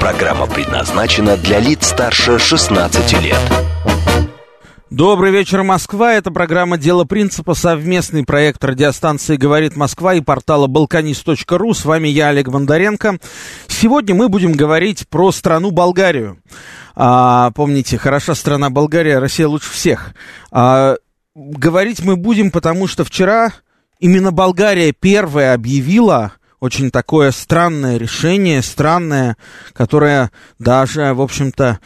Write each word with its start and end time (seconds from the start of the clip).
Программа 0.00 0.46
предназначена 0.46 1.36
для 1.36 1.58
лиц 1.58 1.88
старше 1.88 2.38
16 2.38 3.20
лет. 3.20 3.38
Добрый 4.90 5.32
вечер, 5.32 5.64
Москва. 5.64 6.14
Это 6.14 6.30
программа 6.30 6.78
«Дело 6.78 7.04
принципа», 7.04 7.54
совместный 7.54 8.24
проект 8.24 8.62
радиостанции 8.64 9.36
«Говорит 9.36 9.76
Москва» 9.76 10.14
и 10.14 10.20
портала 10.20 10.68
«Балканист.ру». 10.68 11.74
С 11.74 11.84
вами 11.84 12.08
я, 12.08 12.28
Олег 12.28 12.48
Бондаренко. 12.48 13.18
Сегодня 13.66 14.14
мы 14.14 14.28
будем 14.28 14.52
говорить 14.52 15.08
про 15.08 15.32
страну 15.32 15.72
Болгарию. 15.72 16.38
А, 16.94 17.50
помните, 17.50 17.98
хороша 17.98 18.36
страна 18.36 18.70
Болгария, 18.70 19.18
Россия 19.18 19.48
лучше 19.48 19.70
всех. 19.70 20.14
А, 20.52 20.94
говорить 21.34 22.04
мы 22.04 22.16
будем, 22.16 22.52
потому 22.52 22.86
что 22.86 23.04
вчера 23.04 23.52
именно 23.98 24.30
Болгария 24.30 24.92
первая 24.92 25.54
объявила 25.54 26.32
очень 26.60 26.90
такое 26.90 27.30
странное 27.30 27.96
решение, 27.96 28.62
странное, 28.62 29.36
которое 29.72 30.30
даже, 30.58 31.14
в 31.14 31.20
общем-то, 31.20 31.78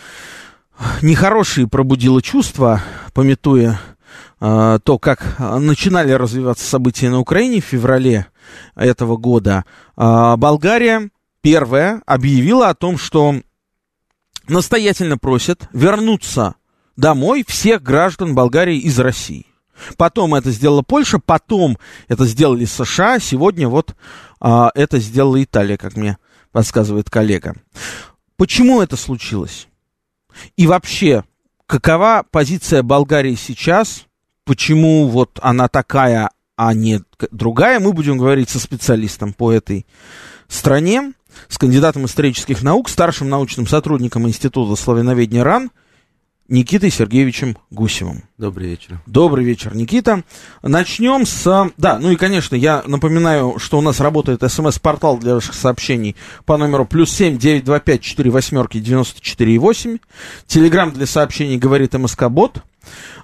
нехорошие 1.02 1.68
пробудило 1.68 2.22
чувства, 2.22 2.82
пометуя 3.12 3.80
э, 4.40 4.78
то, 4.82 4.98
как 4.98 5.38
начинали 5.38 6.12
развиваться 6.12 6.64
события 6.64 7.10
на 7.10 7.20
Украине 7.20 7.60
в 7.60 7.66
феврале 7.66 8.26
этого 8.74 9.16
года. 9.16 9.64
Э, 9.96 10.36
Болгария 10.36 11.10
первая 11.42 12.02
объявила 12.06 12.70
о 12.70 12.74
том, 12.74 12.96
что 12.96 13.36
настоятельно 14.48 15.18
просят 15.18 15.68
вернуться 15.72 16.54
домой 16.96 17.44
всех 17.46 17.82
граждан 17.82 18.34
Болгарии 18.34 18.78
из 18.78 18.98
России. 18.98 19.46
Потом 19.96 20.34
это 20.34 20.50
сделала 20.50 20.82
Польша, 20.82 21.18
потом 21.18 21.78
это 22.08 22.26
сделали 22.26 22.64
США, 22.64 23.18
сегодня 23.18 23.68
вот 23.68 23.94
а, 24.40 24.70
это 24.74 24.98
сделала 24.98 25.42
Италия, 25.42 25.76
как 25.76 25.96
мне 25.96 26.18
подсказывает 26.50 27.10
коллега. 27.10 27.54
Почему 28.36 28.82
это 28.82 28.96
случилось? 28.96 29.68
И 30.56 30.66
вообще, 30.66 31.24
какова 31.66 32.24
позиция 32.30 32.82
Болгарии 32.82 33.34
сейчас? 33.34 34.06
Почему 34.44 35.06
вот 35.08 35.38
она 35.42 35.68
такая, 35.68 36.30
а 36.56 36.74
не 36.74 37.00
другая? 37.30 37.78
Мы 37.80 37.92
будем 37.92 38.18
говорить 38.18 38.50
со 38.50 38.58
специалистом 38.58 39.32
по 39.32 39.52
этой 39.52 39.86
стране 40.48 41.12
с 41.48 41.58
кандидатом 41.58 42.06
исторических 42.06 42.62
наук, 42.62 42.88
старшим 42.88 43.28
научным 43.28 43.66
сотрудником 43.66 44.28
Института 44.28 44.80
славяноведения 44.80 45.44
РАН 45.44 45.70
Никитой 46.52 46.90
Сергеевичем 46.90 47.56
Гусевым. 47.70 48.24
Добрый 48.36 48.68
вечер. 48.68 49.00
Добрый 49.06 49.42
вечер, 49.42 49.74
Никита. 49.74 50.22
Начнем 50.62 51.24
с... 51.24 51.70
Да, 51.78 51.98
ну 51.98 52.10
и, 52.10 52.16
конечно, 52.16 52.54
я 52.54 52.82
напоминаю, 52.86 53.58
что 53.58 53.78
у 53.78 53.80
нас 53.80 54.00
работает 54.00 54.42
смс-портал 54.46 55.16
для 55.16 55.36
ваших 55.36 55.54
сообщений 55.54 56.14
по 56.44 56.58
номеру 56.58 56.84
плюс 56.84 57.10
семь 57.10 57.38
девять 57.38 57.64
два 57.64 57.80
пять 57.80 58.02
четыре 58.02 58.30
восьмерки 58.30 58.80
девяносто 58.80 59.22
четыре 59.22 59.56
восемь. 59.56 59.96
Телеграмм 60.46 60.92
для 60.92 61.06
сообщений 61.06 61.56
говорит 61.56 61.94
МСК-бот. 61.94 62.62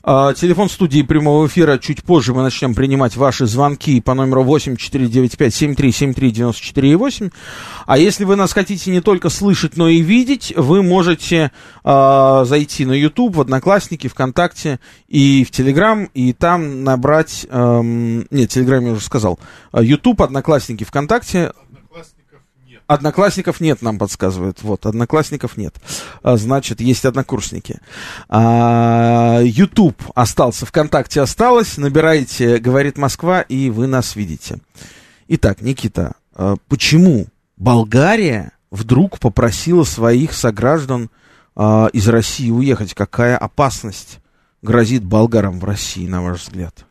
А, 0.02 0.32
телефон 0.32 0.70
студии 0.70 1.02
прямого 1.02 1.46
эфира. 1.46 1.76
Чуть 1.78 2.02
позже 2.02 2.32
мы 2.32 2.42
начнем 2.42 2.74
принимать 2.74 3.16
ваши 3.16 3.44
звонки 3.46 4.00
по 4.00 4.14
номеру 4.14 4.44
8495-7373-94,8. 4.44 7.32
А 7.86 7.98
если 7.98 8.24
вы 8.24 8.36
нас 8.36 8.52
хотите 8.52 8.90
не 8.90 9.00
только 9.00 9.28
слышать, 9.28 9.76
но 9.76 9.88
и 9.88 10.00
видеть, 10.00 10.52
вы 10.56 10.82
можете 10.82 11.50
э, 11.84 12.44
зайти 12.46 12.86
на 12.86 12.92
YouTube, 12.92 13.36
в 13.36 13.40
Одноклассники, 13.40 14.08
ВКонтакте 14.08 14.80
и 15.08 15.44
в 15.44 15.50
Телеграм, 15.50 16.08
и 16.14 16.32
там 16.32 16.84
набрать... 16.84 17.46
Э, 17.50 17.80
нет, 17.82 18.50
Телеграм 18.50 18.86
я 18.86 18.92
уже 18.92 19.04
сказал. 19.04 19.40
YouTube, 19.72 20.22
Одноклассники, 20.22 20.84
ВКонтакте 20.84 21.52
Одноклассников 22.88 23.60
нет, 23.60 23.82
нам 23.82 23.98
подсказывают. 23.98 24.62
Вот, 24.62 24.86
одноклассников 24.86 25.58
нет. 25.58 25.76
А, 26.22 26.38
значит, 26.38 26.80
есть 26.80 27.04
однокурсники. 27.04 27.80
А, 28.30 29.40
YouTube 29.42 30.02
остался, 30.14 30.64
ВКонтакте 30.64 31.20
осталось. 31.20 31.76
Набирайте 31.76 32.56
«Говорит 32.58 32.96
Москва», 32.96 33.42
и 33.42 33.68
вы 33.68 33.86
нас 33.88 34.16
видите. 34.16 34.60
Итак, 35.28 35.60
Никита, 35.60 36.14
а, 36.34 36.56
почему 36.68 37.26
Болгария 37.58 38.52
вдруг 38.70 39.18
попросила 39.18 39.84
своих 39.84 40.32
сограждан 40.32 41.10
из 41.92 42.08
России 42.08 42.50
уехать? 42.50 42.94
Какая 42.94 43.36
опасность 43.36 44.20
грозит 44.62 45.04
болгарам 45.04 45.60
в 45.60 45.64
России, 45.64 46.06
на 46.06 46.22
ваш 46.22 46.44
взгляд? 46.44 46.87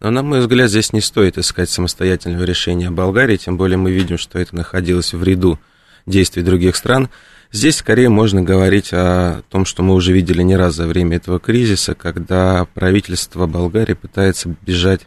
Но, 0.00 0.10
на 0.10 0.22
мой 0.22 0.40
взгляд, 0.40 0.70
здесь 0.70 0.94
не 0.94 1.02
стоит 1.02 1.36
искать 1.36 1.68
самостоятельного 1.68 2.44
решения 2.44 2.90
Болгарии, 2.90 3.36
тем 3.36 3.58
более 3.58 3.76
мы 3.76 3.90
видим, 3.90 4.16
что 4.16 4.38
это 4.38 4.56
находилось 4.56 5.12
в 5.12 5.22
ряду 5.22 5.58
действий 6.06 6.42
других 6.42 6.74
стран. 6.76 7.10
Здесь 7.52 7.76
скорее 7.76 8.08
можно 8.08 8.42
говорить 8.42 8.90
о 8.92 9.42
том, 9.50 9.66
что 9.66 9.82
мы 9.82 9.94
уже 9.94 10.12
видели 10.12 10.42
не 10.42 10.56
раз 10.56 10.74
за 10.76 10.86
время 10.86 11.16
этого 11.16 11.38
кризиса, 11.38 11.94
когда 11.94 12.66
правительство 12.72 13.46
Болгарии 13.46 13.92
пытается 13.92 14.54
бежать 14.62 15.02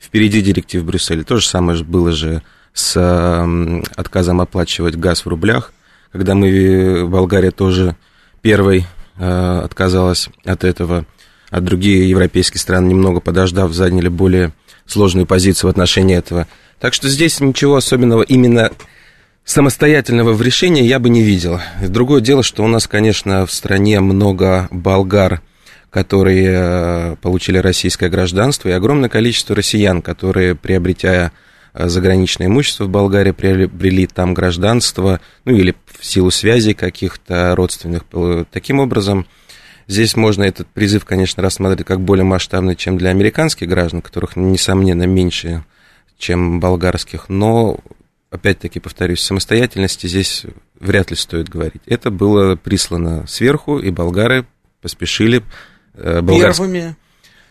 впереди 0.00 0.42
директив 0.42 0.84
Брюсселя. 0.84 1.22
То 1.22 1.36
же 1.36 1.46
самое 1.46 1.84
было 1.84 2.10
же 2.10 2.42
с 2.72 2.98
отказом 3.94 4.40
оплачивать 4.40 4.96
газ 4.96 5.24
в 5.24 5.28
рублях, 5.28 5.72
когда 6.10 6.34
мы, 6.34 7.06
Болгария 7.06 7.52
тоже 7.52 7.96
первой 8.40 8.86
э, 9.18 9.60
отказалась 9.62 10.30
от 10.44 10.64
этого 10.64 11.04
а 11.52 11.60
другие 11.60 12.08
европейские 12.08 12.58
страны, 12.58 12.88
немного 12.88 13.20
подождав, 13.20 13.72
заняли 13.74 14.08
более 14.08 14.52
сложную 14.86 15.26
позицию 15.26 15.68
в 15.68 15.70
отношении 15.70 16.16
этого. 16.16 16.48
Так 16.80 16.94
что 16.94 17.08
здесь 17.08 17.40
ничего 17.40 17.76
особенного 17.76 18.22
именно 18.22 18.72
самостоятельного 19.44 20.32
в 20.32 20.40
решении 20.40 20.82
я 20.82 20.98
бы 20.98 21.10
не 21.10 21.22
видел. 21.22 21.60
Другое 21.86 22.22
дело, 22.22 22.42
что 22.42 22.64
у 22.64 22.68
нас, 22.68 22.88
конечно, 22.88 23.44
в 23.44 23.52
стране 23.52 24.00
много 24.00 24.66
болгар, 24.70 25.42
которые 25.90 26.48
э, 26.50 27.16
получили 27.20 27.58
российское 27.58 28.08
гражданство, 28.08 28.70
и 28.70 28.72
огромное 28.72 29.10
количество 29.10 29.54
россиян, 29.54 30.00
которые, 30.00 30.54
приобретя 30.54 31.32
э, 31.74 31.86
заграничное 31.86 32.46
имущество 32.46 32.84
в 32.84 32.88
Болгарии, 32.88 33.32
приобрели 33.32 34.06
там 34.06 34.32
гражданство, 34.32 35.20
ну 35.44 35.54
или 35.54 35.74
в 35.98 36.02
силу 36.02 36.30
связей 36.30 36.72
каких-то 36.72 37.54
родственных. 37.54 38.04
Таким 38.50 38.80
образом, 38.80 39.26
Здесь 39.86 40.16
можно 40.16 40.42
этот 40.44 40.68
призыв, 40.68 41.04
конечно, 41.04 41.42
рассматривать 41.42 41.86
как 41.86 42.00
более 42.00 42.24
масштабный, 42.24 42.76
чем 42.76 42.98
для 42.98 43.10
американских 43.10 43.68
граждан, 43.68 44.02
которых, 44.02 44.36
несомненно, 44.36 45.04
меньше, 45.04 45.64
чем 46.18 46.60
болгарских, 46.60 47.28
но, 47.28 47.78
опять-таки, 48.30 48.80
повторюсь, 48.80 49.20
самостоятельности 49.20 50.06
здесь 50.06 50.46
вряд 50.78 51.10
ли 51.10 51.16
стоит 51.16 51.48
говорить. 51.48 51.82
Это 51.86 52.10
было 52.10 52.56
прислано 52.56 53.26
сверху, 53.26 53.78
и 53.78 53.90
болгары 53.90 54.46
поспешили... 54.80 55.42
Э, 55.94 56.20
болгар... 56.20 56.52
Первыми? 56.52 56.96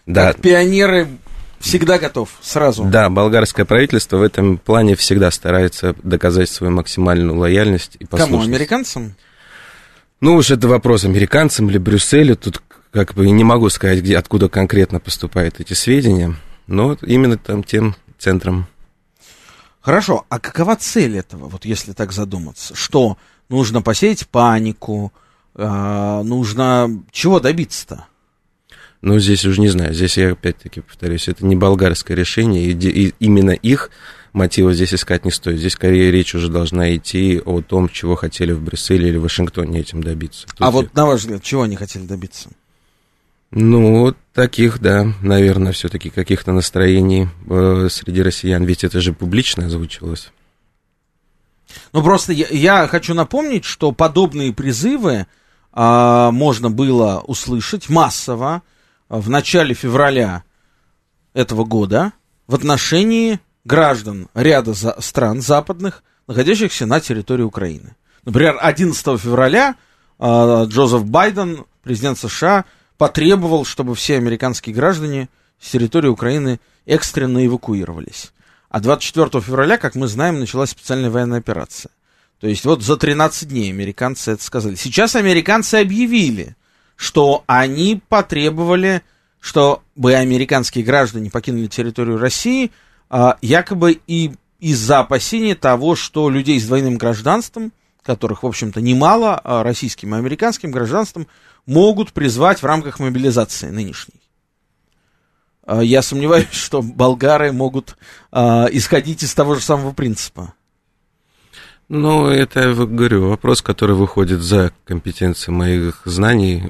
Да. 0.05 0.33
Как 0.33 0.41
пионеры 0.41 1.07
всегда 1.59 1.99
готов, 1.99 2.29
сразу. 2.41 2.83
Да, 2.85 3.09
болгарское 3.09 3.65
правительство 3.65 4.17
в 4.17 4.23
этом 4.23 4.57
плане 4.57 4.95
всегда 4.95 5.31
старается 5.31 5.95
доказать 6.03 6.49
свою 6.49 6.73
максимальную 6.73 7.37
лояльность 7.37 7.97
и 7.99 8.05
послушность. 8.05 8.31
Кому, 8.31 8.55
американцам? 8.55 9.15
Ну 10.21 10.35
уж 10.35 10.51
это 10.51 10.67
вопрос 10.67 11.03
американцам 11.03 11.69
или 11.71 11.79
Брюсселю. 11.79 12.37
Тут 12.37 12.61
как 12.91 13.15
бы 13.15 13.27
не 13.27 13.43
могу 13.43 13.69
сказать, 13.69 13.99
где, 13.99 14.17
откуда 14.17 14.49
конкретно 14.49 14.99
поступают 14.99 15.59
эти 15.59 15.73
сведения, 15.73 16.35
но 16.67 16.95
именно 17.01 17.37
там 17.37 17.63
тем 17.63 17.95
центром. 18.19 18.67
Хорошо, 19.81 20.27
а 20.29 20.39
какова 20.39 20.75
цель 20.75 21.17
этого, 21.17 21.49
вот 21.49 21.65
если 21.65 21.93
так 21.93 22.11
задуматься? 22.11 22.75
Что, 22.75 23.17
нужно 23.49 23.81
посеять 23.81 24.27
панику, 24.27 25.11
э, 25.55 26.21
нужно 26.23 27.03
чего 27.11 27.39
добиться-то? 27.39 28.05
Ну, 29.01 29.17
здесь 29.17 29.45
уже 29.45 29.59
не 29.61 29.67
знаю, 29.67 29.93
здесь 29.93 30.17
я 30.17 30.31
опять-таки 30.31 30.81
повторюсь, 30.81 31.27
это 31.27 31.45
не 31.45 31.55
болгарское 31.55 32.15
решение, 32.15 32.65
и, 32.65 32.73
и 32.73 33.13
именно 33.19 33.51
их 33.51 33.89
мотива 34.33 34.73
здесь 34.73 34.93
искать 34.93 35.25
не 35.25 35.31
стоит. 35.31 35.57
Здесь 35.57 35.73
скорее 35.73 36.11
речь 36.11 36.35
уже 36.35 36.49
должна 36.49 36.95
идти 36.95 37.41
о 37.43 37.61
том, 37.61 37.89
чего 37.89 38.15
хотели 38.15 38.51
в 38.51 38.61
Брюсселе 38.61 39.09
или 39.09 39.17
в 39.17 39.23
Вашингтоне 39.23 39.79
этим 39.79 40.03
добиться. 40.03 40.47
Тут 40.47 40.61
а 40.61 40.65
я... 40.65 40.71
вот 40.71 40.93
на 40.93 41.07
ваш 41.07 41.21
взгляд, 41.21 41.41
чего 41.41 41.63
они 41.63 41.75
хотели 41.75 42.05
добиться? 42.05 42.49
Ну, 43.49 44.15
таких, 44.33 44.79
да, 44.79 45.13
наверное, 45.21 45.73
все-таки 45.73 46.09
каких-то 46.09 46.53
настроений 46.53 47.27
э, 47.49 47.87
среди 47.89 48.21
россиян, 48.21 48.63
ведь 48.63 48.85
это 48.85 49.01
же 49.01 49.11
публично 49.11 49.65
озвучивалось. 49.65 50.31
Ну, 51.91 52.03
просто 52.03 52.31
я, 52.33 52.47
я 52.49 52.87
хочу 52.87 53.13
напомнить, 53.13 53.65
что 53.65 53.91
подобные 53.91 54.53
призывы 54.53 55.25
а, 55.73 56.31
можно 56.31 56.69
было 56.69 57.23
услышать 57.25 57.89
массово 57.89 58.61
в 59.19 59.29
начале 59.29 59.73
февраля 59.73 60.43
этого 61.33 61.65
года 61.65 62.13
в 62.47 62.55
отношении 62.55 63.39
граждан 63.65 64.29
ряда 64.33 64.73
за, 64.73 64.99
стран 65.01 65.41
западных, 65.41 66.03
находящихся 66.27 66.85
на 66.85 67.01
территории 67.01 67.43
Украины. 67.43 67.95
Например, 68.23 68.57
11 68.59 69.19
февраля 69.19 69.75
э, 70.17 70.65
Джозеф 70.67 71.03
Байден, 71.05 71.65
президент 71.83 72.19
США, 72.19 72.65
потребовал, 72.97 73.65
чтобы 73.65 73.95
все 73.95 74.15
американские 74.15 74.73
граждане 74.73 75.27
с 75.59 75.71
территории 75.71 76.07
Украины 76.07 76.59
экстренно 76.85 77.45
эвакуировались. 77.45 78.31
А 78.69 78.79
24 78.79 79.43
февраля, 79.43 79.77
как 79.77 79.95
мы 79.95 80.07
знаем, 80.07 80.39
началась 80.39 80.69
специальная 80.69 81.09
военная 81.09 81.39
операция. 81.39 81.91
То 82.39 82.47
есть 82.47 82.63
вот 82.63 82.81
за 82.81 82.95
13 82.95 83.49
дней 83.49 83.71
американцы 83.71 84.31
это 84.31 84.43
сказали. 84.43 84.75
Сейчас 84.75 85.15
американцы 85.15 85.75
объявили, 85.75 86.55
что 87.01 87.43
они 87.47 87.99
потребовали, 88.09 89.01
чтобы 89.39 90.13
американские 90.13 90.83
граждане 90.83 91.31
покинули 91.31 91.65
территорию 91.65 92.19
России, 92.19 92.69
а, 93.09 93.39
якобы 93.41 93.99
и 94.05 94.33
из-за 94.59 94.99
опасения 94.99 95.55
того, 95.55 95.95
что 95.95 96.29
людей 96.29 96.59
с 96.59 96.67
двойным 96.67 96.99
гражданством, 96.99 97.73
которых, 98.03 98.43
в 98.43 98.45
общем-то, 98.45 98.81
немало, 98.81 99.41
а, 99.43 99.63
российским 99.63 100.13
и 100.13 100.19
американским 100.19 100.69
гражданством, 100.69 101.25
могут 101.65 102.13
призвать 102.13 102.61
в 102.61 102.67
рамках 102.67 102.99
мобилизации 102.99 103.71
нынешней. 103.71 104.21
А, 105.65 105.81
я 105.81 106.03
сомневаюсь, 106.03 106.49
что 106.51 106.83
болгары 106.83 107.51
могут 107.51 107.97
исходить 108.31 109.23
из 109.23 109.33
того 109.33 109.55
же 109.55 109.61
самого 109.61 109.91
принципа. 109.93 110.53
Ну, 111.93 112.29
это, 112.29 112.69
я 112.69 112.73
говорю, 112.73 113.27
вопрос, 113.27 113.61
который 113.61 113.97
выходит 113.97 114.39
за 114.39 114.71
компетенции 114.85 115.51
моих 115.51 116.03
знаний. 116.05 116.63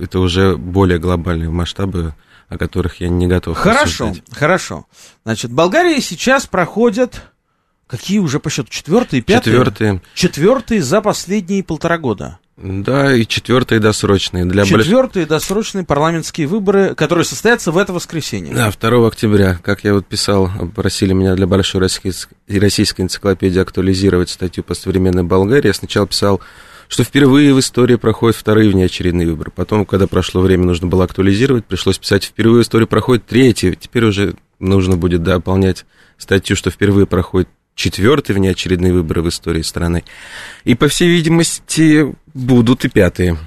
Это 0.00 0.20
уже 0.20 0.56
более 0.56 1.00
глобальные 1.00 1.50
масштабы, 1.50 2.14
о 2.48 2.56
которых 2.56 3.00
я 3.00 3.08
не 3.08 3.26
готов 3.26 3.56
Хорошо, 3.58 4.10
рассуждать. 4.10 4.22
хорошо. 4.30 4.86
Значит, 5.24 5.50
Болгария 5.50 6.00
сейчас 6.00 6.46
проходит... 6.46 7.22
Какие 7.88 8.20
уже 8.20 8.38
по 8.38 8.48
счету? 8.48 8.68
Четвертые, 8.70 9.22
пятые? 9.22 9.56
Четвертые. 9.56 10.02
Четвертые 10.14 10.82
за 10.82 11.02
последние 11.02 11.64
полтора 11.64 11.98
года. 11.98 12.38
Да, 12.56 13.12
и 13.12 13.26
четвертые 13.26 13.80
досрочные. 13.80 14.44
Для 14.44 14.64
четвертые 14.64 15.26
больш... 15.26 15.28
досрочные 15.28 15.84
парламентские 15.84 16.46
выборы, 16.46 16.94
которые 16.94 17.24
состоятся 17.24 17.72
в 17.72 17.78
это 17.78 17.92
воскресенье. 17.92 18.54
Да, 18.54 18.70
2 18.70 19.08
октября. 19.08 19.58
Как 19.62 19.82
я 19.82 19.92
вот 19.92 20.06
писал, 20.06 20.50
просили 20.74 21.12
меня 21.12 21.34
для 21.34 21.48
большой 21.48 21.80
российской, 21.80 22.36
российской 22.48 23.02
энциклопедии 23.02 23.60
актуализировать 23.60 24.30
статью 24.30 24.62
по 24.62 24.74
современной 24.74 25.24
Болгарии. 25.24 25.66
Я 25.66 25.74
сначала 25.74 26.06
писал, 26.06 26.40
что 26.86 27.02
впервые 27.02 27.52
в 27.54 27.58
истории 27.58 27.96
проходят 27.96 28.36
вторые 28.36 28.70
внеочередные 28.70 29.26
выборы. 29.26 29.50
Потом, 29.50 29.84
когда 29.84 30.06
прошло 30.06 30.40
время, 30.40 30.64
нужно 30.64 30.86
было 30.86 31.04
актуализировать, 31.04 31.64
пришлось 31.64 31.98
писать, 31.98 32.24
впервые 32.24 32.62
в 32.62 32.64
истории 32.64 32.86
проходят 32.86 33.26
третьи. 33.26 33.76
Теперь 33.78 34.04
уже 34.04 34.36
нужно 34.60 34.96
будет 34.96 35.24
дополнять 35.24 35.86
статью, 36.18 36.54
что 36.54 36.70
впервые 36.70 37.06
проходит 37.06 37.48
четвертые 37.74 38.36
внеочередные 38.36 38.92
выборы 38.92 39.22
в 39.22 39.28
истории 39.28 39.62
страны. 39.62 40.04
И, 40.64 40.74
по 40.74 40.88
всей 40.88 41.08
видимости, 41.08 42.14
будут 42.32 42.84
и 42.84 42.88
пятые. 42.88 43.38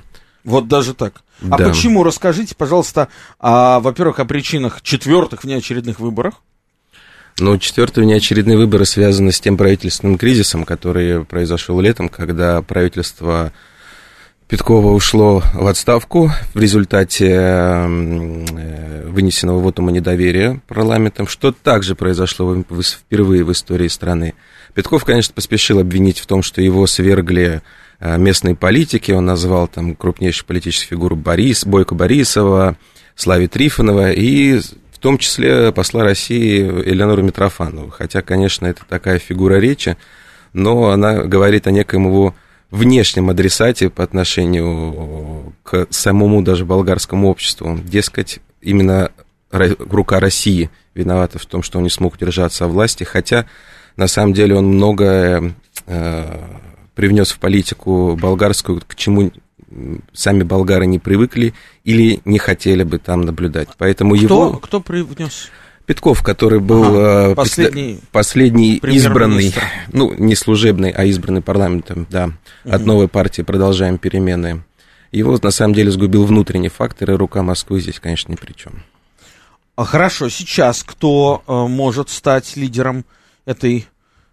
Вот 0.44 0.68
даже 0.68 0.94
так. 0.94 1.22
А 1.42 1.58
да. 1.58 1.70
почему? 1.70 2.04
Расскажите, 2.04 2.56
пожалуйста, 2.56 3.10
а, 3.40 3.80
во-первых, 3.80 4.20
о 4.20 4.26
причинах 4.26 4.82
четвертых 4.82 5.44
внеочередных 5.44 6.00
выборах. 6.00 6.36
Ну, 7.40 7.58
четвертые 7.60 8.06
внеочередные 8.06 8.58
выборы 8.58 8.86
связаны 8.86 9.32
с 9.32 9.40
тем 9.40 9.58
правительственным 9.58 10.18
кризисом, 10.18 10.66
который 10.66 11.24
произошел 11.24 11.80
летом, 11.80 12.10
когда 12.10 12.62
правительство 12.64 13.54
Петкова 14.48 14.94
ушло 14.94 15.44
в 15.54 15.68
отставку 15.68 16.32
в 16.54 16.60
результате 16.60 17.32
э, 17.32 19.06
вынесенного 19.08 19.60
вотума 19.60 19.92
недоверия 19.92 20.62
парламентом, 20.68 21.28
что 21.28 21.52
также 21.52 21.96
произошло 21.96 22.56
впервые 22.56 23.44
в 23.44 23.52
истории 23.52 23.90
страны. 23.90 24.36
Петков, 24.74 25.04
конечно, 25.04 25.34
поспешил 25.34 25.80
обвинить 25.80 26.20
в 26.20 26.28
том, 26.28 26.44
что 26.44 26.62
его 26.62 26.88
свергли 26.88 27.62
э, 28.00 28.18
местные 28.18 28.56
политики, 28.56 29.12
он 29.12 29.26
назвал 29.26 29.68
там 29.68 29.96
крупнейших 29.96 30.46
политических 30.46 30.92
фигур 30.92 31.16
Борис, 31.16 31.66
Бойко 31.66 31.94
Борисова, 31.94 32.78
Слави 33.16 33.48
Трифонова 33.48 34.14
и 34.14 34.60
в 34.60 35.00
том 35.00 35.18
числе 35.18 35.74
посла 35.74 36.06
России 36.06 36.62
Элеонору 36.62 37.22
Митрофанову. 37.22 37.90
Хотя, 37.90 38.22
конечно, 38.22 38.66
это 38.66 38.84
такая 38.88 39.20
фигура 39.20 39.56
речи, 39.56 39.98
но 40.54 40.92
она 40.92 41.26
говорит 41.26 41.68
о 41.68 41.72
неком 41.72 42.06
его 42.06 42.34
внешнем 42.72 43.30
адресате 43.30 43.90
по 43.90 44.04
отношению 44.04 45.54
к 45.64 45.88
самому 45.90 46.42
даже 46.42 46.66
болгарскому 46.66 47.30
обществу. 47.30 47.80
Дескать, 47.84 48.40
именно 48.62 49.12
рука 49.52 50.20
России 50.20 50.70
виновата 50.94 51.40
в 51.40 51.46
том, 51.46 51.64
что 51.64 51.78
он 51.78 51.86
не 51.86 51.90
смог 51.90 52.16
удержаться 52.16 52.66
о 52.66 52.68
власти, 52.68 53.04
хотя 53.04 53.46
на 53.96 54.08
самом 54.08 54.34
деле 54.34 54.56
он 54.56 54.68
многое 54.68 55.54
э, 55.86 56.48
привнес 56.96 57.32
в 57.32 57.40
политику 57.40 58.18
болгарскую, 58.20 58.82
к 58.86 58.96
чему 58.96 59.32
сами 60.14 60.44
болгары 60.44 60.86
не 60.86 61.00
привыкли 61.00 61.54
или 61.84 62.22
не 62.26 62.40
хотели 62.40 62.84
бы 62.84 63.00
там 63.00 63.22
наблюдать. 63.22 63.70
Поэтому 63.78 64.16
кто, 64.16 64.24
его... 64.24 64.54
Кто 64.54 64.82
привнес? 64.82 65.50
Петков, 65.88 66.22
который 66.22 66.60
был 66.60 66.84
ага, 66.84 67.32
э, 67.32 67.36
последний, 67.36 68.02
последний 68.12 68.76
избранный, 68.76 69.56
ну, 69.94 70.14
не 70.18 70.36
служебный, 70.36 70.92
а 70.92 71.06
избранный 71.06 71.42
парламентом, 71.42 72.06
да, 72.10 72.26
угу. 72.26 72.76
от 72.76 72.86
новой 72.86 73.08
партии 73.08 73.42
«Продолжаем 73.42 73.98
перемены». 73.98 74.66
Его, 75.14 75.40
на 75.42 75.50
самом 75.50 75.74
деле, 75.74 75.90
сгубил 75.90 76.26
внутренний 76.26 76.68
фактор, 76.68 77.12
и 77.12 77.14
рука 77.14 77.42
Москвы 77.42 77.80
здесь, 77.80 78.02
конечно, 78.02 78.34
ни 78.34 78.36
при 78.36 78.52
чем. 78.52 78.84
А 79.78 79.86
хорошо, 79.86 80.28
сейчас 80.28 80.84
кто 80.84 81.42
э, 81.48 81.54
может 81.54 82.10
стать 82.10 82.58
лидером 82.58 83.06
этой 83.46 83.88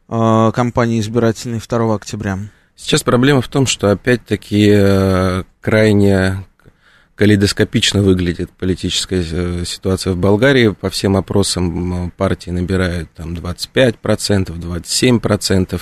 э, 0.08 0.52
кампании 0.52 0.98
избирательной 0.98 1.60
2 1.60 1.94
октября? 1.94 2.40
Сейчас 2.74 3.04
проблема 3.04 3.42
в 3.42 3.46
том, 3.46 3.68
что 3.68 3.92
опять-таки 3.92 5.44
крайне 5.60 6.44
калейдоскопично 7.14 8.02
выглядит 8.02 8.50
политическая 8.50 9.24
э, 9.30 9.64
ситуация 9.66 10.14
в 10.14 10.16
Болгарии. 10.16 10.68
По 10.68 10.90
всем 10.90 11.16
опросам 11.16 12.12
партии 12.16 12.50
набирают 12.50 13.10
там 13.12 13.34
25%, 13.34 13.96
27%. 13.96 15.80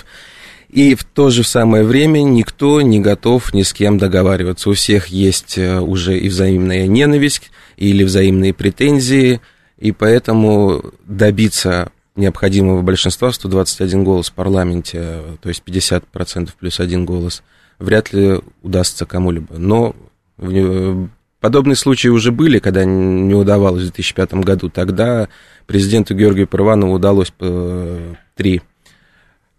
И 0.68 0.94
в 0.94 1.04
то 1.04 1.28
же 1.30 1.44
самое 1.44 1.84
время 1.84 2.22
никто 2.22 2.80
не 2.80 2.98
готов 2.98 3.52
ни 3.52 3.62
с 3.62 3.72
кем 3.74 3.98
договариваться. 3.98 4.70
У 4.70 4.74
всех 4.74 5.08
есть 5.08 5.58
э, 5.58 5.78
уже 5.78 6.18
и 6.18 6.28
взаимная 6.28 6.86
ненависть, 6.86 7.50
или 7.76 8.04
взаимные 8.04 8.54
претензии, 8.54 9.40
и 9.78 9.92
поэтому 9.92 10.82
добиться 11.04 11.90
необходимого 12.14 12.82
большинства, 12.82 13.32
121 13.32 14.04
голос 14.04 14.30
в 14.30 14.34
парламенте, 14.34 15.18
то 15.40 15.48
есть 15.48 15.62
50% 15.66 16.50
плюс 16.58 16.78
один 16.78 17.04
голос, 17.04 17.42
вряд 17.78 18.12
ли 18.12 18.40
удастся 18.62 19.06
кому-либо. 19.06 19.58
Но 19.58 19.96
Подобные 21.42 21.74
случаи 21.74 22.06
уже 22.06 22.30
были, 22.30 22.60
когда 22.60 22.84
не 22.84 23.34
удавалось 23.34 23.80
в 23.82 23.86
2005 23.86 24.34
году. 24.34 24.70
Тогда 24.70 25.28
президенту 25.66 26.14
Георгию 26.14 26.46
Парванову 26.46 26.92
удалось 26.92 27.32
э, 27.40 28.14
три 28.36 28.62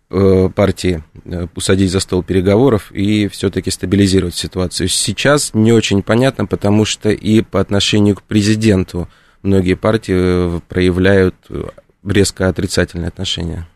э, 0.10 0.50
партии 0.56 1.04
э, 1.25 1.48
усадить 1.54 1.92
за 1.92 2.00
стол 2.00 2.24
переговоров 2.24 2.90
и 2.94 3.28
все-таки 3.28 3.70
стабилизировать 3.70 4.34
ситуацию. 4.34 4.88
Сейчас 4.88 5.54
не 5.54 5.74
очень 5.74 6.04
понятно, 6.04 6.46
потому 6.46 6.86
что 6.86 7.10
и 7.10 7.42
по 7.42 7.60
отношению 7.60 8.16
к 8.16 8.24
президенту 8.24 9.10
многие 9.42 9.74
партии 9.74 10.62
проявляют 10.70 11.36
резко 12.02 12.48
отрицательное 12.48 13.10
отношение. 13.10 13.68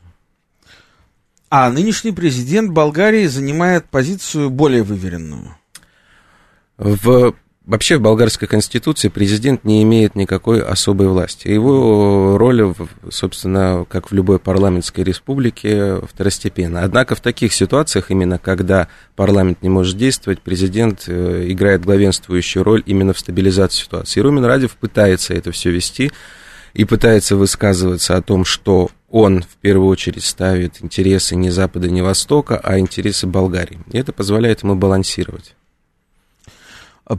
А 1.50 1.70
нынешний 1.70 2.14
президент 2.14 2.72
Болгарии 2.72 3.26
занимает 3.26 3.84
позицию 3.90 4.50
более 4.50 4.84
выверенную. 4.84 5.58
В 6.78 7.36
Вообще 7.68 7.98
в 7.98 8.02
болгарской 8.02 8.48
конституции 8.48 9.10
президент 9.10 9.66
не 9.66 9.84
имеет 9.84 10.16
никакой 10.16 10.64
особой 10.64 11.10
власти. 11.10 11.50
Его 11.50 12.38
роль, 12.38 12.74
собственно, 13.10 13.86
как 13.90 14.10
в 14.10 14.14
любой 14.14 14.40
парламентской 14.40 15.02
республике, 15.02 16.00
второстепенна. 16.10 16.84
Однако 16.84 17.14
в 17.16 17.20
таких 17.20 17.52
ситуациях, 17.52 18.10
именно 18.10 18.40
когда 18.40 18.88
парламент 19.18 19.64
не 19.64 19.68
может 19.68 19.98
действовать, 19.98 20.40
президент 20.40 21.04
э, 21.08 21.48
играет 21.50 21.84
главенствующую 21.84 22.64
роль 22.64 22.84
именно 22.86 23.12
в 23.12 23.20
стабилизации 23.20 23.84
ситуации. 23.84 24.22
И 24.22 24.24
Румен 24.24 24.46
Радев 24.46 24.78
пытается 24.78 25.34
это 25.34 25.52
все 25.52 25.70
вести 25.70 26.14
и 26.74 26.86
пытается 26.86 27.36
высказываться 27.36 28.16
о 28.16 28.22
том, 28.22 28.46
что 28.46 28.92
он 29.10 29.42
в 29.42 29.58
первую 29.58 29.90
очередь 29.90 30.24
ставит 30.24 30.82
интересы 30.82 31.36
не 31.36 31.50
Запада, 31.50 31.90
не 31.90 32.02
Востока, 32.02 32.62
а 32.64 32.80
интересы 32.80 33.28
Болгарии. 33.28 33.80
И 33.92 33.98
это 33.98 34.14
позволяет 34.14 34.64
ему 34.64 34.76
балансировать. 34.76 35.57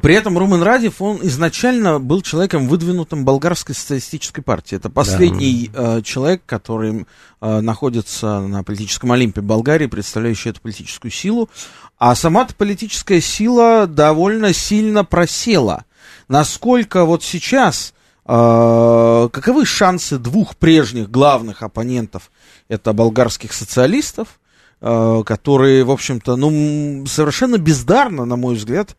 При 0.03 0.15
этом 0.15 0.37
Румен 0.37 0.63
Радев, 0.63 1.01
он 1.01 1.19
изначально 1.23 1.99
был 1.99 2.21
человеком, 2.21 2.69
выдвинутым 2.69 3.25
болгарской 3.25 3.75
социалистической 3.75 4.45
партии. 4.45 4.77
Это 4.77 4.91
последний 4.91 5.71
да. 5.73 5.99
э, 5.99 6.03
человек, 6.03 6.43
который 6.45 7.07
э, 7.41 7.61
находится 7.61 8.41
на 8.41 8.63
политическом 8.63 9.13
Олимпе 9.13 9.41
Болгарии, 9.41 9.87
представляющий 9.87 10.51
эту 10.51 10.61
политическую 10.61 11.11
силу. 11.11 11.49
А 11.97 12.15
сама-то 12.15 12.55
политическая 12.55 13.23
сила 13.23 13.87
довольно 13.87 14.53
сильно 14.53 15.07
просела. 15.07 15.87
Насколько 16.29 17.07
вот 17.07 17.23
сейчас, 17.23 17.95
э, 18.27 19.29
каковы 19.33 19.65
шансы 19.65 20.19
двух 20.19 20.57
прежних 20.57 21.11
главных 21.11 21.63
оппонентов, 21.63 22.31
это 22.69 22.93
болгарских 22.93 23.55
социалистов, 23.55 24.39
э, 24.83 25.23
которые, 25.25 25.85
в 25.85 25.91
общем-то, 25.91 26.37
ну, 26.37 27.07
совершенно 27.07 27.57
бездарно, 27.57 28.27
на 28.27 28.37
мой 28.37 28.55
взгляд, 28.55 28.95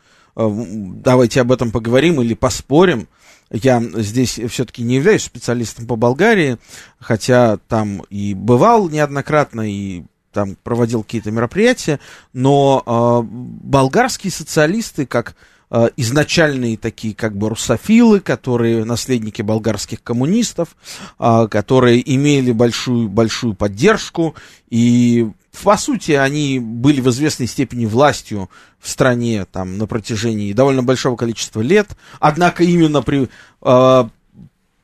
давайте 0.48 1.42
об 1.42 1.52
этом 1.52 1.72
поговорим 1.72 2.22
или 2.22 2.34
поспорим. 2.34 3.08
Я 3.52 3.82
здесь 3.82 4.40
все-таки 4.50 4.84
не 4.84 4.96
являюсь 4.96 5.24
специалистом 5.24 5.88
по 5.88 5.96
Болгарии, 5.96 6.58
хотя 7.00 7.58
там 7.68 8.04
и 8.10 8.34
бывал 8.36 8.90
неоднократно, 8.90 9.70
и 9.70 10.04
там 10.32 10.56
проводил 10.64 11.04
какие-то 11.04 11.32
мероприятия, 11.32 12.00
но 12.34 12.84
э, 12.86 13.28
болгарские 13.32 14.32
социалисты, 14.32 15.08
как 15.08 15.36
э, 15.72 15.90
изначальные 15.98 16.78
такие 16.78 17.16
как 17.16 17.36
бы 17.36 17.50
русофилы, 17.50 18.20
которые 18.20 18.86
наследники 18.86 19.42
болгарских 19.42 20.04
коммунистов, 20.04 20.76
э, 21.20 21.48
которые 21.50 22.16
имели 22.16 22.52
большую, 22.52 23.10
большую 23.10 23.56
поддержку 23.56 24.36
и 24.70 25.32
по 25.64 25.78
сути, 25.78 26.14
они 26.14 26.60
были 26.60 27.02
в 27.02 27.10
известной 27.10 27.48
степени 27.48 27.86
властью 27.86 28.50
в 28.80 28.90
стране 28.90 29.46
там, 29.46 29.78
на 29.78 29.88
протяжении 29.88 30.54
довольно 30.54 30.84
большого 30.84 31.16
количества 31.16 31.62
лет. 31.62 31.90
Однако 32.20 32.64
именно 32.64 33.02
при 33.02 33.30
э, 33.62 34.04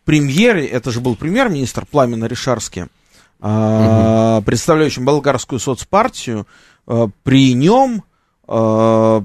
премьере, 0.06 0.66
это 0.66 0.92
же 0.92 1.02
был 1.02 1.16
премьер-министр 1.16 1.86
Пламена 1.86 2.26
Ришарский, 2.26 2.84
э, 2.84 4.38
угу. 4.38 4.46
представляющим 4.46 5.06
болгарскую 5.06 5.60
соцпартию, 5.60 6.48
э, 6.88 7.08
при 7.24 7.54
нем 7.54 8.04
э, 8.48 9.22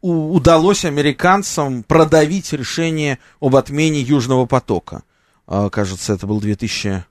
удалось 0.00 0.84
американцам 0.84 1.82
продавить 1.82 2.52
решение 2.52 3.18
об 3.40 3.56
отмене 3.56 4.00
Южного 4.00 4.46
потока. 4.46 5.02
Э, 5.46 5.68
кажется, 5.70 6.14
это 6.14 6.26
был 6.26 6.40
2000, 6.40 7.04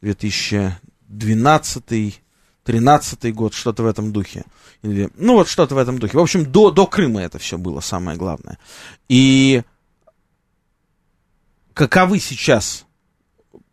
2012 0.00 2.22
13 2.64 3.34
год, 3.34 3.54
что-то 3.54 3.82
в 3.82 3.86
этом 3.86 4.12
духе. 4.12 4.44
Или, 4.82 5.10
ну, 5.16 5.34
вот 5.34 5.48
что-то 5.48 5.74
в 5.74 5.78
этом 5.78 5.98
духе. 5.98 6.18
В 6.18 6.20
общем, 6.20 6.50
до, 6.50 6.70
до 6.70 6.86
Крыма 6.86 7.22
это 7.22 7.38
все 7.38 7.58
было 7.58 7.80
самое 7.80 8.16
главное. 8.16 8.58
И 9.08 9.62
каковы 11.74 12.18
сейчас 12.18 12.86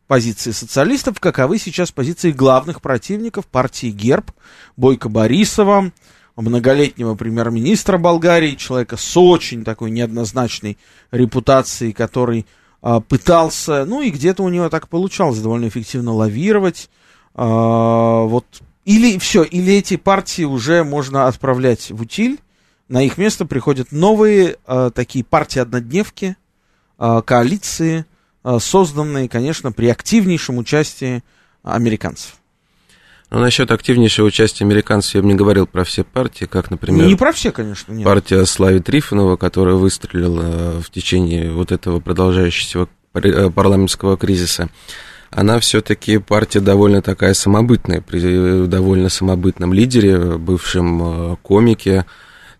позиции 0.07 0.51
социалистов, 0.51 1.19
каковы 1.19 1.57
сейчас 1.59 1.91
позиции 1.91 2.31
главных 2.31 2.81
противников 2.81 3.45
партии 3.45 3.91
ГЕРБ, 3.91 4.31
Бойко 4.77 5.09
Борисова, 5.09 5.91
многолетнего 6.37 7.15
премьер-министра 7.15 7.97
Болгарии, 7.97 8.55
человека 8.55 8.95
с 8.95 9.17
очень 9.17 9.63
такой 9.63 9.91
неоднозначной 9.91 10.77
репутацией, 11.11 11.93
который 11.93 12.45
а, 12.81 13.01
пытался, 13.01 13.85
ну 13.85 14.01
и 14.01 14.11
где-то 14.11 14.43
у 14.43 14.49
него 14.49 14.69
так 14.69 14.87
получалось 14.87 15.39
довольно 15.39 15.67
эффективно 15.67 16.13
лавировать, 16.13 16.89
а, 17.33 18.23
вот 18.23 18.45
или 18.87 19.17
все, 19.19 19.43
или 19.43 19.73
эти 19.73 19.97
партии 19.97 20.43
уже 20.43 20.85
можно 20.85 21.27
отправлять 21.27 21.91
в 21.91 22.01
утиль, 22.01 22.39
на 22.87 23.03
их 23.03 23.17
место 23.17 23.45
приходят 23.45 23.91
новые 23.91 24.55
э, 24.65 24.91
такие 24.95 25.25
партии-однодневки, 25.25 26.37
э, 26.97 27.21
коалиции, 27.25 28.05
э, 28.45 28.57
созданные, 28.61 29.27
конечно, 29.27 29.73
при 29.73 29.89
активнейшем 29.89 30.57
участии 30.57 31.21
американцев. 31.63 32.35
Ну, 33.29 33.39
насчет 33.39 33.71
активнейшего 33.71 34.27
участия 34.27 34.63
американцев 34.63 35.15
я 35.15 35.21
бы 35.21 35.27
не 35.27 35.35
говорил 35.35 35.67
про 35.67 35.83
все 35.83 36.05
партии, 36.05 36.45
как, 36.45 36.71
например... 36.71 37.07
Не 37.07 37.15
про 37.15 37.33
все, 37.33 37.51
конечно, 37.51 37.91
нет. 37.91 38.05
Партия 38.05 38.45
Слави 38.45 38.79
Трифонова, 38.79 39.35
которая 39.35 39.75
выстрелила 39.75 40.81
в 40.81 40.89
течение 40.91 41.51
вот 41.51 41.73
этого 41.73 41.99
продолжающегося 41.99 42.87
парламентского 43.11 44.15
кризиса 44.15 44.69
она 45.37 45.59
все-таки 45.59 46.17
партия 46.17 46.61
довольно 46.61 47.03
такая 47.03 47.35
самобытная, 47.35 48.01
при 48.01 48.65
довольно 48.65 49.07
самобытном 49.07 49.71
лидере, 49.71 50.35
бывшем 50.35 51.03
э, 51.03 51.35
комике, 51.43 52.05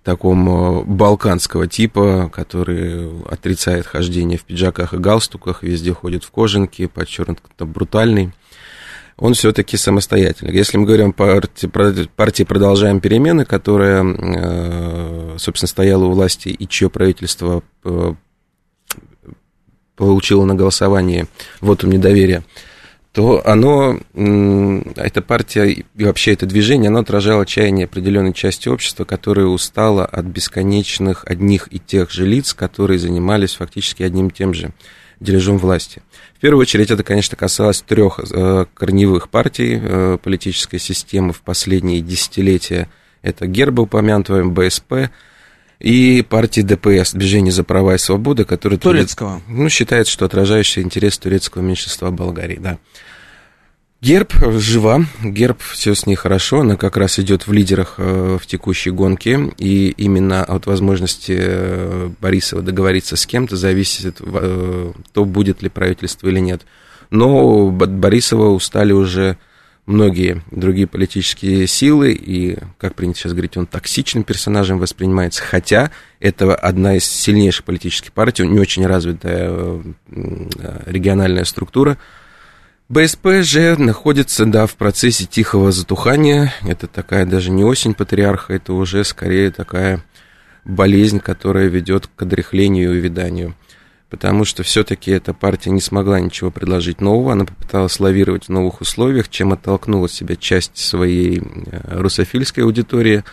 таком 0.03 0.47
э, 0.47 0.83
балканского 0.83 1.65
типа, 1.65 2.29
который 2.31 3.09
отрицает 3.31 3.87
хождение 3.87 4.37
в 4.37 4.43
пиджаках 4.43 4.93
и 4.93 4.97
галстуках, 4.97 5.63
везде 5.63 5.91
ходит 5.91 6.23
в 6.23 6.29
кожанке, 6.29 6.87
подчеркнуто 6.87 7.65
брутальный. 7.65 8.31
Он 9.17 9.33
все-таки 9.33 9.75
самостоятельный. 9.75 10.53
Если 10.53 10.77
мы 10.77 10.85
говорим 10.85 11.09
о 11.09 11.13
партии, 11.13 11.65
партии 12.15 12.43
«Продолжаем 12.43 12.99
перемены», 12.99 13.45
которая, 13.45 14.05
э, 14.05 15.35
собственно, 15.39 15.67
стояла 15.67 16.05
у 16.05 16.11
власти 16.11 16.49
и 16.49 16.67
чье 16.67 16.91
правительство 16.91 17.63
получила 19.97 20.45
на 20.45 20.55
голосовании 20.55 21.25
вотум 21.59 21.91
недоверия, 21.91 22.43
то 23.11 23.41
оно, 23.45 23.99
эта 24.95 25.23
партия 25.23 25.65
и 25.65 25.85
вообще 25.95 26.33
это 26.33 26.45
движение, 26.45 26.89
оно 26.89 26.99
отражало 26.99 27.41
отчаяние 27.41 27.85
определенной 27.85 28.33
части 28.33 28.69
общества, 28.69 29.05
которая 29.05 29.47
устала 29.47 30.05
от 30.05 30.25
бесконечных 30.25 31.25
одних 31.25 31.67
и 31.71 31.79
тех 31.79 32.11
же 32.11 32.27
лиц, 32.27 32.53
которые 32.53 32.99
занимались 32.99 33.55
фактически 33.55 34.03
одним 34.03 34.27
и 34.27 34.33
тем 34.33 34.53
же 34.53 34.71
дележом 35.19 35.57
власти. 35.57 36.03
В 36.35 36.39
первую 36.41 36.61
очередь 36.61 36.91
это, 36.91 37.03
конечно, 37.03 37.35
касалось 37.35 37.81
трех 37.81 38.19
э, 38.19 38.65
корневых 38.75 39.29
партий 39.29 39.79
э, 39.81 40.17
политической 40.21 40.77
системы 40.77 41.33
в 41.33 41.41
последние 41.41 42.01
десятилетия. 42.01 42.87
Это 43.23 43.47
Герба, 43.47 43.81
упомянутая 43.81 44.43
БСП, 44.43 45.09
и 45.79 46.21
партии 46.21 46.61
ДПС, 46.61 47.13
Движение 47.13 47.51
за 47.51 47.63
права 47.63 47.95
и 47.95 47.97
свободы, 47.97 48.45
которое... 48.45 48.77
Турецкого. 48.77 49.41
Ну, 49.47 49.69
считает, 49.69 50.07
что 50.07 50.25
отражающий 50.25 50.81
интерес 50.81 51.17
турецкого 51.17 51.61
меньшинства 51.61 52.11
Болгарии, 52.11 52.57
да. 52.59 52.77
Герб 53.99 54.31
жива, 54.59 55.05
Герб 55.23 55.59
все 55.59 55.95
с 55.95 56.05
ней 56.05 56.15
хорошо, 56.15 56.59
она 56.59 56.75
как 56.75 56.97
раз 56.97 57.17
идет 57.17 57.47
в 57.47 57.51
лидерах 57.51 57.95
э, 57.97 58.37
в 58.39 58.45
текущей 58.45 58.91
гонке, 58.91 59.51
и 59.57 59.89
именно 59.89 60.43
от 60.43 60.67
возможности 60.67 61.35
э, 61.35 62.09
Борисова 62.21 62.61
договориться 62.61 63.15
с 63.15 63.25
кем-то 63.25 63.55
зависит 63.55 64.17
э, 64.21 64.93
то, 65.13 65.25
будет 65.25 65.63
ли 65.63 65.69
правительство 65.69 66.27
или 66.27 66.39
нет. 66.39 66.61
Но 67.09 67.71
Борисова 67.71 68.49
устали 68.49 68.91
уже 68.91 69.37
многие 69.87 70.43
другие 70.51 70.85
политические 70.85 71.65
силы, 71.65 72.11
и, 72.11 72.57
как 72.77 72.93
принято 72.93 73.19
сейчас 73.19 73.31
говорить, 73.31 73.57
он 73.57 73.65
токсичным 73.65 74.23
персонажем 74.23 74.77
воспринимается, 74.77 75.41
хотя 75.41 75.91
это 76.19 76.53
одна 76.53 76.97
из 76.97 77.05
сильнейших 77.05 77.63
политических 77.63 78.11
партий, 78.11 78.45
не 78.45 78.59
очень 78.59 78.85
развитая 78.85 79.49
э, 79.49 79.81
региональная 80.85 81.45
структура. 81.45 81.97
БСП 82.89 83.41
же 83.41 83.75
находится, 83.77 84.45
да, 84.45 84.67
в 84.67 84.75
процессе 84.75 85.25
тихого 85.25 85.71
затухания. 85.71 86.53
Это 86.65 86.87
такая 86.87 87.25
даже 87.25 87.49
не 87.49 87.63
осень 87.63 87.93
патриарха, 87.93 88.53
это 88.53 88.73
уже 88.73 89.03
скорее 89.03 89.51
такая 89.51 90.03
болезнь, 90.65 91.19
которая 91.19 91.67
ведет 91.67 92.07
к 92.13 92.21
одряхлению 92.21 92.93
и 92.93 92.99
увяданию 92.99 93.55
потому 94.09 94.45
что 94.45 94.63
все-таки 94.63 95.11
эта 95.11 95.33
партия 95.33 95.71
не 95.71 95.81
смогла 95.81 96.19
ничего 96.19 96.51
предложить 96.51 97.01
нового, 97.01 97.33
она 97.33 97.45
попыталась 97.45 97.99
лавировать 97.99 98.45
в 98.45 98.49
новых 98.49 98.81
условиях, 98.81 99.29
чем 99.29 99.53
оттолкнула 99.53 100.05
от 100.05 100.11
себя 100.11 100.35
часть 100.35 100.77
своей 100.77 101.39
э, 101.39 101.99
русофильской 101.99 102.63
аудитории, 102.63 103.23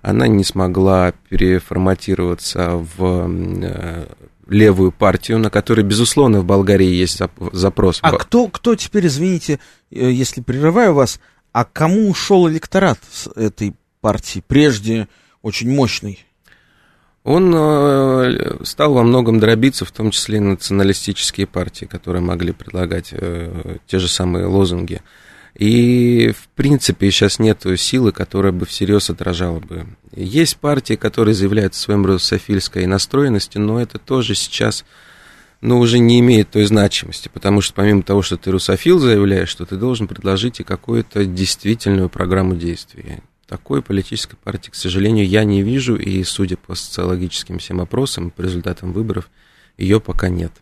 она 0.00 0.26
не 0.26 0.44
смогла 0.44 1.12
переформатироваться 1.28 2.76
в 2.96 3.28
э, 3.28 4.06
левую 4.48 4.92
партию, 4.92 5.38
на 5.38 5.50
которой, 5.50 5.82
безусловно, 5.82 6.40
в 6.40 6.44
Болгарии 6.44 6.86
есть 6.86 7.20
запрос. 7.52 8.00
А 8.02 8.12
кто, 8.12 8.48
кто 8.48 8.74
теперь, 8.74 9.06
извините, 9.06 9.60
э, 9.90 10.10
если 10.10 10.40
прерываю 10.40 10.94
вас, 10.94 11.20
а 11.52 11.64
кому 11.64 12.08
ушел 12.08 12.48
электорат 12.48 12.98
с 13.10 13.28
этой 13.36 13.74
партии, 14.00 14.42
прежде 14.46 15.08
очень 15.42 15.70
мощный? 15.70 16.24
Он 17.24 17.52
э, 17.54 18.64
стал 18.64 18.94
во 18.94 19.02
многом 19.02 19.38
дробиться, 19.38 19.84
в 19.84 19.92
том 19.92 20.10
числе 20.10 20.38
и 20.38 20.40
националистические 20.40 21.46
партии, 21.46 21.84
которые 21.84 22.22
могли 22.22 22.52
предлагать 22.52 23.10
э, 23.12 23.76
те 23.86 23.98
же 23.98 24.08
самые 24.08 24.46
лозунги. 24.46 25.00
И, 25.54 26.32
в 26.36 26.48
принципе, 26.56 27.10
сейчас 27.10 27.38
нет 27.38 27.64
силы, 27.76 28.10
которая 28.10 28.52
бы 28.52 28.66
всерьез 28.66 29.10
отражала 29.10 29.60
бы. 29.60 29.86
Есть 30.16 30.56
партии, 30.56 30.94
которые 30.94 31.34
заявляют 31.34 31.74
о 31.74 31.76
своем 31.76 32.06
русофильской 32.06 32.86
настроенности, 32.86 33.58
но 33.58 33.80
это 33.80 33.98
тоже 33.98 34.34
сейчас 34.34 34.84
ну, 35.60 35.78
уже 35.78 36.00
не 36.00 36.18
имеет 36.20 36.50
той 36.50 36.64
значимости, 36.64 37.30
потому 37.32 37.60
что 37.60 37.74
помимо 37.74 38.02
того, 38.02 38.22
что 38.22 38.36
ты 38.36 38.50
русофил 38.50 38.98
заявляешь, 38.98 39.48
что 39.48 39.64
ты 39.64 39.76
должен 39.76 40.08
предложить 40.08 40.58
и 40.58 40.64
какую-то 40.64 41.24
действительную 41.24 42.08
программу 42.08 42.56
действий. 42.56 43.20
Такой 43.52 43.82
политической 43.82 44.36
партии, 44.36 44.70
к 44.70 44.74
сожалению, 44.74 45.28
я 45.28 45.44
не 45.44 45.60
вижу, 45.60 45.94
и 45.94 46.24
судя 46.24 46.56
по 46.56 46.74
социологическим 46.74 47.58
всем 47.58 47.82
опросам, 47.82 48.30
по 48.30 48.40
результатам 48.40 48.94
выборов, 48.94 49.28
ее 49.76 50.00
пока 50.00 50.30
нет. 50.30 50.52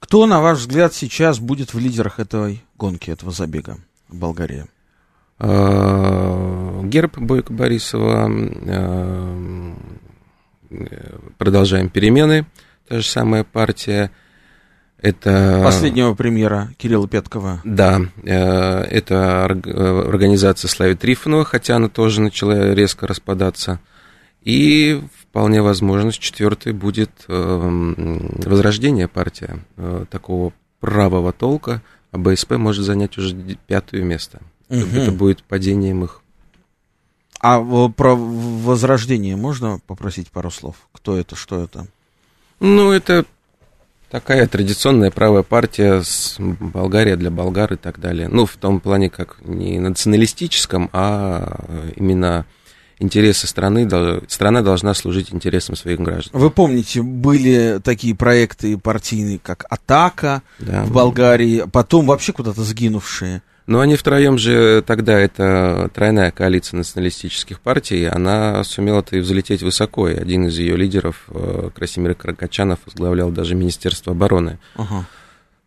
Кто, 0.00 0.24
на 0.24 0.40
ваш 0.40 0.60
взгляд, 0.60 0.94
сейчас 0.94 1.38
будет 1.38 1.74
в 1.74 1.78
лидерах 1.78 2.18
этой 2.18 2.64
гонки, 2.78 3.10
этого 3.10 3.32
забега 3.32 3.76
в 4.08 4.16
Болгарии? 4.16 4.64
А, 5.38 6.82
Герб 6.84 7.18
Бойко 7.18 7.52
Борисова, 7.52 8.30
а, 8.30 9.76
продолжаем 11.36 11.90
перемены, 11.90 12.46
та 12.88 13.00
же 13.00 13.06
самая 13.06 13.44
партия. 13.44 14.10
Это... 15.00 15.60
Последнего 15.62 16.14
премьера 16.14 16.70
Кирилла 16.78 17.06
Петкова. 17.06 17.60
Да, 17.64 18.00
э, 18.22 18.30
это 18.32 19.44
организация 19.44 20.68
Слави 20.68 20.94
Трифонова, 20.94 21.44
хотя 21.44 21.76
она 21.76 21.88
тоже 21.88 22.20
начала 22.20 22.74
резко 22.74 23.06
распадаться. 23.06 23.78
И 24.42 25.02
вполне 25.20 25.60
возможно, 25.60 26.12
четвертой 26.12 26.72
будет 26.72 27.10
э, 27.28 27.92
Возрождение 28.44 29.08
партия 29.08 29.58
э, 29.76 30.06
такого 30.10 30.52
правого 30.80 31.32
толка, 31.32 31.82
а 32.12 32.18
БСП 32.18 32.56
может 32.56 32.84
занять 32.84 33.18
уже 33.18 33.36
пятое 33.66 34.02
место. 34.02 34.40
Угу. 34.70 34.78
Это 34.78 35.12
будет 35.12 35.42
падением 35.42 36.04
их. 36.04 36.22
А 37.40 37.60
про 37.90 38.16
Возрождение 38.16 39.36
можно 39.36 39.78
попросить 39.86 40.30
пару 40.30 40.50
слов? 40.50 40.76
Кто 40.92 41.16
это, 41.16 41.36
что 41.36 41.62
это? 41.62 41.86
Ну, 42.60 42.92
это 42.92 43.26
такая 44.16 44.46
традиционная 44.46 45.10
правая 45.10 45.42
партия 45.42 46.00
с 46.02 46.36
Болгария 46.38 47.16
для 47.16 47.30
болгар 47.30 47.74
и 47.74 47.76
так 47.76 48.00
далее. 48.00 48.28
Ну, 48.28 48.46
в 48.46 48.56
том 48.56 48.80
плане, 48.80 49.10
как 49.10 49.36
не 49.44 49.78
националистическом, 49.78 50.88
а 50.94 51.60
именно 51.96 52.46
интересы 52.98 53.46
страны, 53.46 53.86
страна 54.28 54.62
должна 54.62 54.94
служить 54.94 55.34
интересам 55.34 55.76
своих 55.76 56.00
граждан. 56.00 56.40
Вы 56.40 56.48
помните, 56.48 57.02
были 57.02 57.78
такие 57.84 58.14
проекты 58.14 58.78
партийные, 58.78 59.38
как 59.38 59.66
«Атака» 59.68 60.42
да. 60.60 60.84
в 60.84 60.92
Болгарии, 60.92 61.64
потом 61.70 62.06
вообще 62.06 62.32
куда-то 62.32 62.62
сгинувшие. 62.62 63.42
Но 63.66 63.80
они 63.80 63.96
втроем 63.96 64.38
же 64.38 64.82
тогда, 64.86 65.18
это 65.18 65.90
тройная 65.92 66.30
коалиция 66.30 66.78
националистических 66.78 67.60
партий, 67.60 68.04
она 68.04 68.62
сумела-то 68.62 69.16
и 69.16 69.20
взлететь 69.20 69.62
высоко, 69.62 70.08
и 70.08 70.14
один 70.14 70.46
из 70.46 70.56
ее 70.58 70.76
лидеров, 70.76 71.24
э, 71.28 71.70
Красимир 71.74 72.14
Каракачанов, 72.14 72.78
возглавлял 72.86 73.30
даже 73.30 73.56
Министерство 73.56 74.12
обороны. 74.12 74.58
Ага. 74.76 75.06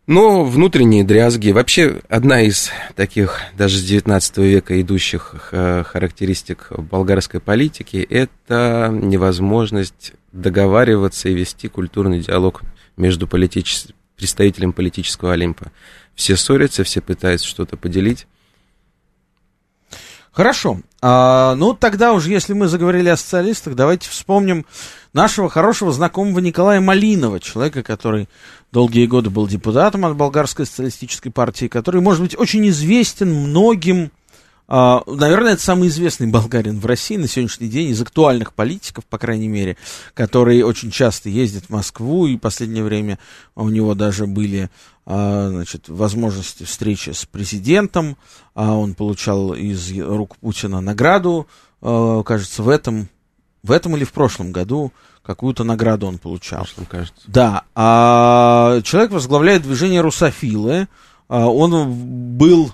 Но 0.06 0.44
внутренние 0.44 1.04
дрязги, 1.04 1.50
вообще 1.50 2.00
одна 2.08 2.40
из 2.40 2.70
таких 2.96 3.42
даже 3.56 3.76
с 3.76 3.84
19 3.84 4.38
века 4.38 4.80
идущих 4.80 5.50
э, 5.52 5.84
характеристик 5.86 6.72
болгарской 6.76 7.38
политики, 7.38 7.98
это 8.10 8.90
невозможность 8.90 10.14
договариваться 10.32 11.28
и 11.28 11.34
вести 11.34 11.68
культурный 11.68 12.20
диалог 12.20 12.62
между 12.96 13.28
политичес... 13.28 13.88
представителем 14.16 14.72
политического 14.72 15.32
Олимпа. 15.32 15.70
Все 16.20 16.36
ссорятся, 16.36 16.84
все 16.84 17.00
пытаются 17.00 17.48
что-то 17.48 17.78
поделить. 17.78 18.26
Хорошо. 20.32 20.82
А, 21.00 21.54
ну, 21.54 21.72
тогда 21.72 22.12
уже, 22.12 22.30
если 22.30 22.52
мы 22.52 22.68
заговорили 22.68 23.08
о 23.08 23.16
социалистах, 23.16 23.74
давайте 23.74 24.10
вспомним 24.10 24.66
нашего 25.14 25.48
хорошего 25.48 25.92
знакомого 25.92 26.40
Николая 26.40 26.82
Малинова, 26.82 27.40
человека, 27.40 27.82
который 27.82 28.28
долгие 28.70 29.06
годы 29.06 29.30
был 29.30 29.48
депутатом 29.48 30.04
от 30.04 30.14
Болгарской 30.14 30.66
социалистической 30.66 31.32
партии, 31.32 31.68
который, 31.68 32.02
может 32.02 32.20
быть, 32.20 32.38
очень 32.38 32.68
известен 32.68 33.32
многим 33.32 34.12
наверное, 34.70 35.54
это 35.54 35.62
самый 35.62 35.88
известный 35.88 36.28
болгарин 36.28 36.78
в 36.78 36.86
России 36.86 37.16
на 37.16 37.26
сегодняшний 37.26 37.68
день 37.68 37.90
из 37.90 38.00
актуальных 38.00 38.52
политиков, 38.54 39.04
по 39.04 39.18
крайней 39.18 39.48
мере, 39.48 39.76
который 40.14 40.62
очень 40.62 40.92
часто 40.92 41.28
ездит 41.28 41.64
в 41.64 41.70
Москву, 41.70 42.28
и 42.28 42.36
в 42.36 42.40
последнее 42.40 42.84
время 42.84 43.18
у 43.56 43.68
него 43.68 43.94
даже 43.94 44.28
были 44.28 44.70
uh, 45.06 45.48
значит, 45.50 45.88
возможности 45.88 46.62
встречи 46.62 47.10
с 47.10 47.26
президентом. 47.26 48.16
Uh, 48.54 48.76
он 48.76 48.94
получал 48.94 49.54
из 49.54 49.90
рук 49.98 50.36
Путина 50.36 50.80
награду, 50.80 51.48
кажется, 51.80 52.62
в 52.62 52.68
этом, 52.68 53.08
в 53.64 53.72
этом 53.72 53.96
или 53.96 54.04
в 54.04 54.12
прошлом 54.12 54.52
году 54.52 54.92
какую-то 55.22 55.64
награду 55.64 56.06
он 56.06 56.18
получал. 56.18 56.60
Прошлом, 56.60 56.86
кажется. 56.86 57.22
Да. 57.26 57.64
А 57.74 58.80
человек 58.82 59.10
возглавляет 59.10 59.62
движение 59.62 60.00
«Русофилы». 60.00 60.86
Он 61.28 62.36
был 62.36 62.72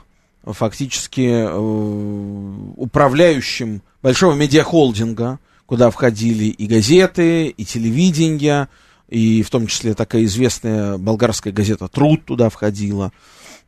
фактически 0.53 1.45
э, 1.47 2.73
управляющим 2.77 3.83
большого 4.03 4.35
медиахолдинга, 4.35 5.39
куда 5.67 5.91
входили 5.91 6.45
и 6.45 6.67
газеты, 6.67 7.49
и 7.49 7.65
телевидение, 7.65 8.69
и 9.09 9.43
в 9.43 9.51
том 9.51 9.67
числе 9.67 9.95
такая 9.95 10.25
известная 10.25 10.99
болгарская 10.99 11.53
газета 11.53 11.89
«Труд» 11.89 12.25
туда 12.25 12.49
входила, 12.49 13.13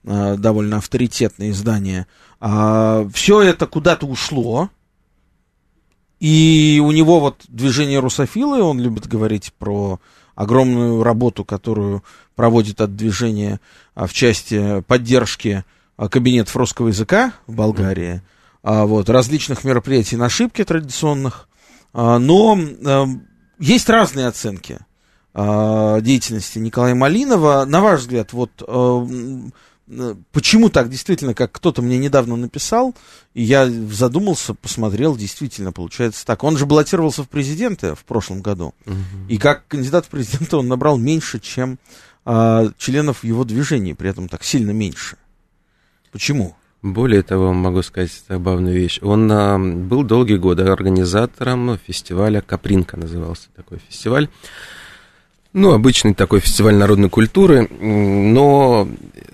э, 0.05 0.37
довольно 0.39 0.79
авторитетное 0.79 1.51
издание. 1.51 2.07
А, 2.41 3.09
все 3.13 3.43
это 3.43 3.67
куда-то 3.67 4.07
ушло, 4.07 4.71
и 6.21 6.83
у 6.85 6.91
него 6.93 7.21
вот 7.21 7.45
движение 7.49 8.01
русофилы, 8.01 8.63
он 8.63 8.81
любит 8.81 9.07
говорить 9.07 9.53
про 9.59 10.01
огромную 10.35 11.03
работу, 11.03 11.45
которую 11.45 12.05
проводит 12.37 12.75
это 12.75 12.87
движение 12.87 13.61
а, 13.95 14.07
в 14.07 14.13
части 14.13 14.83
поддержки 14.83 15.65
кабинетов 16.07 16.55
русского 16.57 16.89
языка 16.89 17.33
в 17.47 17.55
Болгарии, 17.55 18.23
а, 18.63 18.87
вот, 18.87 19.11
различных 19.11 19.65
мероприятий 19.65 20.17
на 20.17 20.27
ошибке 20.27 20.65
традиционных, 20.65 21.49
а, 21.93 22.19
но 22.19 22.59
есть 23.59 23.89
разные 23.89 24.29
оценки 24.29 24.79
деятельности 25.35 26.59
Николая 26.59 26.97
Малинова. 26.97 27.65
На 27.65 27.81
ваш 27.81 28.01
взгляд, 28.01 28.33
вот 28.33 28.51
почему 30.33 30.69
так 30.69 30.91
действительно, 30.91 31.35
как 31.35 31.53
кто-то 31.53 31.81
мне 31.81 31.99
недавно 31.99 32.37
написал, 32.37 32.95
и 33.35 33.43
я 33.43 33.69
задумался, 33.69 34.55
посмотрел, 34.55 35.17
действительно 35.17 35.73
получается 35.73 36.27
так. 36.27 36.45
Он 36.45 36.59
же 36.59 36.67
баллотировался 36.67 37.23
в 37.23 37.29
президенты 37.29 37.95
в 37.95 38.05
прошлом 38.05 38.43
году, 38.43 38.75
угу. 38.85 38.97
и 39.29 39.39
как 39.39 39.67
кандидат 39.69 40.07
в 40.07 40.09
президенты 40.09 40.57
он 40.57 40.69
набрал 40.69 40.99
меньше, 40.99 41.41
чем 41.41 41.79
а, 42.25 42.71
членов 42.77 43.25
его 43.25 43.45
движения, 43.45 43.95
при 43.95 44.11
этом 44.11 44.29
так 44.29 44.45
сильно 44.45 44.71
меньше. 44.73 45.17
Почему? 46.13 46.57
Более 46.83 47.23
того, 47.23 47.53
могу 47.53 47.83
сказать 47.83 48.13
забавную 48.29 48.75
вещь. 48.75 49.01
Он 49.03 49.31
а, 49.33 49.59
был 49.59 50.05
долгие 50.05 50.37
годы 50.37 50.63
организатором 50.63 51.77
фестиваля 51.85 52.41
Капринка, 52.41 52.97
назывался 52.97 53.49
такой 53.57 53.79
фестиваль. 53.89 54.29
Ну, 55.53 55.73
обычный 55.73 56.15
такой 56.15 56.39
фестиваль 56.41 56.77
народной 56.77 57.09
культуры, 57.09 57.67
но 57.69 58.87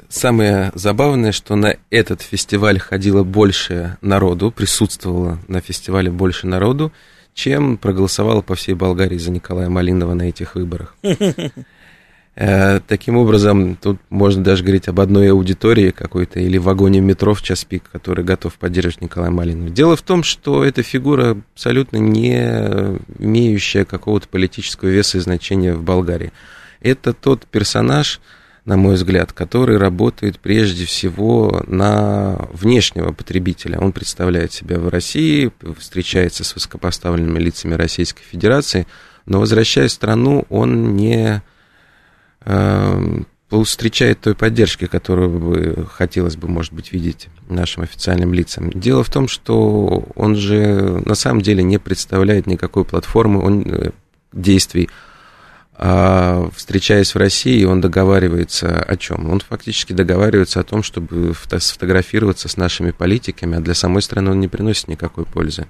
самое 0.09 0.71
забавное, 0.75 1.33
что 1.33 1.55
на 1.57 1.77
этот 1.91 2.23
фестиваль 2.23 2.79
ходило 2.79 3.25
больше 3.25 3.99
народу, 4.01 4.51
присутствовало 4.51 5.39
на 5.49 5.61
фестивале 5.61 6.11
больше 6.11 6.47
народу, 6.47 6.93
чем 7.35 7.77
проголосовало 7.77 8.41
по 8.41 8.55
всей 8.55 8.75
Болгарии 8.75 9.19
за 9.19 9.33
Николая 9.33 9.69
Малинова 9.69 10.15
на 10.15 10.23
этих 10.23 10.55
выборах. 10.55 10.97
Э, 12.37 12.81
таким 12.87 13.17
образом, 13.17 13.77
тут 13.77 13.99
можно 14.11 14.43
даже 14.43 14.65
говорить 14.65 14.89
об 14.89 14.99
одной 14.99 15.31
аудитории 15.31 15.91
какой-то 15.91 16.41
или 16.41 16.59
вагоне 16.59 17.01
метро 17.01 17.33
в 17.33 17.43
час 17.43 17.65
пик, 17.65 17.85
который 17.93 18.25
готов 18.25 18.55
поддерживать 18.55 19.03
Николая 19.03 19.31
Малинова. 19.31 19.71
Дело 19.71 19.97
в 19.97 20.03
том, 20.03 20.25
что 20.25 20.65
эта 20.65 20.83
фигура 20.83 21.37
абсолютно 21.55 21.99
не 21.99 22.99
имеющая 23.19 23.85
какого-то 23.85 24.27
политического 24.29 24.89
веса 24.89 25.19
и 25.19 25.21
значения 25.21 25.75
в 25.75 25.83
Болгарии. 25.83 26.33
Это 26.81 27.13
тот 27.13 27.47
персонаж, 27.47 28.21
на 28.65 28.77
мой 28.77 28.95
взгляд, 28.95 29.33
который 29.33 29.77
работает 29.77 30.41
прежде 30.41 30.87
всего 30.87 31.63
на 31.69 32.49
внешнего 32.53 33.13
потребителя. 33.13 33.79
Он 33.79 33.93
представляет 33.93 34.53
себя 34.53 34.81
в 34.81 34.89
России, 34.89 35.53
встречается 35.79 36.43
с 36.43 36.55
высокопоставленными 36.55 37.39
лицами 37.39 37.75
Российской 37.75 38.25
Федерации, 38.25 38.87
но 39.25 39.39
возвращаясь 39.39 39.93
в 39.93 39.95
страну, 39.95 40.47
он 40.49 40.97
не 40.97 41.43
встречает 43.65 44.21
той 44.21 44.35
поддержки, 44.35 44.87
которую 44.87 45.31
бы 45.31 45.87
хотелось 45.91 46.37
бы, 46.37 46.49
может 46.49 46.73
быть, 46.73 46.93
видеть 46.93 47.29
нашим 47.49 47.83
официальным 47.83 48.35
лицам. 48.35 48.71
Дело 48.71 49.05
в 49.05 49.11
том, 49.11 49.29
что 49.29 50.05
он 50.17 50.35
же 50.37 51.03
на 51.05 51.15
самом 51.15 51.41
деле 51.41 51.63
не 51.63 51.79
представляет 51.79 52.47
никакой 52.47 52.85
платформы 52.85 53.41
он, 53.41 53.63
э, 53.67 53.91
действий. 54.33 54.89
А 55.77 56.49
встречаясь 56.55 57.15
в 57.15 57.19
России, 57.19 57.65
он 57.65 57.81
договаривается 57.81 58.81
о 58.81 58.97
чем? 58.97 59.29
Он 59.31 59.41
фактически 59.41 59.93
договаривается 59.93 60.61
о 60.61 60.63
том, 60.63 60.85
чтобы 60.85 61.35
сфотографироваться 61.59 62.49
с 62.49 62.57
нашими 62.57 62.93
политиками, 62.93 63.59
а 63.59 63.61
для 63.61 63.75
самой 63.75 64.03
страны 64.03 64.31
он 64.31 64.41
не 64.41 64.47
приносит 64.47 64.87
никакой 64.87 65.25
пользы. 65.25 65.67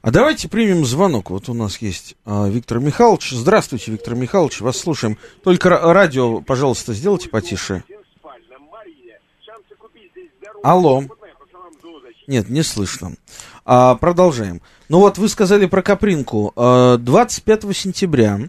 А 0.00 0.10
давайте 0.10 0.48
примем 0.48 0.84
звонок. 0.84 1.30
Вот 1.30 1.48
у 1.48 1.54
нас 1.54 1.78
есть 1.78 2.16
а, 2.24 2.48
Виктор 2.48 2.78
Михайлович. 2.78 3.30
Здравствуйте, 3.30 3.92
Виктор 3.92 4.14
Михайлович, 4.14 4.60
вас 4.60 4.78
слушаем. 4.78 5.18
Только 5.44 5.68
радио, 5.68 6.40
пожалуйста, 6.40 6.94
сделайте 6.94 7.28
потише. 7.28 7.84
Алло. 10.62 11.04
Нет, 12.26 12.48
не 12.48 12.62
слышно. 12.62 13.14
А, 13.64 13.94
продолжаем. 13.96 14.60
Ну 14.88 14.98
вот 15.00 15.18
вы 15.18 15.28
сказали 15.28 15.66
про 15.66 15.82
Капринку. 15.82 16.52
25 16.56 17.64
а, 17.64 17.74
сентября 17.74 18.40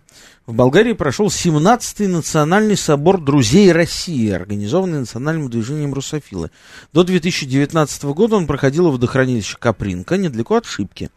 в 0.46 0.54
Болгарии 0.54 0.94
прошел 0.94 1.28
17-й 1.28 2.08
национальный 2.08 2.76
собор 2.76 3.22
друзей 3.22 3.72
России, 3.72 4.30
организованный 4.30 5.00
национальным 5.00 5.50
движением 5.50 5.94
русофилы. 5.94 6.52
До 6.92 7.04
2019 7.04 8.04
года 8.06 8.36
он 8.36 8.46
проходил 8.46 8.90
в 8.90 8.94
водохранилище 8.94 9.58
Капринка, 9.58 10.18
недалеко 10.18 10.56
от 10.56 10.66
Шипки. 10.66 11.10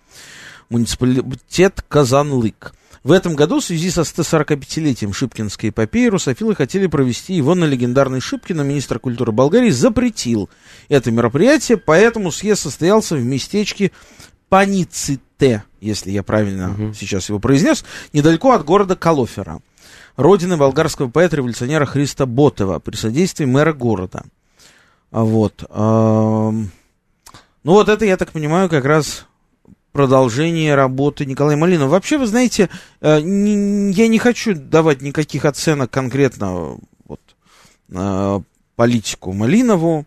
Муниципалитет 0.69 1.83
Казанлык. 1.89 2.73
В 3.03 3.13
этом 3.13 3.37
году 3.37 3.61
в 3.61 3.65
связи 3.65 3.91
со 3.91 4.03
145-летием 4.03 5.13
Шипкинской 5.13 5.71
эпопеи 5.71 6.07
русофилы 6.07 6.57
хотели 6.57 6.87
провести 6.87 7.35
его 7.35 7.55
на 7.55 7.65
легендарной 7.65 8.21
Шипке, 8.21 8.55
но 8.55 8.65
министр 8.65 8.99
культуры 8.99 9.33
Болгарии 9.33 9.71
запретил 9.71 10.51
это 10.89 11.11
мероприятие, 11.11 11.79
поэтому 11.79 12.33
съезд 12.33 12.63
состоялся 12.63 13.17
в 13.17 13.25
местечке 13.25 13.93
Паниците, 14.49 15.65
если 15.87 16.11
я 16.11 16.23
правильно 16.23 16.73
угу. 16.73 16.95
сейчас 16.95 17.29
его 17.29 17.39
произнес, 17.39 17.85
недалеко 18.13 18.53
от 18.53 18.65
города 18.65 18.97
Калофера, 18.97 19.61
родины 20.17 20.57
болгарского 20.57 21.09
поэта-революционера 21.09 21.87
Христа 21.87 22.27
Ботова 22.27 22.79
при 22.79 22.97
содействии 22.97 23.45
мэра 23.45 23.73
города. 23.73 24.25
А 25.11 25.23
вот. 25.23 25.65
Ну 25.71 27.73
вот 27.73 27.89
это, 27.89 28.05
я 28.05 28.17
так 28.17 28.33
понимаю, 28.33 28.69
как 28.69 28.85
раз 28.85 29.27
продолжение 29.97 30.75
работы 30.75 31.25
Николая 31.25 31.57
Малинова. 31.57 31.89
Вообще, 31.89 32.19
вы 32.19 32.27
знаете, 32.27 32.69
э, 33.01 33.19
я 33.19 34.09
не 34.09 34.19
хочу 34.19 34.55
давать 34.55 35.01
никаких 35.01 35.47
оценок 35.47 35.91
конкретно 35.91 36.77
вот, 37.07 37.21
э, 37.89 38.41
политику 38.77 39.33
Малинову, 39.33 40.05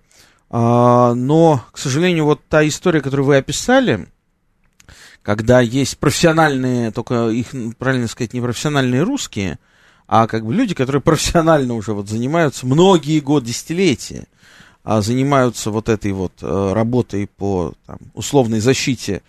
а, 0.49 1.13
но, 1.15 1.63
к 1.71 1.77
сожалению, 1.77 2.25
вот 2.25 2.41
та 2.47 2.67
история, 2.67 3.01
которую 3.01 3.25
вы 3.25 3.37
описали, 3.37 4.07
когда 5.29 5.59
есть 5.59 5.99
профессиональные, 5.99 6.89
только 6.89 7.29
их, 7.29 7.49
правильно 7.77 8.07
сказать, 8.07 8.33
не 8.33 8.41
профессиональные 8.41 9.03
русские, 9.03 9.59
а 10.07 10.25
как 10.25 10.43
бы 10.43 10.55
люди, 10.55 10.73
которые 10.73 11.03
профессионально 11.03 11.75
уже 11.75 11.93
вот 11.93 12.09
занимаются 12.09 12.65
многие 12.65 13.19
годы, 13.19 13.45
десятилетия, 13.45 14.25
а 14.83 15.01
занимаются 15.01 15.69
вот 15.69 15.87
этой 15.87 16.13
вот 16.13 16.33
э, 16.41 16.73
работой 16.73 17.27
по 17.27 17.73
там, 17.85 17.99
условной 18.15 18.59
защите 18.59 19.21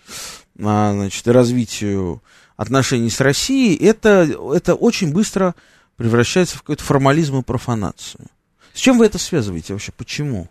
значит, 0.55 1.27
развитию 1.27 2.23
отношений 2.57 3.11
с 3.11 3.19
Россией, 3.19 3.75
это, 3.75 4.27
это 4.55 4.73
очень 4.73 5.13
быстро 5.13 5.53
превращается 5.97 6.57
в 6.57 6.61
какой-то 6.61 6.83
формализм 6.83 7.37
и 7.37 7.43
профанацию. 7.43 8.25
С 8.73 8.79
чем 8.79 8.97
вы 8.97 9.05
это 9.05 9.19
связываете 9.19 9.73
вообще? 9.73 9.91
Почему? 9.91 10.49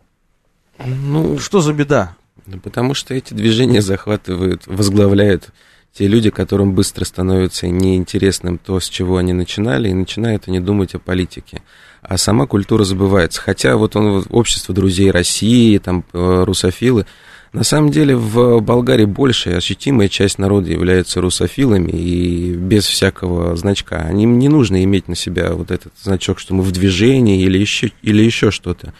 Ну, 0.78 1.40
что 1.40 1.60
за 1.60 1.72
беда? 1.72 2.14
Ну, 2.50 2.58
потому 2.58 2.94
что 2.94 3.14
эти 3.14 3.32
движения 3.32 3.80
захватывают, 3.80 4.66
возглавляют 4.66 5.50
те 5.92 6.06
люди, 6.08 6.30
которым 6.30 6.74
быстро 6.74 7.04
становится 7.04 7.68
неинтересным 7.68 8.58
то, 8.58 8.80
с 8.80 8.88
чего 8.88 9.18
они 9.18 9.32
начинали, 9.32 9.88
и 9.88 9.94
начинают 9.94 10.48
они 10.48 10.58
думать 10.58 10.94
о 10.94 10.98
политике. 10.98 11.62
А 12.02 12.16
сама 12.16 12.46
культура 12.46 12.84
забывается. 12.84 13.40
Хотя 13.40 13.76
вот 13.76 13.94
он, 13.94 14.24
общество 14.30 14.74
друзей 14.74 15.10
России, 15.10 15.78
там, 15.78 16.04
э, 16.12 16.44
русофилы, 16.44 17.06
на 17.52 17.64
самом 17.64 17.90
деле 17.90 18.16
в 18.16 18.60
Болгарии 18.60 19.06
большая 19.06 19.56
ощутимая 19.56 20.08
часть 20.08 20.38
народа 20.38 20.70
является 20.70 21.20
русофилами 21.20 21.90
и 21.90 22.52
без 22.52 22.86
всякого 22.86 23.56
значка. 23.56 23.96
Они 23.96 24.24
не 24.24 24.48
нужно 24.48 24.84
иметь 24.84 25.08
на 25.08 25.16
себя 25.16 25.52
вот 25.52 25.72
этот 25.72 25.92
значок, 26.00 26.38
что 26.38 26.54
мы 26.54 26.62
в 26.62 26.70
движении 26.70 27.42
или 27.42 27.58
еще, 27.58 27.90
или 28.02 28.22
еще 28.22 28.52
что-то. 28.52 28.94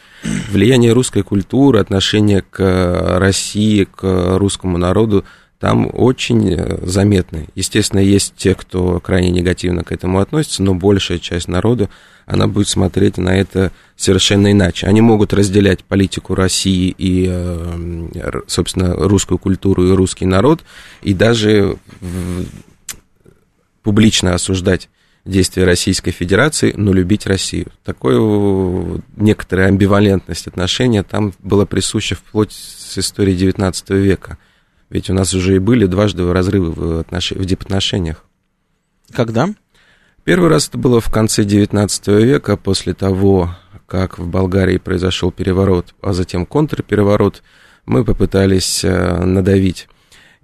Влияние 0.50 0.92
русской 0.92 1.22
культуры, 1.22 1.78
отношение 1.78 2.42
к 2.42 3.18
России, 3.20 3.84
к 3.84 4.36
русскому 4.36 4.78
народу 4.78 5.24
там 5.60 5.88
очень 5.92 6.80
заметны. 6.82 7.48
Естественно, 7.54 8.00
есть 8.00 8.34
те, 8.36 8.54
кто 8.54 8.98
крайне 8.98 9.30
негативно 9.30 9.84
к 9.84 9.92
этому 9.92 10.18
относится, 10.18 10.62
но 10.62 10.74
большая 10.74 11.18
часть 11.18 11.48
народа 11.48 11.88
она 12.26 12.46
будет 12.48 12.68
смотреть 12.68 13.18
на 13.18 13.30
это 13.30 13.70
совершенно 14.00 14.50
иначе. 14.50 14.86
Они 14.86 15.02
могут 15.02 15.34
разделять 15.34 15.84
политику 15.84 16.34
России 16.34 16.94
и, 16.96 17.26
э, 17.28 18.40
собственно, 18.46 18.94
русскую 18.94 19.36
культуру 19.36 19.86
и 19.86 19.92
русский 19.92 20.24
народ, 20.24 20.64
и 21.02 21.12
даже 21.12 21.76
публично 23.82 24.34
осуждать 24.34 24.88
действия 25.26 25.64
Российской 25.64 26.12
Федерации, 26.12 26.72
но 26.74 26.94
любить 26.94 27.26
Россию. 27.26 27.66
Такое 27.84 29.02
некоторая 29.16 29.68
амбивалентность 29.68 30.46
отношения 30.46 31.02
там 31.02 31.34
была 31.40 31.66
присуща 31.66 32.14
вплоть 32.14 32.52
с 32.52 32.96
истории 32.96 33.34
XIX 33.34 33.98
века. 33.98 34.38
Ведь 34.88 35.10
у 35.10 35.14
нас 35.14 35.34
уже 35.34 35.56
и 35.56 35.58
были 35.58 35.84
дважды 35.84 36.32
разрывы 36.32 36.72
в, 36.72 37.00
отнош... 37.00 37.32
в 37.32 37.44
дипотношениях. 37.44 38.24
Когда? 39.12 39.50
Первый 40.24 40.48
раз 40.48 40.68
это 40.68 40.78
было 40.78 41.00
в 41.00 41.10
конце 41.10 41.42
XIX 41.42 42.22
века, 42.22 42.56
после 42.56 42.94
того, 42.94 43.56
как 43.90 44.18
в 44.20 44.28
Болгарии 44.28 44.78
произошел 44.78 45.32
переворот, 45.32 45.96
а 46.00 46.12
затем 46.12 46.46
контрпереворот, 46.46 47.42
мы 47.86 48.04
попытались 48.04 48.84
э, 48.84 49.24
надавить 49.24 49.88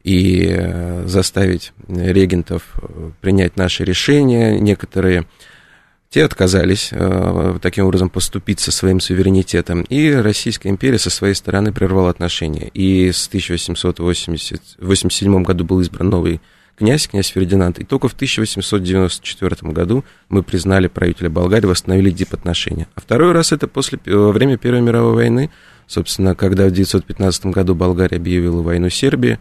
и 0.02 0.48
э, 0.48 1.06
заставить 1.06 1.72
регентов 1.86 2.74
э, 2.74 3.12
принять 3.20 3.56
наши 3.56 3.84
решения. 3.84 4.58
Некоторые 4.58 5.26
те 6.10 6.24
отказались 6.24 6.90
таким 7.60 7.86
образом 7.86 8.10
поступить 8.10 8.58
со 8.58 8.72
своим 8.72 8.98
суверенитетом, 9.00 9.82
и 9.82 10.10
Российская 10.12 10.70
империя 10.70 10.98
со 10.98 11.10
своей 11.10 11.34
стороны 11.34 11.72
прервала 11.72 12.10
отношения. 12.10 12.70
И 12.74 13.12
с 13.12 13.28
1887 13.28 15.42
году 15.42 15.64
был 15.64 15.80
избран 15.80 16.08
новый 16.08 16.40
князь, 16.76 17.08
князь 17.08 17.28
Фердинанд. 17.28 17.78
И 17.78 17.84
только 17.84 18.08
в 18.08 18.14
1894 18.14 19.72
году 19.72 20.04
мы 20.28 20.42
признали 20.42 20.88
правителя 20.88 21.30
Болгарии, 21.30 21.66
восстановили 21.66 22.10
дипотношения. 22.10 22.86
А 22.94 23.00
второй 23.00 23.32
раз 23.32 23.52
это 23.52 23.66
после, 23.66 23.98
во 24.06 24.32
время 24.32 24.56
Первой 24.56 24.82
мировой 24.82 25.14
войны, 25.14 25.50
собственно, 25.86 26.34
когда 26.34 26.64
в 26.64 26.68
1915 26.68 27.46
году 27.46 27.74
Болгария 27.74 28.16
объявила 28.16 28.62
войну 28.62 28.90
Сербии, 28.90 29.38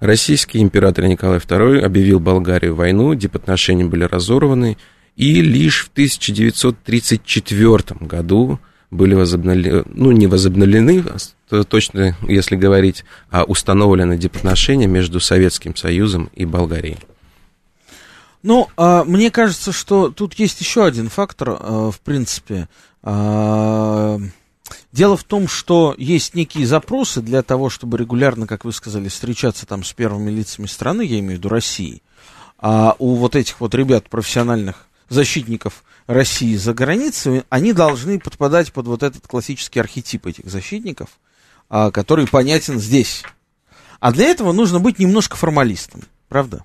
российский 0.00 0.60
император 0.60 1.06
Николай 1.06 1.38
II 1.38 1.80
объявил 1.80 2.20
Болгарию 2.20 2.74
войну, 2.74 3.14
дипотношения 3.14 3.84
были 3.84 4.04
разорваны, 4.04 4.76
и 5.16 5.42
лишь 5.42 5.86
в 5.86 5.90
1934 5.90 7.82
году 8.00 8.60
были 8.90 9.14
возобновлены, 9.14 9.84
ну, 9.86 10.12
не 10.12 10.26
возобновлены, 10.26 11.04
точно, 11.68 12.16
если 12.26 12.56
говорить, 12.56 13.04
а 13.30 13.44
установлены 13.44 14.16
дипотношения 14.16 14.86
между 14.86 15.20
Советским 15.20 15.76
Союзом 15.76 16.30
и 16.34 16.44
Болгарией. 16.44 16.98
Ну, 18.42 18.68
а, 18.76 19.04
мне 19.04 19.30
кажется, 19.30 19.72
что 19.72 20.10
тут 20.10 20.34
есть 20.34 20.60
еще 20.60 20.84
один 20.84 21.08
фактор, 21.08 21.56
а, 21.58 21.90
в 21.90 22.00
принципе. 22.00 22.68
А, 23.02 24.18
дело 24.92 25.16
в 25.16 25.24
том, 25.24 25.48
что 25.48 25.94
есть 25.98 26.34
некие 26.34 26.66
запросы 26.66 27.20
для 27.20 27.42
того, 27.42 27.68
чтобы 27.68 27.98
регулярно, 27.98 28.46
как 28.46 28.64
вы 28.64 28.72
сказали, 28.72 29.08
встречаться 29.08 29.66
там 29.66 29.84
с 29.84 29.92
первыми 29.92 30.30
лицами 30.30 30.66
страны, 30.66 31.02
я 31.02 31.18
имею 31.18 31.34
в 31.34 31.38
виду 31.38 31.48
России, 31.48 32.02
а 32.58 32.94
у 32.98 33.16
вот 33.16 33.36
этих 33.36 33.60
вот 33.60 33.74
ребят, 33.74 34.08
профессиональных 34.08 34.87
защитников 35.08 35.84
России 36.06 36.56
за 36.56 36.74
границей, 36.74 37.44
они 37.48 37.72
должны 37.72 38.18
подпадать 38.18 38.72
под 38.72 38.86
вот 38.86 39.02
этот 39.02 39.26
классический 39.26 39.80
архетип 39.80 40.26
этих 40.26 40.46
защитников, 40.46 41.10
а, 41.68 41.90
который 41.90 42.26
понятен 42.26 42.78
здесь. 42.78 43.22
А 44.00 44.12
для 44.12 44.26
этого 44.26 44.52
нужно 44.52 44.80
быть 44.80 44.98
немножко 44.98 45.36
формалистом, 45.36 46.02
правда? 46.28 46.64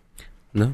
Да. 0.54 0.72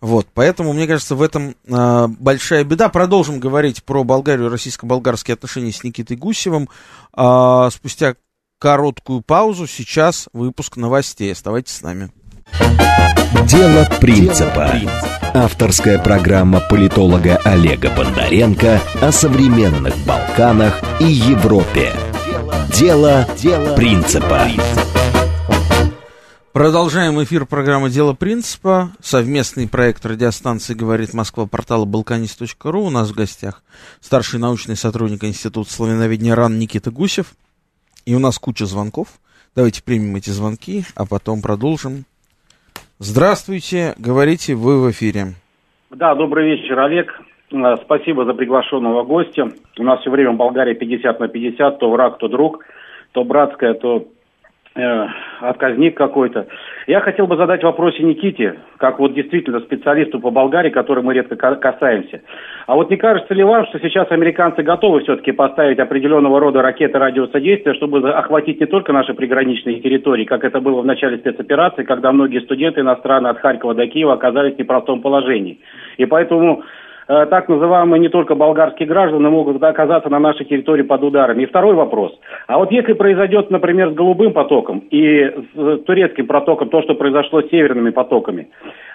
Вот, 0.00 0.28
поэтому, 0.32 0.72
мне 0.72 0.86
кажется, 0.86 1.14
в 1.14 1.22
этом 1.22 1.54
э, 1.66 2.06
большая 2.06 2.64
беда. 2.64 2.88
Продолжим 2.88 3.40
говорить 3.40 3.82
про 3.82 4.04
Болгарию, 4.04 4.48
российско-болгарские 4.48 5.34
отношения 5.34 5.72
с 5.72 5.82
Никитой 5.82 6.16
Гусевым. 6.16 6.68
Э, 7.16 7.68
спустя 7.72 8.14
короткую 8.60 9.22
паузу 9.22 9.66
сейчас 9.66 10.28
выпуск 10.32 10.76
новостей. 10.76 11.32
Оставайтесь 11.32 11.74
с 11.74 11.82
нами. 11.82 12.10
Дело 13.46 13.88
принципа. 14.00 14.72
Авторская 15.34 15.98
программа 15.98 16.60
политолога 16.60 17.36
Олега 17.44 17.90
Бондаренко 17.90 18.80
о 19.00 19.12
современных 19.12 19.96
Балканах 20.06 20.80
и 21.00 21.04
Европе. 21.04 21.92
Дело, 22.74 23.26
Дело 23.36 23.74
принципа. 23.74 24.48
Продолжаем 26.52 27.22
эфир 27.22 27.46
программы 27.46 27.90
«Дело 27.90 28.14
принципа». 28.14 28.90
Совместный 29.00 29.68
проект 29.68 30.04
радиостанции 30.04 30.74
«Говорит 30.74 31.12
Москва» 31.14 31.46
портала 31.46 31.84
«Балканист.ру». 31.84 32.84
У 32.84 32.90
нас 32.90 33.10
в 33.10 33.14
гостях 33.14 33.62
старший 34.00 34.40
научный 34.40 34.76
сотрудник 34.76 35.24
Института 35.24 35.72
славяноведения 35.72 36.34
РАН 36.34 36.58
Никита 36.58 36.90
Гусев. 36.90 37.34
И 38.06 38.14
у 38.14 38.18
нас 38.18 38.38
куча 38.38 38.66
звонков. 38.66 39.08
Давайте 39.54 39.82
примем 39.82 40.16
эти 40.16 40.30
звонки, 40.30 40.84
а 40.94 41.04
потом 41.04 41.42
продолжим. 41.42 42.06
Здравствуйте, 43.00 43.94
говорите, 43.96 44.56
вы 44.56 44.82
в 44.82 44.90
эфире. 44.90 45.34
Да, 45.90 46.16
добрый 46.16 46.50
вечер, 46.50 46.80
Олег. 46.80 47.08
Э, 47.52 47.76
спасибо 47.84 48.24
за 48.24 48.34
приглашенного 48.34 49.04
гостя. 49.04 49.52
У 49.78 49.84
нас 49.84 50.00
все 50.00 50.10
время 50.10 50.32
Болгария 50.32 50.74
50 50.74 51.20
на 51.20 51.28
50, 51.28 51.78
то 51.78 51.90
враг, 51.92 52.18
то 52.18 52.26
друг, 52.26 52.64
то 53.12 53.22
братская, 53.22 53.74
то 53.74 54.08
отказник 55.40 55.96
какой-то. 55.96 56.46
Я 56.86 57.00
хотел 57.00 57.26
бы 57.26 57.36
задать 57.36 57.62
вопрос 57.62 57.98
Никите, 57.98 58.56
как 58.76 58.98
вот 58.98 59.14
действительно 59.14 59.60
специалисту 59.60 60.20
по 60.20 60.30
Болгарии, 60.30 60.70
которой 60.70 61.00
мы 61.04 61.14
редко 61.14 61.36
касаемся. 61.36 62.22
А 62.66 62.74
вот 62.74 62.90
не 62.90 62.96
кажется 62.96 63.34
ли 63.34 63.42
вам, 63.42 63.66
что 63.66 63.78
сейчас 63.80 64.10
американцы 64.10 64.62
готовы 64.62 65.00
все-таки 65.00 65.32
поставить 65.32 65.78
определенного 65.78 66.40
рода 66.40 66.62
ракеты 66.62 66.98
радиосодействия, 66.98 67.74
чтобы 67.74 68.08
охватить 68.10 68.60
не 68.60 68.66
только 68.66 68.92
наши 68.92 69.14
приграничные 69.14 69.80
территории, 69.80 70.24
как 70.24 70.44
это 70.44 70.60
было 70.60 70.80
в 70.80 70.86
начале 70.86 71.18
спецоперации, 71.18 71.82
когда 71.82 72.12
многие 72.12 72.40
студенты 72.40 72.80
иностранные 72.80 73.30
от 73.32 73.40
Харькова 73.40 73.74
до 73.74 73.86
Киева 73.86 74.14
оказались 74.14 74.54
в 74.54 74.58
непростом 74.58 75.02
положении. 75.02 75.58
И 75.96 76.06
поэтому 76.06 76.62
Э, 76.62 76.62
так 77.08 77.48
называемые 77.48 78.00
не 78.00 78.10
только 78.10 78.34
болгарские 78.34 78.86
граждане 78.86 79.28
могут 79.28 79.62
оказаться 79.62 80.10
на 80.10 80.18
нашей 80.18 80.44
территории 80.44 80.82
под 80.82 81.02
ударами. 81.02 81.42
И 81.42 81.46
второй 81.46 81.74
вопрос. 81.74 82.12
А 82.46 82.58
вот 82.58 82.70
если 82.70 82.92
произойдет, 82.92 83.50
например, 83.50 83.90
с 83.90 83.94
голубым 83.94 84.34
потоком 84.34 84.80
и 84.90 85.24
с 85.54 85.78
турецким 85.84 86.26
потоком 86.26 86.68
то, 86.68 86.82
что 86.82 86.94
произошло 86.94 87.42
с 87.42 87.48
северными 87.48 87.90
потоками, 87.90 88.48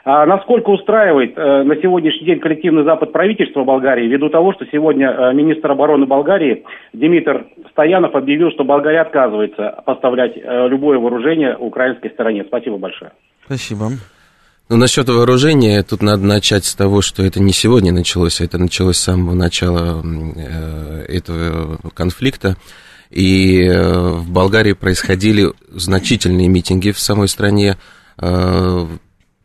а 0.06 0.26
насколько 0.26 0.69
устраивает 0.69 1.38
э, 1.38 1.63
на 1.63 1.76
сегодняшний 1.78 2.26
день 2.26 2.39
коллективный 2.39 2.84
запад 2.84 3.13
правительства 3.13 3.63
Болгарии, 3.63 4.08
ввиду 4.08 4.30
того, 4.30 4.54
что 4.54 4.65
сегодня 4.65 5.10
э, 5.10 5.34
министр 5.34 5.71
обороны 5.71 6.06
Болгарии 6.06 6.65
Димитр 6.91 7.45
Стоянов 7.71 8.13
объявил, 8.13 8.52
что 8.52 8.65
Болгария 8.65 9.02
отказывается 9.02 9.82
поставлять 9.86 10.34
э, 10.36 10.67
любое 10.67 10.99
вооружение 10.99 11.56
украинской 11.56 12.10
стороне. 12.10 12.43
Спасибо 12.43 12.78
большое. 12.78 13.12
Спасибо. 13.45 13.86
Ну, 14.69 14.78
насчет 14.78 15.10
вооружения, 15.10 15.84
тут 15.84 16.02
надо 16.02 16.23
начать 16.23 16.65
с 16.65 16.73
того, 16.73 17.02
что 17.02 17.21
это 17.21 17.41
не 17.41 17.52
сегодня 17.52 17.91
началось, 17.91 18.39
а 18.39 18.45
это 18.45 18.58
началось 18.58 18.97
с 18.97 19.04
самого 19.04 19.36
начала 19.36 20.02
э, 20.04 21.06
этого 21.10 21.80
конфликта. 21.93 22.56
И 23.10 23.62
э, 23.62 24.10
в 24.10 24.30
Болгарии 24.30 24.71
происходили 24.73 25.52
значительные 25.69 26.47
митинги 26.47 26.91
в 26.91 26.99
самой 26.99 27.28
стране, 27.28 27.78
э, 28.17 28.88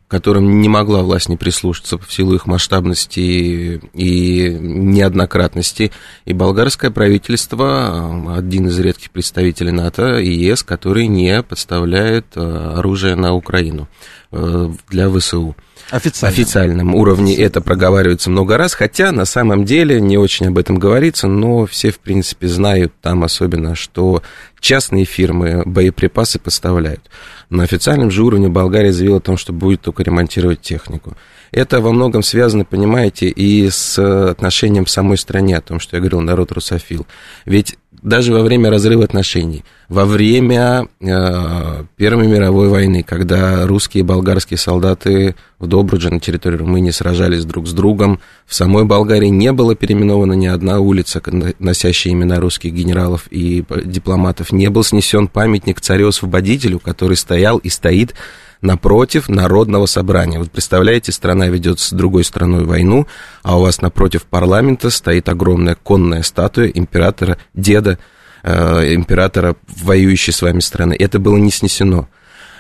которым 0.09 0.61
не 0.61 0.69
могла 0.69 1.03
власть 1.03 1.29
не 1.29 1.37
прислушаться 1.37 1.99
в 1.99 2.13
силу 2.13 2.35
их 2.35 2.47
масштабности 2.47 3.81
и 3.93 4.51
неоднократности. 4.51 5.93
И 6.25 6.33
болгарское 6.33 6.91
правительство, 6.91 8.35
один 8.37 8.69
из 8.69 8.79
редких 8.79 9.11
представителей 9.11 9.73
НАТО 9.73 10.19
и 10.19 10.31
ЕС, 10.31 10.63
который 10.63 11.07
не 11.07 11.43
подставляет 11.43 12.37
оружие 12.37 13.15
на 13.15 13.35
Украину. 13.35 13.89
Э, 14.31 14.71
для 14.91 15.11
ВСУ. 15.11 15.57
Официально. 15.91 16.35
официальном 16.35 16.95
уровне 16.95 17.35
это 17.37 17.61
проговаривается 17.63 18.31
много 18.31 18.59
раз, 18.59 18.75
хотя 18.75 19.11
на 19.11 19.25
самом 19.25 19.65
деле 19.65 20.01
не 20.01 20.19
очень 20.19 20.49
об 20.49 20.59
этом 20.59 20.79
говорится, 20.79 21.29
но 21.29 21.65
все, 21.65 21.91
в 21.91 21.99
принципе, 21.99 22.47
знают 22.47 22.93
там 23.01 23.25
особенно, 23.25 23.75
что 23.75 24.23
частные 24.61 25.07
фирмы 25.07 25.63
боеприпасы 25.65 26.39
поставляют. 26.39 27.09
На 27.49 27.63
официальном 27.63 28.11
же 28.11 28.23
уровне 28.23 28.49
Болгария 28.49 28.93
заявила 28.93 29.17
о 29.17 29.21
том, 29.21 29.39
что 29.39 29.53
будет 29.55 29.81
только 29.81 30.03
ремонтировать 30.03 30.61
технику. 30.61 31.17
Это 31.53 31.81
во 31.81 31.93
многом 31.93 32.23
связано, 32.23 32.67
понимаете, 32.67 33.29
и 33.29 33.71
с 33.71 33.99
отношением 33.99 34.87
самой 34.87 35.17
стране, 35.17 35.57
о 35.57 35.63
том, 35.63 35.81
что 35.81 35.97
я 35.97 36.01
говорил, 36.01 36.21
народ 36.21 36.53
русофил. 36.53 37.07
Ведь 37.47 37.79
даже 38.03 38.35
во 38.35 38.43
время 38.43 38.71
разрыва 38.71 39.05
отношений, 39.05 39.65
во 39.89 40.05
время 40.05 40.87
э, 41.01 41.85
Первой 41.97 42.27
мировой 42.27 42.69
войны, 42.69 43.03
когда 43.03 43.67
русские 43.67 44.01
и 44.01 44.05
болгарские 44.05 44.59
солдаты 44.59 45.35
в 45.59 45.67
Добрудже 45.67 46.11
на 46.11 46.21
территории 46.21 46.57
Румынии 46.57 46.91
сражались 46.91 47.47
друг 47.47 47.67
с 47.67 47.73
другом, 47.73 48.21
в 48.47 48.55
самой 48.55 48.85
Болгарии 48.85 49.29
не 49.29 49.51
было 49.51 49.75
переименована 49.75 50.35
ни 50.35 50.47
одна 50.47 50.81
улица, 50.81 51.23
носящая 51.59 52.13
имена 52.13 52.39
русских 52.39 52.75
генералов 52.75 53.29
и 53.31 53.65
дипломатов, 53.85 54.53
не 54.53 54.69
был 54.69 54.85
снесен 54.85 55.27
памятник 55.27 55.81
царю-освободителю, 55.81 56.81
который 56.81 57.17
стоял 57.17 57.57
и 57.57 57.71
стоит 57.71 58.15
напротив 58.61 59.31
народного 59.31 59.87
собрания. 59.87 60.39
Вот 60.39 60.51
представляете, 60.51 61.13
страна 61.13 61.49
ведет 61.49 61.81
с 61.81 61.93
другой 61.93 62.25
страной 62.25 62.65
войну, 62.65 63.07
а 63.43 63.57
у 63.57 63.63
вас 63.63 63.81
напротив 63.81 64.25
парламента 64.25 64.91
стоит 64.91 65.31
огромная 65.31 65.77
конная 65.77 66.23
статуя 66.23 66.67
императора, 66.67 67.39
деда 67.55 67.99
э, 68.43 68.95
императора 68.95 69.57
воюющей 69.67 70.33
с 70.33 70.43
вами 70.43 70.61
страны. 70.61 70.97
Это 70.99 71.19
было 71.19 71.37
не 71.37 71.51
снесено. 71.51 72.09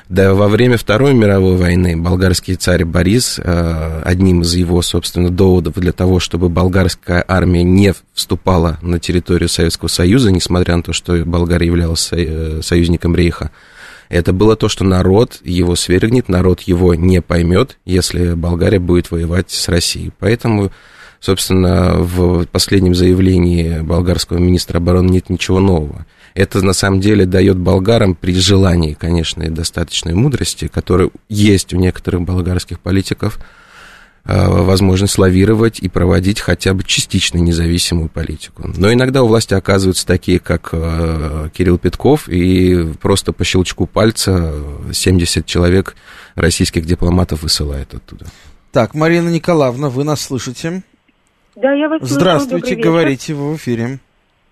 Да 0.08 0.32
во 0.32 0.48
время 0.48 0.78
Второй 0.78 1.12
мировой 1.12 1.56
войны 1.56 1.94
болгарский 1.94 2.54
царь 2.54 2.86
Борис, 2.86 3.38
э, 3.38 4.02
одним 4.04 4.40
из 4.40 4.54
его, 4.54 4.80
собственно, 4.80 5.28
доводов 5.28 5.74
для 5.74 5.92
того, 5.92 6.18
чтобы 6.18 6.48
болгарская 6.48 7.22
армия 7.28 7.62
не 7.62 7.92
вступала 8.14 8.78
на 8.80 8.98
территорию 8.98 9.50
Советского 9.50 9.88
Союза, 9.88 10.32
несмотря 10.32 10.76
на 10.76 10.82
то, 10.82 10.94
что 10.94 11.14
Болгария 11.26 11.66
являлась 11.66 12.08
э, 12.12 12.60
союзником 12.62 13.14
Рейха, 13.14 13.50
это 14.08 14.32
было 14.32 14.56
то, 14.56 14.70
что 14.70 14.84
народ 14.84 15.40
его 15.44 15.76
свергнет, 15.76 16.30
народ 16.30 16.62
его 16.62 16.94
не 16.94 17.20
поймет, 17.20 17.76
если 17.84 18.32
Болгария 18.32 18.78
будет 18.78 19.10
воевать 19.10 19.50
с 19.50 19.68
Россией. 19.68 20.12
Поэтому, 20.18 20.72
собственно, 21.20 21.94
в 21.98 22.46
последнем 22.46 22.94
заявлении 22.94 23.80
болгарского 23.80 24.38
министра 24.38 24.78
обороны 24.78 25.10
нет 25.10 25.30
ничего 25.30 25.60
нового. 25.60 26.06
Это 26.34 26.64
на 26.64 26.72
самом 26.72 27.00
деле 27.00 27.26
дает 27.26 27.56
болгарам 27.56 28.14
при 28.14 28.34
желании, 28.34 28.94
конечно, 28.94 29.42
и 29.42 29.48
достаточной 29.48 30.14
мудрости, 30.14 30.68
которая 30.68 31.10
есть 31.28 31.72
у 31.74 31.76
некоторых 31.76 32.22
болгарских 32.22 32.80
политиков, 32.80 33.38
Э, 34.28 34.46
возможность 34.46 35.16
лавировать 35.16 35.78
и 35.78 35.88
проводить 35.88 36.40
хотя 36.40 36.74
бы 36.74 36.84
частично 36.84 37.38
независимую 37.38 38.10
политику. 38.10 38.70
Но 38.76 38.92
иногда 38.92 39.22
у 39.22 39.26
власти 39.26 39.54
оказываются 39.54 40.06
такие, 40.06 40.38
как 40.38 40.68
э, 40.72 41.48
Кирилл 41.54 41.78
Петков, 41.78 42.28
и 42.28 42.92
просто 43.00 43.32
по 43.32 43.42
щелчку 43.44 43.86
пальца 43.86 44.52
70 44.92 45.46
человек 45.46 45.96
российских 46.34 46.84
дипломатов 46.84 47.42
высылает 47.42 47.94
оттуда. 47.94 48.26
Так, 48.70 48.92
Марина 48.92 49.30
Николаевна, 49.30 49.88
вы 49.88 50.04
нас 50.04 50.20
слышите? 50.20 50.82
Да, 51.60 51.72
я 51.72 51.88
вас 51.88 52.02
Здравствуйте, 52.02 52.76
говорите, 52.76 53.34
в 53.34 53.56
эфире. 53.56 53.98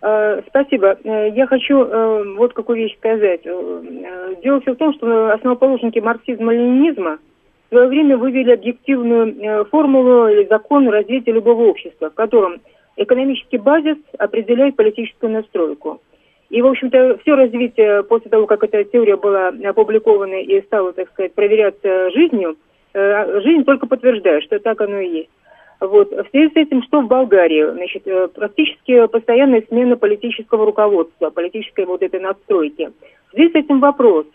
Э, 0.03 0.43
спасибо. 0.49 0.97
Я 1.05 1.47
хочу 1.47 2.37
вот 2.37 2.53
какую 2.53 2.79
вещь 2.79 2.97
сказать. 2.97 3.43
Дело 3.43 4.61
все 4.61 4.75
в 4.75 4.77
том, 4.77 4.93
что 4.95 5.33
основоположники 5.33 5.99
марксизма-ленинизма– 5.99 7.19
в 7.67 7.75
свое 7.75 7.89
время 7.89 8.17
вывели 8.17 8.53
объективную 8.53 9.37
э, 9.37 9.65
формулу 9.65 10.29
или 10.29 10.47
закон 10.47 10.89
развития 10.89 11.33
любого 11.33 11.65
общества, 11.65 12.11
в 12.11 12.15
котором 12.15 12.61
экономический 12.97 13.59
базис 13.59 13.97
определяет 14.19 14.77
политическую 14.77 15.33
настройку. 15.33 16.01
И, 16.49 16.63
в 16.63 16.67
общем-то, 16.67 17.19
все 17.23 17.35
развитие 17.35 18.05
после 18.05 18.31
того, 18.31 18.47
как 18.47 18.63
эта 18.63 18.85
теория 18.85 19.17
была 19.17 19.49
опубликована 19.49 20.41
и 20.41 20.63
стала, 20.63 20.93
так 20.93 21.11
сказать, 21.11 21.35
проверяться 21.35 22.11
жизнью, 22.11 22.57
э, 22.95 23.41
жизнь 23.41 23.65
только 23.65 23.87
подтверждает, 23.87 24.45
что 24.45 24.61
так 24.61 24.81
оно 24.81 25.01
и 25.01 25.11
есть. 25.11 25.31
Вот. 25.81 26.11
В 26.11 26.27
связи 26.31 26.53
с 26.53 26.57
этим, 26.57 26.83
что 26.85 27.03
в 27.03 27.07
Болгарии? 27.07 27.71
Значит, 27.73 28.07
э, 28.07 28.29
практически 28.29 29.07
постоянная 29.07 29.63
смена 29.69 29.97
политического 29.97 30.65
руководства, 30.65 31.31
политической 31.31 31.85
вот 31.85 32.03
этой 32.03 32.21
надстройки. 32.21 32.91
В 33.29 33.35
связи 33.35 33.53
с 33.53 33.55
этим 33.55 33.81
вопрос. 33.81 34.27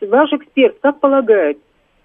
Ваш 0.00 0.32
эксперт 0.32 0.76
как 0.80 1.00
полагает, 1.00 1.58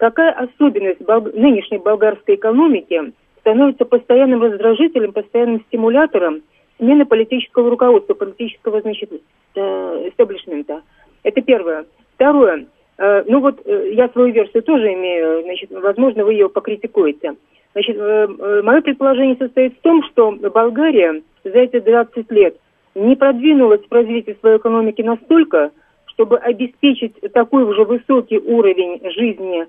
Какая 0.03 0.31
особенность 0.31 1.01
бол- 1.01 1.31
нынешней 1.33 1.77
болгарской 1.77 2.35
экономики 2.35 3.13
становится 3.39 3.85
постоянным 3.85 4.41
раздражителем, 4.41 5.13
постоянным 5.13 5.61
стимулятором 5.67 6.41
смены 6.77 7.05
политического 7.05 7.69
руководства, 7.69 8.13
политического, 8.13 8.81
значит, 8.81 9.11
э, 9.55 10.09
эстаблишмента? 10.09 10.81
Это 11.23 11.41
первое. 11.41 11.85
Второе. 12.15 12.65
Э, 12.97 13.23
ну 13.27 13.39
вот 13.39 13.65
я 13.65 14.09
свою 14.09 14.33
версию 14.33 14.63
тоже 14.63 14.93
имею, 14.93 15.43
значит, 15.43 15.71
возможно, 15.71 16.25
вы 16.25 16.33
ее 16.33 16.49
покритикуете. 16.49 17.35
Значит, 17.73 17.97
э, 17.97 18.27
э, 18.27 18.61
мое 18.61 18.81
предположение 18.81 19.35
состоит 19.35 19.77
в 19.77 19.81
том, 19.81 20.03
что 20.03 20.31
Болгария 20.31 21.21
за 21.43 21.57
эти 21.57 21.79
20 21.79 22.31
лет 22.31 22.55
не 22.95 23.15
продвинулась 23.15 23.81
в 23.89 23.91
развитии 23.91 24.37
своей 24.39 24.57
экономики 24.57 25.01
настолько, 25.01 25.71
чтобы 26.05 26.37
обеспечить 26.37 27.15
такой 27.33 27.63
уже 27.63 27.83
высокий 27.83 28.37
уровень 28.37 29.01
жизни 29.15 29.65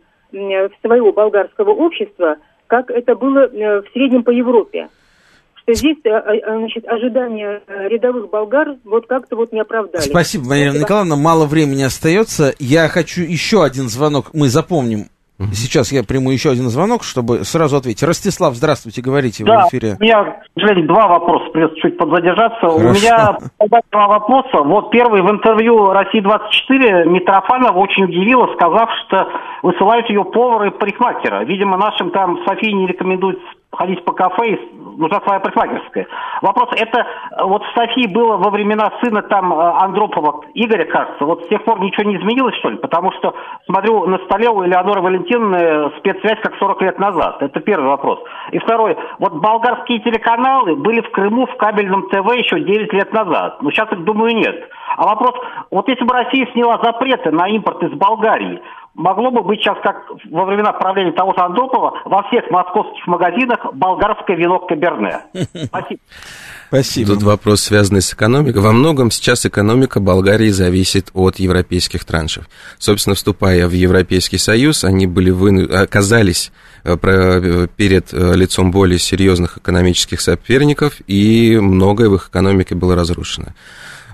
своего 0.81 1.12
болгарского 1.12 1.71
общества, 1.71 2.37
как 2.67 2.90
это 2.90 3.14
было 3.14 3.47
э, 3.47 3.83
в 3.83 3.93
среднем 3.93 4.25
по 4.25 4.31
Европе. 4.31 4.88
Что 5.62 5.75
здесь 5.75 5.97
э, 6.05 6.11
э, 6.11 6.59
значит, 6.59 6.87
ожидания 6.87 7.62
рядовых 7.69 8.31
болгар 8.31 8.77
вот 8.85 9.07
как-то 9.07 9.37
вот 9.37 9.53
не 9.53 9.61
оправдались. 9.61 10.07
Спасибо, 10.07 10.49
Марина 10.49 10.79
Николаевна. 10.79 11.17
Мало 11.17 11.47
времени 11.47 11.85
остается. 11.85 12.53
Я 12.59 12.88
хочу 12.88 13.23
еще 13.23 13.64
один 13.64 13.88
звонок. 13.88 14.31
Мы 14.35 14.49
запомним 14.49 15.07
Сейчас 15.53 15.90
я 15.90 16.05
приму 16.05 16.31
еще 16.31 16.51
один 16.51 16.68
звонок, 16.68 17.03
чтобы 17.03 17.44
сразу 17.44 17.77
ответить. 17.77 18.05
Ростислав, 18.05 18.55
здравствуйте, 18.55 19.03
говорите 19.03 19.44
да, 19.44 19.64
в 19.64 19.68
эфире. 19.68 19.97
у 19.99 20.03
меня, 20.03 20.23
к 20.25 20.61
сожалению, 20.61 20.87
два 20.87 21.09
вопроса, 21.09 21.51
придется 21.53 21.77
чуть 21.81 21.99
подзадержаться. 21.99 22.61
Хорошо. 22.61 22.79
У 22.79 22.92
меня 22.92 23.38
два 23.90 24.07
вопроса. 24.07 24.62
Вот 24.62 24.90
первый 24.90 25.23
в 25.23 25.31
интервью 25.31 25.90
«России-24» 25.90 27.09
Митрофанова 27.09 27.77
очень 27.79 28.05
удивила, 28.05 28.47
сказав, 28.55 28.88
что 29.07 29.29
высылают 29.64 30.09
ее 30.09 30.25
повара 30.25 30.68
и 30.68 30.70
парикмахера. 30.70 31.44
Видимо, 31.44 31.77
нашим 31.79 32.12
там 32.12 32.38
Софии 32.47 32.70
не 32.70 32.87
рекомендуют 32.87 33.40
ходить 33.73 34.05
по 34.05 34.12
кафе 34.12 34.53
и 34.53 34.59
нужна 34.97 35.21
своя 35.21 35.41
парикмахерская. 35.41 36.07
Вопрос, 36.43 36.71
это 36.77 37.07
вот 37.45 37.63
в 37.65 37.75
Софии 37.75 38.07
было 38.07 38.37
во 38.37 38.51
времена 38.51 38.93
сына 39.03 39.23
там 39.23 39.53
Андропова 39.53 40.43
Игоря, 40.55 40.85
кажется, 40.85 41.25
вот 41.25 41.45
с 41.45 41.49
тех 41.49 41.65
пор 41.65 41.81
ничего 41.81 42.09
не 42.09 42.17
изменилось, 42.17 42.57
что 42.57 42.71
ли? 42.71 42.77
Потому 42.77 43.13
что, 43.13 43.35
смотрю, 43.67 44.07
на 44.07 44.19
столе 44.19 44.49
у 44.49 44.65
Элеоноры 44.65 45.01
Валентиновны 45.01 45.91
спецсвязь 45.99 46.41
как 46.41 46.57
40 46.57 46.83
лет 46.83 46.99
назад. 46.99 47.43
Это 47.43 47.61
первый 47.61 47.89
вопрос. 47.89 48.19
И 48.53 48.59
второй, 48.59 48.97
вот 49.19 49.35
болгарские 49.35 50.01
телеканалы 50.01 50.77
были 50.77 51.01
в 51.01 51.11
Крыму 51.11 51.47
в 51.47 51.57
кабельном 51.57 52.09
ТВ 52.09 52.35
еще 52.37 52.61
9 52.61 52.93
лет 52.93 53.13
назад. 53.13 53.63
Ну, 53.63 53.71
сейчас 53.71 53.89
думаю, 53.91 54.35
нет. 54.35 54.69
А 54.97 55.07
вопрос, 55.07 55.35
вот 55.71 55.89
если 55.89 56.05
бы 56.05 56.15
Россия 56.15 56.47
сняла 56.53 56.79
запреты 56.83 57.31
на 57.31 57.49
импорт 57.49 57.83
из 57.83 57.93
Болгарии, 57.93 58.63
могло 58.95 59.31
бы 59.31 59.43
быть 59.43 59.61
сейчас, 59.61 59.77
как 59.83 59.97
во 60.31 60.45
времена 60.45 60.73
правления 60.73 61.13
того 61.13 61.33
же 61.35 61.41
Андропова, 61.41 62.01
во 62.05 62.23
всех 62.25 62.51
московских 62.51 63.07
магазинах 63.07 63.61
болгарское 63.75 64.37
вино 64.37 64.61
Каберне. 64.61 65.21
Спасибо. 65.65 66.01
Спасибо. 66.69 67.15
Тут 67.15 67.23
вопрос, 67.23 67.63
связанный 67.63 68.03
с 68.03 68.13
экономикой. 68.13 68.61
Во 68.61 68.73
многом 68.73 69.11
сейчас 69.11 69.47
экономика 69.47 70.01
Болгарии 70.01 70.49
зависит 70.49 71.11
от 71.15 71.37
европейских 71.37 72.05
траншев. 72.05 72.49
Собственно, 72.79 73.15
вступая 73.15 73.69
в 73.69 73.73
Европейский 73.73 74.39
Союз, 74.39 74.83
они 74.83 75.07
были 75.07 75.31
выну... 75.31 75.73
оказались 75.73 76.51
э, 76.83 76.97
перед 77.77 78.13
э, 78.13 78.35
лицом 78.35 78.71
более 78.73 78.99
серьезных 78.99 79.59
экономических 79.59 80.21
соперников, 80.21 80.95
и 81.07 81.59
многое 81.61 82.09
в 82.09 82.17
их 82.17 82.29
экономике 82.29 82.75
было 82.75 82.97
разрушено. 82.97 83.49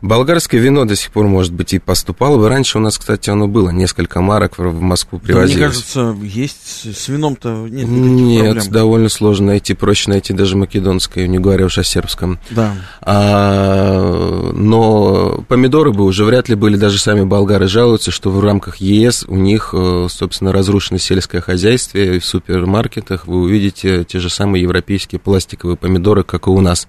Болгарское 0.02 0.60
вино 0.60 0.84
до 0.86 0.96
сих 0.96 1.10
пор, 1.10 1.26
может 1.26 1.52
быть, 1.52 1.74
и 1.74 1.78
поступало 1.78 2.38
бы. 2.38 2.48
Раньше 2.48 2.78
у 2.78 2.80
нас, 2.80 2.96
кстати, 2.96 3.28
оно 3.30 3.48
было. 3.48 3.70
Несколько 3.70 4.20
марок 4.20 4.58
в 4.58 4.80
Москву 4.80 5.18
привозилось. 5.18 5.52
Да, 5.52 5.58
мне 5.58 5.66
кажется, 5.66 6.16
есть 6.22 6.96
с 6.96 7.08
вином-то 7.08 7.66
нет 7.68 7.86
Нет, 7.86 8.54
проблем. 8.54 8.72
довольно 8.72 9.08
сложно 9.08 9.46
найти. 9.48 9.74
Проще 9.74 10.10
найти 10.10 10.32
даже 10.32 10.56
македонское, 10.56 11.26
не 11.26 11.38
говоря 11.38 11.66
уж 11.66 11.78
о 11.78 11.84
сербском. 11.84 12.38
Да. 12.50 12.74
А, 13.02 14.52
но 14.54 15.44
помидоры 15.48 15.92
бы 15.92 16.04
уже 16.04 16.24
вряд 16.24 16.48
ли 16.48 16.54
были. 16.54 16.76
Даже 16.76 16.98
сами 16.98 17.24
болгары 17.24 17.68
жалуются, 17.68 18.10
что 18.10 18.30
в 18.30 18.42
рамках 18.42 18.76
ЕС 18.76 19.24
у 19.28 19.36
них, 19.36 19.70
э, 19.74 20.06
собственно, 20.10 20.52
разрушено 20.52 20.98
сельское 20.98 21.40
хозяйство. 21.40 21.98
И 21.98 22.18
в 22.18 22.24
супермаркетах 22.24 23.26
вы 23.26 23.40
увидите 23.42 24.04
те 24.04 24.18
же 24.18 24.30
самые 24.30 24.62
европейские 24.62 25.18
пластиковые 25.18 25.76
помидоры, 25.76 26.22
как 26.22 26.46
и 26.46 26.50
у 26.50 26.60
нас 26.60 26.88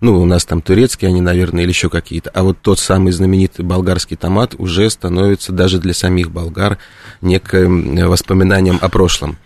ну, 0.00 0.20
у 0.20 0.24
нас 0.24 0.44
там 0.44 0.62
турецкие 0.62 1.08
они, 1.08 1.20
наверное, 1.20 1.62
или 1.62 1.70
еще 1.70 1.90
какие-то, 1.90 2.30
а 2.30 2.42
вот 2.42 2.58
тот 2.60 2.78
самый 2.78 3.12
знаменитый 3.12 3.64
болгарский 3.64 4.16
томат 4.16 4.54
уже 4.58 4.88
становится 4.90 5.52
даже 5.52 5.78
для 5.78 5.94
самих 5.94 6.30
болгар 6.30 6.78
неким 7.20 7.96
воспоминанием 8.08 8.78
о 8.80 8.88
прошлом. 8.88 9.36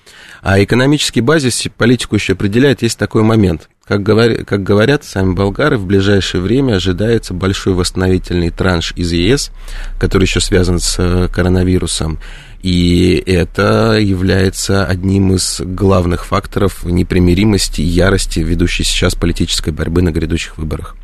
А 0.42 0.60
экономический 0.60 1.20
базис 1.20 1.68
политику 1.76 2.16
еще 2.16 2.32
определяет, 2.32 2.82
есть 2.82 2.98
такой 2.98 3.22
момент. 3.22 3.68
Как, 3.84 4.02
говор, 4.02 4.44
как 4.44 4.64
говорят 4.64 5.04
сами 5.04 5.34
болгары, 5.34 5.78
в 5.78 5.86
ближайшее 5.86 6.40
время 6.40 6.74
ожидается 6.74 7.32
большой 7.32 7.74
восстановительный 7.74 8.50
транш 8.50 8.92
из 8.96 9.12
ЕС, 9.12 9.52
который 10.00 10.24
еще 10.24 10.40
связан 10.40 10.80
с 10.80 10.96
э, 10.98 11.28
коронавирусом. 11.28 12.18
И 12.60 13.22
это 13.24 13.98
является 14.00 14.84
одним 14.84 15.34
из 15.34 15.60
главных 15.60 16.26
факторов 16.26 16.84
непримиримости 16.84 17.80
и 17.80 17.84
ярости, 17.84 18.40
ведущей 18.40 18.82
сейчас 18.82 19.14
политической 19.14 19.70
борьбы 19.70 20.02
на 20.02 20.10
грядущих 20.10 20.58
выборах. 20.58 20.96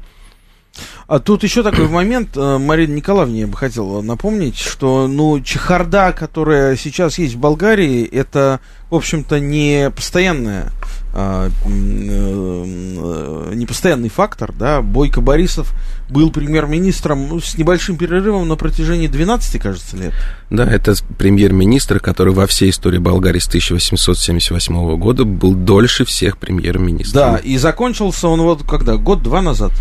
А 1.07 1.19
тут 1.19 1.43
еще 1.43 1.63
такой 1.63 1.89
момент, 1.89 2.37
э, 2.37 2.59
Марина 2.59 2.95
Николаевна, 2.95 3.37
я 3.37 3.47
бы 3.47 3.57
хотела 3.57 4.03
напомнить, 4.03 4.59
что, 4.59 5.09
ну, 5.09 5.41
чехарда, 5.41 6.13
которая 6.13 6.77
сейчас 6.77 7.19
есть 7.19 7.35
в 7.35 7.39
Болгарии, 7.39 8.05
это, 8.05 8.61
в 8.91 8.95
общем-то, 8.95 9.41
не 9.41 9.91
постоянная 9.91 10.71
а, 11.21 11.51
э, 11.65 13.53
непостоянный 13.55 14.09
фактор, 14.09 14.53
да, 14.53 14.83
Бойко 14.83 15.21
Борисов 15.21 15.75
был 16.09 16.31
премьер-министром 16.31 17.29
ну, 17.29 17.41
с 17.41 17.59
небольшим 17.59 17.97
перерывом 17.97 18.47
на 18.47 18.55
протяжении 18.55 19.09
12, 19.09 19.61
кажется, 19.61 19.97
лет. 19.97 20.15
Да, 20.49 20.65
это 20.65 20.95
премьер-министр, 21.19 21.99
который 21.99 22.33
во 22.33 22.47
всей 22.47 22.71
истории 22.71 22.99
Болгарии 22.99 23.41
с 23.41 23.49
1878 23.49 24.97
года 24.97 25.25
был 25.25 25.55
дольше 25.55 26.05
всех 26.05 26.39
премьер-министров. 26.39 27.15
Да, 27.15 27.37
и 27.39 27.59
закончился 27.59 28.29
он 28.29 28.43
вот 28.43 28.63
когда, 28.63 28.97
год-два 28.97 29.43
назад. 29.43 29.73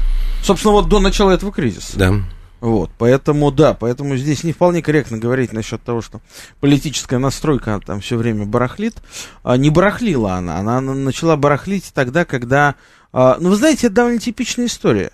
Собственно, 0.44 0.72
вот 0.72 0.90
до 0.90 1.00
начала 1.00 1.32
этого 1.32 1.52
кризиса. 1.52 2.00
Да. 2.00 2.16
Вот, 2.60 2.90
поэтому, 2.98 3.52
да, 3.52 3.76
поэтому 3.76 4.18
здесь 4.18 4.44
не 4.44 4.52
вполне 4.52 4.82
корректно 4.82 5.20
говорить 5.20 5.54
насчет 5.54 5.84
того, 5.84 6.02
что 6.02 6.22
политическая 6.60 7.20
настройка 7.20 7.80
там 7.86 8.02
все 8.02 8.18
время 8.18 8.46
барахлит. 8.46 8.96
А, 9.44 9.58
не 9.58 9.70
барахлила 9.70 10.34
она, 10.34 10.58
она 10.58 10.82
начала 10.82 11.36
барахлить 11.36 11.92
тогда, 11.94 12.26
когда... 12.26 12.76
А, 13.14 13.38
ну, 13.40 13.50
вы 13.50 13.56
знаете, 13.58 13.88
это 13.88 13.98
довольно 13.98 14.20
типичная 14.20 14.66
история. 14.66 15.12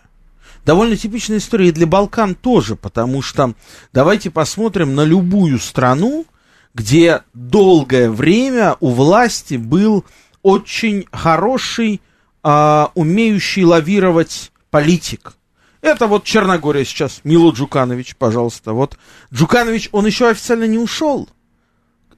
Довольно 0.65 0.95
типичная 0.95 1.39
история 1.39 1.67
и 1.67 1.73
для 1.73 1.86
Балкан 1.86 2.36
тоже, 2.36 2.77
потому 2.77 3.21
что 3.21 3.53
давайте 3.91 4.32
посмотрим 4.32 4.95
на 4.95 5.03
любую 5.03 5.60
страну, 5.60 6.25
где 6.73 7.23
долгое 7.34 8.10
время 8.10 8.77
у 8.79 8.91
власти 8.91 9.56
был 9.56 10.06
очень 10.43 11.08
хороший, 11.12 11.99
а, 12.41 12.91
умеющий 12.95 13.65
лавировать 13.65 14.53
политик– 14.69 15.34
это 15.84 16.08
вот 16.08 16.24
Черногория 16.24 16.86
сейчас. 16.86 17.22
Мило 17.24 17.52
Джуканович, 17.52 18.15
пожалуйста. 18.15 18.74
Вот 18.74 18.98
Джуканович, 19.32 19.89
он 19.91 20.08
еще 20.08 20.30
официально 20.30 20.63
не 20.63 20.80
ушел 20.80 21.30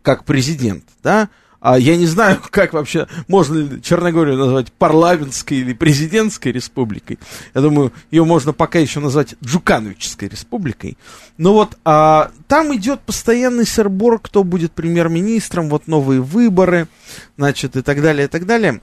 как 0.05 0.23
президент, 0.23 0.85
да? 1.03 1.29
А 1.59 1.79
я 1.79 1.97
не 1.97 2.05
знаю, 2.05 2.39
как 2.51 2.73
вообще 2.73 3.07
можно 3.27 3.57
ли 3.57 3.81
Черногорию 3.81 4.37
назвать 4.37 4.71
парламентской 4.71 5.55
или 5.55 5.73
президентской 5.73 6.51
республикой. 6.51 7.17
Я 7.55 7.61
думаю, 7.61 7.91
ее 8.11 8.23
можно 8.23 8.53
пока 8.53 8.77
еще 8.77 8.99
назвать 8.99 9.33
Джукановической 9.43 10.29
республикой. 10.29 10.95
Но 11.37 11.53
вот 11.53 11.75
а, 11.83 12.31
там 12.47 12.73
идет 12.75 12.99
постоянный 13.01 13.65
сырбор, 13.65 14.19
кто 14.19 14.43
будет 14.43 14.73
премьер-министром, 14.73 15.69
вот 15.69 15.87
новые 15.87 16.21
выборы, 16.21 16.87
значит, 17.35 17.75
и 17.75 17.81
так 17.81 17.99
далее, 17.99 18.25
и 18.25 18.29
так 18.29 18.45
далее. 18.45 18.79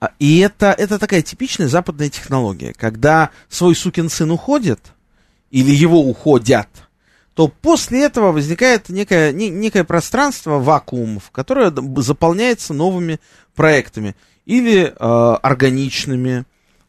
А, 0.00 0.12
и 0.18 0.38
это, 0.38 0.72
это 0.72 0.98
такая 0.98 1.22
типичная 1.22 1.68
западная 1.68 2.08
технология. 2.08 2.72
Когда 2.72 3.30
свой 3.48 3.76
сукин 3.76 4.08
сын 4.08 4.30
уходит, 4.30 4.80
или 5.50 5.70
его 5.72 6.00
уходят, 6.00 6.68
то 7.34 7.48
после 7.48 8.04
этого 8.04 8.32
возникает 8.32 8.88
некое, 8.88 9.32
не, 9.32 9.50
некое 9.50 9.84
пространство, 9.84 10.58
вакуумов, 10.58 11.30
которое 11.30 11.72
заполняется 11.98 12.72
новыми 12.74 13.20
проектами. 13.54 14.16
Или 14.46 14.84
э, 14.84 14.92
органичными, 14.98 16.44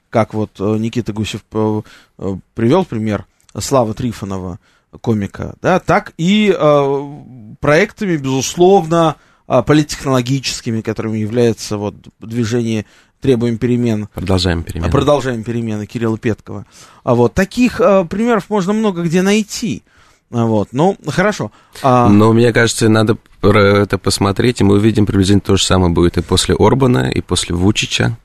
как 0.10 0.34
вот 0.34 0.52
э, 0.60 0.78
Никита 0.78 1.14
Гусев 1.14 1.42
э, 1.52 1.82
э, 2.18 2.36
привел 2.56 2.86
пример 2.86 3.26
Слава 3.60 3.94
Трифонова, 3.94 4.60
комика, 5.02 5.56
да, 5.62 5.80
так 5.80 6.14
и 6.18 6.56
э, 6.58 7.12
проектами, 7.60 8.18
безусловно, 8.18 9.18
а, 9.52 9.64
политтехнологическими, 9.64 10.80
которыми 10.80 11.18
является 11.18 11.76
вот 11.76 11.94
движение 12.22 12.86
требуем 13.20 13.58
перемен. 13.58 14.08
Продолжаем 14.14 14.64
перемены. 14.64 14.90
Продолжаем 14.90 15.44
перемены 15.44 15.86
Кирилла 15.86 16.18
Петкова. 16.18 16.66
А 17.04 17.16
вот 17.16 17.34
таких 17.34 17.82
а, 17.82 18.06
примеров 18.06 18.50
можно 18.50 18.72
много 18.72 19.02
где 19.04 19.22
найти. 19.22 19.84
А 20.32 20.46
вот, 20.46 20.70
ну, 20.72 20.96
хорошо. 21.06 21.52
А... 21.84 22.08
Но 22.08 22.32
мне 22.32 22.54
кажется, 22.54 22.88
надо 22.88 23.18
это 23.42 23.98
посмотреть, 23.98 24.62
и 24.62 24.64
мы 24.64 24.76
увидим 24.76 25.06
приблизительно 25.06 25.42
то 25.42 25.58
же 25.58 25.66
самое 25.66 25.92
будет 25.92 26.18
и 26.18 26.22
после 26.22 26.56
Орбана, 26.58 27.12
и 27.12 27.20
после 27.20 27.54
Вучича. 27.54 28.18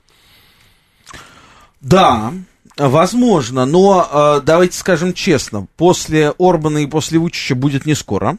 Да, 1.81 2.31
возможно, 2.77 3.65
но 3.65 4.37
э, 4.39 4.45
давайте 4.45 4.77
скажем 4.77 5.13
честно, 5.13 5.67
после 5.75 6.33
Орбана 6.39 6.77
и 6.77 6.85
после 6.85 7.19
Вучича 7.19 7.53
будет 7.53 7.85
не 7.85 7.95
скоро. 7.95 8.37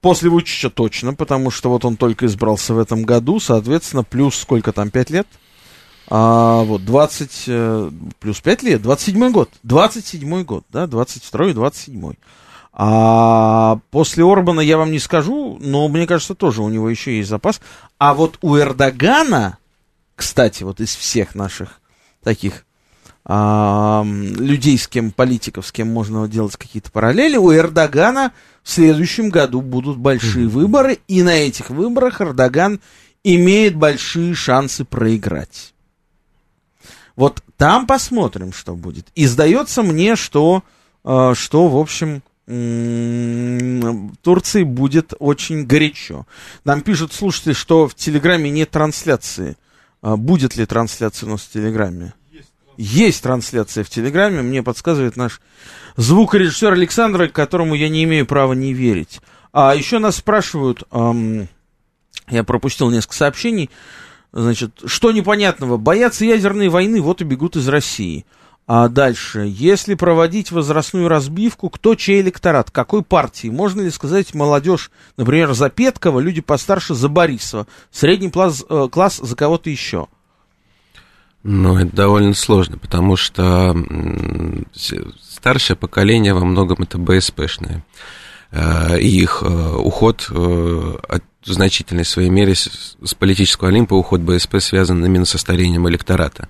После 0.00 0.30
Вучича 0.30 0.70
точно, 0.70 1.14
потому 1.14 1.50
что 1.50 1.70
вот 1.70 1.84
он 1.84 1.96
только 1.96 2.26
избрался 2.26 2.72
в 2.74 2.78
этом 2.78 3.02
году, 3.02 3.40
соответственно, 3.40 4.04
плюс 4.04 4.36
сколько 4.36 4.72
там, 4.72 4.90
5 4.90 5.10
лет? 5.10 5.26
А, 6.08 6.62
вот, 6.62 6.84
20, 6.84 7.44
э, 7.48 7.90
плюс 8.20 8.40
5 8.40 8.62
лет, 8.62 8.82
27 8.82 9.30
год, 9.30 9.50
27 9.64 10.44
год, 10.44 10.64
да, 10.70 10.86
22 10.86 11.52
27 11.52 12.12
а 12.80 13.80
после 13.90 14.24
Орбана 14.24 14.60
я 14.60 14.78
вам 14.78 14.92
не 14.92 15.00
скажу, 15.00 15.58
но 15.60 15.88
мне 15.88 16.06
кажется, 16.06 16.36
тоже 16.36 16.62
у 16.62 16.68
него 16.68 16.88
еще 16.88 17.16
есть 17.16 17.28
запас. 17.28 17.60
А 17.98 18.14
вот 18.14 18.38
у 18.40 18.56
Эрдогана, 18.56 19.58
кстати, 20.14 20.62
вот 20.62 20.78
из 20.78 20.94
всех 20.94 21.34
наших 21.34 21.80
таких 22.22 22.64
а, 23.24 24.04
людей, 24.06 24.78
с 24.78 24.86
кем 24.86 25.10
политиков, 25.10 25.66
с 25.66 25.72
кем 25.72 25.88
можно 25.88 26.28
делать 26.28 26.56
какие-то 26.56 26.92
параллели, 26.92 27.36
у 27.36 27.52
Эрдогана 27.52 28.32
в 28.68 28.70
следующем 28.70 29.30
году 29.30 29.62
будут 29.62 29.96
большие 29.96 30.46
выборы, 30.46 30.98
и 31.08 31.22
на 31.22 31.34
этих 31.34 31.70
выборах 31.70 32.20
Эрдоган 32.20 32.80
имеет 33.24 33.74
большие 33.74 34.34
шансы 34.34 34.84
проиграть. 34.84 35.72
Вот 37.16 37.42
там 37.56 37.86
посмотрим, 37.86 38.52
что 38.52 38.74
будет. 38.74 39.06
И 39.14 39.24
сдается 39.24 39.82
мне, 39.82 40.16
что, 40.16 40.64
э, 41.02 41.32
что 41.34 41.68
в 41.68 41.78
общем, 41.78 42.22
Турции 44.20 44.64
будет 44.64 45.14
очень 45.18 45.64
горячо. 45.64 46.26
Нам 46.66 46.82
пишут 46.82 47.14
слушатели, 47.14 47.54
что 47.54 47.88
в 47.88 47.94
Телеграме 47.94 48.50
нет 48.50 48.70
трансляции 48.70 49.56
а, 50.02 50.18
будет 50.18 50.56
ли 50.56 50.66
трансляция 50.66 51.26
у 51.26 51.30
нас 51.30 51.40
в 51.40 51.50
Телеграме. 51.50 52.12
Есть 52.78 53.24
трансляция 53.24 53.82
в 53.82 53.90
Телеграме, 53.90 54.40
мне 54.40 54.62
подсказывает 54.62 55.16
наш 55.16 55.40
звукорежиссер 55.96 56.72
Александр, 56.72 57.28
которому 57.28 57.74
я 57.74 57.88
не 57.88 58.04
имею 58.04 58.24
права 58.24 58.52
не 58.52 58.72
верить. 58.72 59.20
А 59.52 59.74
еще 59.74 59.98
нас 59.98 60.14
спрашивают, 60.16 60.84
эм, 60.92 61.48
я 62.28 62.44
пропустил 62.44 62.88
несколько 62.90 63.16
сообщений, 63.16 63.68
значит, 64.32 64.80
что 64.86 65.10
непонятного, 65.10 65.76
боятся 65.76 66.24
ядерной 66.24 66.68
войны, 66.68 67.00
вот 67.00 67.20
и 67.20 67.24
бегут 67.24 67.56
из 67.56 67.66
России. 67.66 68.24
А 68.68 68.88
дальше, 68.88 69.44
если 69.48 69.94
проводить 69.94 70.52
возрастную 70.52 71.08
разбивку, 71.08 71.70
кто 71.70 71.96
чей 71.96 72.20
электорат, 72.20 72.70
какой 72.70 73.02
партии? 73.02 73.48
Можно 73.48 73.80
ли 73.80 73.90
сказать 73.90 74.34
молодежь, 74.34 74.92
например, 75.16 75.52
за 75.52 75.68
Петкова, 75.68 76.20
люди 76.20 76.42
постарше 76.42 76.94
за 76.94 77.08
Борисова, 77.08 77.66
средний 77.90 78.30
класс, 78.30 78.64
э, 78.68 78.88
класс 78.88 79.16
за 79.16 79.34
кого-то 79.34 79.68
еще? 79.68 80.06
Ну, 81.42 81.78
это 81.78 81.94
довольно 81.94 82.34
сложно, 82.34 82.78
потому 82.78 83.16
что 83.16 83.76
старшее 85.22 85.76
поколение 85.76 86.34
во 86.34 86.44
многом 86.44 86.82
это 86.82 86.98
БСПшное. 86.98 87.84
Э, 88.50 88.98
и 88.98 89.08
их 89.08 89.42
э, 89.42 89.46
уход 89.46 90.28
в 91.48 91.52
значительной 91.52 92.04
своей 92.04 92.30
мере 92.30 92.54
с 92.54 93.14
политического 93.18 93.68
Олимпа 93.68 93.94
уход 93.94 94.20
БСП 94.20 94.60
связан 94.60 95.04
именно 95.04 95.24
со 95.24 95.38
старением 95.38 95.88
электората. 95.88 96.48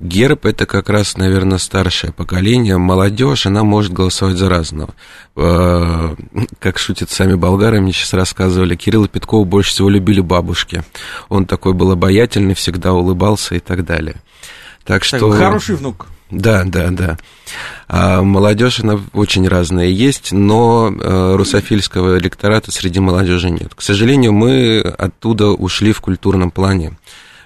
Герб 0.00 0.46
это 0.46 0.64
как 0.64 0.88
раз, 0.88 1.18
наверное, 1.18 1.58
старшее 1.58 2.10
поколение, 2.10 2.78
молодежь, 2.78 3.44
она 3.44 3.64
может 3.64 3.92
голосовать 3.92 4.38
за 4.38 4.48
разного. 4.48 4.94
Э, 5.36 6.14
как 6.58 6.78
шутят 6.78 7.10
сами 7.10 7.34
болгары, 7.34 7.82
мне 7.82 7.92
сейчас 7.92 8.14
рассказывали, 8.14 8.76
Кирилла 8.76 9.08
Петкова 9.08 9.44
больше 9.44 9.72
всего 9.72 9.90
любили 9.90 10.20
бабушки. 10.20 10.82
Он 11.28 11.44
такой 11.44 11.74
был 11.74 11.90
обаятельный, 11.90 12.54
всегда 12.54 12.94
улыбался 12.94 13.56
и 13.56 13.58
так 13.58 13.84
далее. 13.84 14.16
Так 14.84 15.04
что... 15.04 15.30
Хороший 15.30 15.76
внук. 15.76 16.06
Да, 16.30 16.64
да, 16.64 16.88
да. 16.90 17.18
А 17.86 18.22
молодежь, 18.22 18.80
она 18.80 19.00
очень 19.12 19.46
разная 19.48 19.88
есть, 19.88 20.32
но 20.32 20.90
э, 20.90 21.36
русофильского 21.36 22.18
электората 22.18 22.70
среди 22.70 23.00
молодежи 23.00 23.50
нет. 23.50 23.74
К 23.74 23.82
сожалению, 23.82 24.32
мы 24.32 24.80
оттуда 24.80 25.48
ушли 25.48 25.92
в 25.92 26.00
культурном 26.00 26.50
плане. 26.52 26.92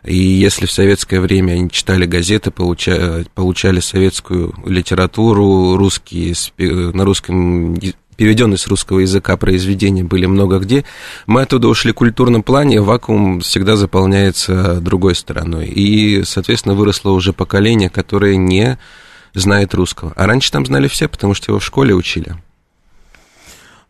И 0.05 0.16
если 0.16 0.66
в 0.66 0.72
советское 0.72 1.20
время 1.20 1.52
они 1.52 1.70
читали 1.70 2.05
газеты, 2.05 2.50
получали, 2.50 3.26
получали 3.34 3.80
советскую 3.80 4.55
литературу, 4.66 5.76
русские, 5.76 6.34
на 6.59 7.05
русском 7.05 7.78
переведенные 8.16 8.59
с 8.59 8.66
русского 8.66 9.00
языка 9.00 9.36
произведения 9.36 10.05
были 10.05 10.26
много 10.26 10.59
где, 10.59 10.84
мы 11.26 11.42
оттуда 11.42 11.68
ушли 11.68 11.92
в 11.92 11.96
культурном 11.96 12.42
плане, 12.42 12.80
вакуум 12.80 13.40
всегда 13.40 13.76
заполняется 13.76 14.80
другой 14.80 15.14
стороной. 15.14 15.66
И, 15.66 16.22
соответственно, 16.24 16.74
выросло 16.74 17.11
уже 17.11 17.32
поколение, 17.32 17.90
которое 17.90 18.36
не 18.36 18.78
знает 19.32 19.74
русского. 19.74 20.12
А 20.16 20.26
раньше 20.26 20.52
там 20.52 20.64
знали 20.64 20.86
все, 20.86 21.09
потому 21.09 21.34
что 21.34 21.50
его 21.50 21.59
в 21.59 21.64
школе 21.64 21.94
учили. 21.94 22.36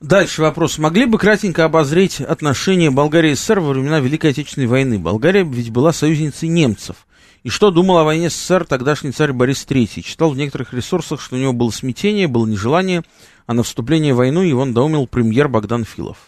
Дальше 0.05 0.43
вопрос. 0.43 0.77
Могли 0.77 1.07
бы 1.07 1.17
кратенько 1.17 1.65
обозреть 1.65 2.21
отношения 2.21 2.91
Болгарии 2.91 3.31
и 3.31 3.35
СССР 3.35 3.61
во 3.61 3.71
времена 3.71 4.01
Великой 4.01 4.33
Отечественной 4.33 4.67
войны? 4.67 4.99
Болгария 4.99 5.45
ведь 5.45 5.71
была 5.71 5.95
союзницей 5.95 6.51
немцев. 6.51 7.07
И 7.43 7.49
что 7.49 7.71
думал 7.71 7.97
о 7.97 8.05
войне 8.05 8.29
СССР 8.29 8.67
тогдашний 8.67 9.13
царь 9.13 9.33
Борис 9.33 9.65
III? 9.67 10.03
Читал 10.03 10.31
в 10.31 10.37
некоторых 10.37 10.75
ресурсах, 10.75 11.23
что 11.23 11.37
у 11.37 11.39
него 11.39 11.55
было 11.55 11.71
смятение, 11.71 12.29
было 12.29 12.45
нежелание, 12.45 13.03
а 13.47 13.55
на 13.55 13.63
вступление 13.63 14.13
в 14.13 14.19
войну 14.19 14.43
его 14.43 14.67
надоумил 14.67 15.07
премьер 15.07 15.49
Богдан 15.49 15.87
Филов. 15.87 16.19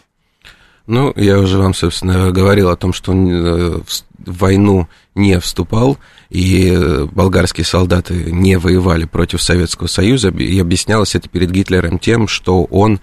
Ну, 0.87 1.13
я 1.15 1.37
уже 1.37 1.59
вам, 1.59 1.75
собственно, 1.75 2.31
говорил 2.31 2.69
о 2.69 2.77
том, 2.77 2.93
что 2.93 3.11
он 3.11 3.29
э, 3.29 3.77
в 3.77 4.37
войну 4.39 4.87
не 5.15 5.39
вступал, 5.39 5.97
и 6.29 6.71
э, 6.71 7.05
болгарские 7.05 7.65
солдаты 7.65 8.31
не 8.31 8.57
воевали 8.57 9.05
против 9.05 9.41
Советского 9.41 9.87
Союза, 9.87 10.29
и 10.29 10.57
объяснялось 10.59 11.13
это 11.13 11.29
перед 11.29 11.51
Гитлером 11.51 11.99
тем, 11.99 12.27
что 12.27 12.63
он, 12.63 13.01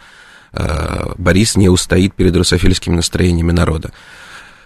Борис, 1.19 1.57
не 1.57 1.69
устоит 1.69 2.15
перед 2.15 2.37
русофильскими 2.37 2.97
настроениями 2.97 3.53
народа. 3.53 3.93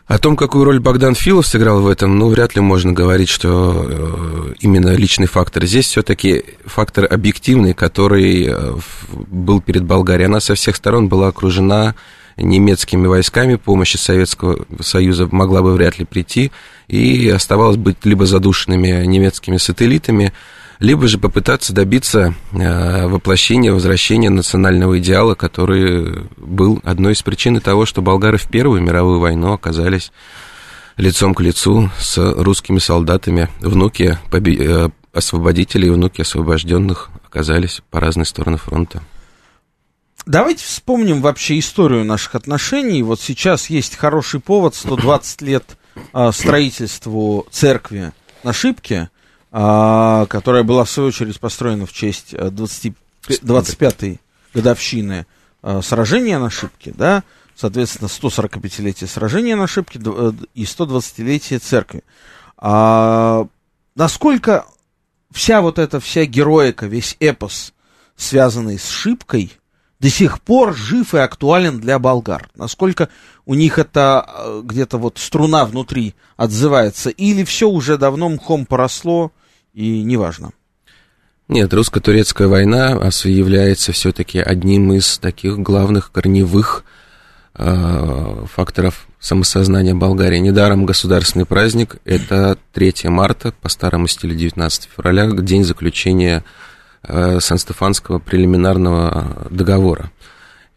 О 0.08 0.18
том, 0.18 0.36
какую 0.36 0.64
роль 0.64 0.80
Богдан 0.80 1.14
Филов 1.14 1.46
сыграл 1.46 1.82
в 1.82 1.86
этом, 1.86 2.18
ну, 2.18 2.28
вряд 2.28 2.54
ли 2.54 2.62
можно 2.62 2.94
говорить, 2.94 3.28
что 3.28 3.86
э, 3.86 4.54
именно 4.60 4.94
личный 4.94 5.26
фактор. 5.26 5.66
Здесь 5.66 5.86
все-таки 5.86 6.44
фактор 6.64 7.06
объективный, 7.10 7.74
который 7.74 8.46
э, 8.48 8.74
был 9.10 9.60
перед 9.60 9.84
Болгарией. 9.84 10.28
Она 10.28 10.40
со 10.40 10.54
всех 10.54 10.76
сторон 10.76 11.08
была 11.08 11.28
окружена 11.28 11.94
немецкими 12.38 13.06
войсками, 13.06 13.56
помощи 13.56 13.98
Советского 13.98 14.64
Союза 14.80 15.28
могла 15.30 15.60
бы 15.60 15.74
вряд 15.74 15.98
ли 15.98 16.06
прийти, 16.06 16.52
и 16.86 17.28
оставалось 17.28 17.76
быть 17.76 17.98
либо 18.04 18.24
задушенными 18.24 19.04
немецкими 19.04 19.58
сателлитами, 19.58 20.32
либо 20.78 21.08
же 21.08 21.18
попытаться 21.18 21.72
добиться 21.72 22.34
э, 22.52 23.06
воплощения, 23.06 23.72
возвращения 23.72 24.30
национального 24.30 24.98
идеала, 24.98 25.34
который 25.34 26.28
был 26.36 26.80
одной 26.84 27.14
из 27.14 27.22
причин 27.22 27.60
того, 27.60 27.86
что 27.86 28.02
болгары 28.02 28.38
в 28.38 28.48
Первую 28.48 28.82
мировую 28.82 29.18
войну 29.18 29.52
оказались 29.52 30.12
лицом 30.96 31.34
к 31.34 31.40
лицу 31.40 31.90
с 31.98 32.16
русскими 32.18 32.78
солдатами. 32.78 33.48
Внуки 33.60 34.18
э, 34.32 34.88
освободителей 35.12 35.88
и 35.88 35.92
внуки 35.92 36.20
освобожденных 36.20 37.10
оказались 37.26 37.82
по 37.90 38.00
разные 38.00 38.24
стороны 38.24 38.56
фронта. 38.56 39.02
Давайте 40.26 40.64
вспомним 40.64 41.22
вообще 41.22 41.58
историю 41.58 42.04
наших 42.04 42.34
отношений. 42.34 43.02
Вот 43.02 43.20
сейчас 43.20 43.70
есть 43.70 43.96
хороший 43.96 44.40
повод, 44.40 44.74
120 44.74 45.42
лет 45.42 45.78
э, 46.12 46.30
строительству 46.32 47.46
церкви 47.50 48.12
на 48.44 48.52
Шибке 48.52 48.96
а, 49.04 49.17
которая 49.50 50.62
была, 50.62 50.84
в 50.84 50.90
свою 50.90 51.08
очередь, 51.08 51.40
построена 51.40 51.86
в 51.86 51.92
честь 51.92 52.36
20, 52.36 52.92
э, 53.28 53.32
25-й 53.42 54.20
годовщины 54.54 55.26
а, 55.62 55.82
сражения 55.82 56.38
на 56.38 56.50
Шибке, 56.50 56.92
да, 56.96 57.24
соответственно, 57.56 58.08
145-летие 58.08 59.08
сражения 59.08 59.56
на 59.56 59.66
Шибке 59.66 60.00
э, 60.04 60.32
и 60.54 60.64
120-летие 60.64 61.58
церкви. 61.58 62.04
А, 62.56 63.46
насколько 63.94 64.66
вся 65.30 65.60
вот 65.60 65.78
эта 65.78 66.00
вся 66.00 66.24
героика, 66.26 66.86
весь 66.86 67.16
эпос, 67.20 67.72
связанный 68.16 68.78
с 68.78 68.88
Шибкой, 68.88 69.52
до 70.00 70.10
сих 70.10 70.40
пор 70.40 70.76
жив 70.76 71.14
и 71.14 71.18
актуален 71.18 71.80
для 71.80 71.98
болгар? 71.98 72.48
Насколько 72.54 73.08
у 73.46 73.54
них 73.54 73.78
это 73.78 74.24
э, 74.28 74.60
где-то 74.64 74.96
вот 74.96 75.18
струна 75.18 75.64
внутри 75.64 76.14
отзывается? 76.36 77.10
Или 77.10 77.42
все 77.42 77.68
уже 77.68 77.98
давно 77.98 78.28
мхом 78.28 78.64
поросло 78.64 79.32
и 79.78 80.02
неважно? 80.02 80.50
Нет, 81.48 81.72
русско-турецкая 81.72 82.48
война 82.48 82.90
является 83.24 83.92
все-таки 83.92 84.38
одним 84.38 84.92
из 84.92 85.18
таких 85.18 85.58
главных 85.58 86.12
корневых 86.12 86.84
э, 87.54 88.44
факторов 88.52 89.06
самосознания 89.18 89.94
Болгарии. 89.94 90.38
Недаром 90.38 90.84
государственный 90.84 91.46
праздник– 91.46 91.96
это 92.04 92.58
3 92.72 92.94
марта, 93.04 93.52
по 93.62 93.68
старому 93.68 94.08
стилю 94.08 94.34
19 94.34 94.90
февраля, 94.94 95.30
день 95.30 95.64
заключения 95.64 96.44
Э, 97.02 97.38
Сан-Стефанского 97.40 98.18
прелиминарного 98.18 99.46
договора. 99.50 100.10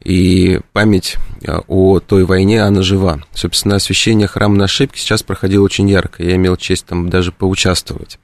И 0.03 0.59
память 0.73 1.17
э, 1.43 1.59
о 1.67 1.99
той 1.99 2.25
войне, 2.25 2.61
она 2.61 2.81
жива. 2.81 3.19
Собственно, 3.33 3.75
освящение 3.75 4.27
храма 4.27 4.55
на 4.55 4.67
Шипке 4.67 4.99
сейчас 4.99 5.21
проходило 5.23 5.63
очень 5.63 5.89
ярко. 5.89 6.23
Я 6.23 6.35
имел 6.35 6.57
честь 6.57 6.85
там 6.85 7.09
даже 7.09 7.31
поучаствовать. 7.31 8.19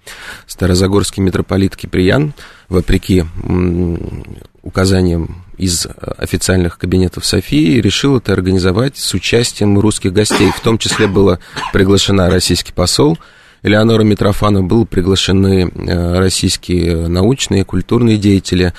Старозагорский 0.47 1.21
митрополит 1.21 1.75
Киприян, 1.75 2.33
вопреки 2.67 3.25
указаниям 4.63 5.43
из 5.57 5.87
официальных 6.17 6.77
кабинетов 6.77 7.25
Софии, 7.25 7.79
решил 7.79 8.17
это 8.17 8.33
организовать 8.33 8.97
с 8.97 9.13
участием 9.13 9.79
русских 9.79 10.13
гостей. 10.13 10.51
В 10.51 10.61
том 10.61 10.77
числе 10.77 11.07
была 11.07 11.39
приглашена 11.73 12.29
российский 12.29 12.73
посол– 12.73 13.17
Элеонора 13.63 14.03
Митрофанова 14.03 14.63
был 14.63 14.85
приглашены 14.85 15.69
э, 15.69 16.19
российские 16.19 17.07
научные, 17.07 17.65
культурные 17.65 18.17
деятели. 18.17 18.73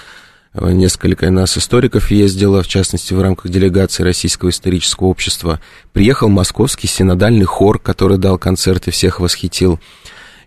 Несколько 0.54 1.30
нас 1.30 1.58
историков 1.58 2.10
ездило, 2.10 2.62
в 2.62 2.68
частности, 2.68 3.12
в 3.12 3.20
рамках 3.20 3.50
делегации 3.50 4.02
Российского 4.02 4.48
исторического 4.48 5.08
общества. 5.08 5.60
Приехал 5.92 6.28
московский 6.28 6.86
синодальный 6.86 7.44
хор, 7.44 7.78
который 7.78 8.18
дал 8.18 8.38
концерт 8.38 8.88
и 8.88 8.90
всех 8.90 9.20
восхитил. 9.20 9.78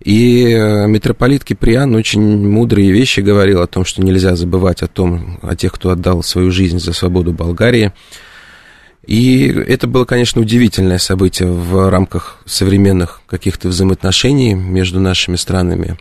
И 0.04 0.47
э, 0.47 0.88
митрополит 0.88 1.45
Киприан 1.45 1.93
очень 1.93 2.22
мудрые 2.22 2.91
вещи 2.91 3.20
говорил 3.20 3.62
о 3.62 3.68
том, 3.68 3.86
что 3.86 4.02
нельзя 4.02 4.36
забывать 4.36 4.82
о 4.82 4.88
том, 4.88 5.39
о 5.43 5.56
тех, 5.56 5.72
кто 5.72 5.91
отдал 5.91 6.24
свою 6.24 6.49
жизнь 6.49 6.80
за 6.80 6.93
свободу 6.93 7.34
Болгарии. 7.34 7.93
И 9.06 9.45
это 9.45 9.86
было, 9.86 10.06
конечно, 10.06 10.41
удивительное 10.41 10.97
событие 10.97 11.49
в 11.49 11.89
рамках 11.89 12.41
современных 12.45 13.22
каких-то 13.28 13.68
взаимоотношений 13.68 14.56
между 14.56 14.99
нашими 14.99 15.36
странами. 15.36 15.97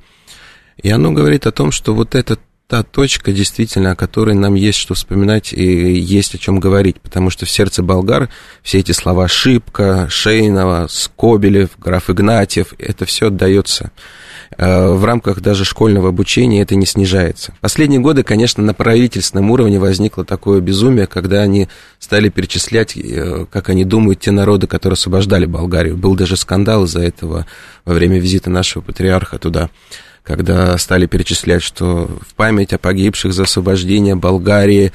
И 0.82 0.88
оно 0.88 1.12
говорит 1.12 1.46
о 1.46 1.52
том, 1.52 1.70
что 1.70 1.94
вот 1.94 2.14
этот 2.14 2.40
та 2.70 2.82
точка, 2.84 3.32
действительно, 3.32 3.90
о 3.90 3.96
которой 3.96 4.34
нам 4.34 4.54
есть 4.54 4.78
что 4.78 4.94
вспоминать 4.94 5.52
и 5.52 5.92
есть 5.98 6.34
о 6.34 6.38
чем 6.38 6.60
говорить, 6.60 7.00
потому 7.00 7.28
что 7.28 7.44
в 7.44 7.50
сердце 7.50 7.82
болгар 7.82 8.28
все 8.62 8.78
эти 8.78 8.92
слова 8.92 9.26
Шипка, 9.26 10.06
Шейнова, 10.08 10.86
Скобелев, 10.88 11.70
граф 11.78 12.08
Игнатьев, 12.08 12.72
это 12.78 13.04
все 13.04 13.26
отдается 13.26 13.90
Э, 14.56 14.92
в 14.92 15.04
рамках 15.04 15.40
даже 15.40 15.64
школьного 15.64 16.08
обучения 16.08 16.60
это 16.62 16.74
не 16.74 16.86
снижается. 16.86 17.54
Последние 17.60 18.00
годы, 18.00 18.22
конечно, 18.22 18.62
на 18.62 18.74
правительственном 18.74 19.50
уровне 19.50 19.78
возникло 19.78 20.24
такое 20.24 20.60
безумие, 20.60 21.06
когда 21.06 21.40
они 21.40 21.68
стали 21.98 22.28
перечислять, 22.28 22.96
э, 22.96 23.46
как 23.50 23.68
они 23.68 23.84
думают, 23.84 24.20
те 24.20 24.32
народы, 24.32 24.66
которые 24.66 24.94
освобождали 24.94 25.46
Болгарию. 25.46 25.96
Был 25.96 26.16
даже 26.16 26.36
скандал 26.36 26.84
из-за 26.84 27.00
этого 27.00 27.46
во 27.84 27.94
время 27.94 28.18
визита 28.18 28.50
нашего 28.50 28.82
патриарха 28.82 29.38
туда 29.38 29.70
когда 30.22 30.76
стали 30.78 31.06
перечислять, 31.06 31.62
что 31.62 32.10
в 32.26 32.34
память 32.34 32.72
о 32.72 32.78
погибших 32.78 33.32
за 33.32 33.44
освобождение 33.44 34.14
Болгарии 34.14 34.92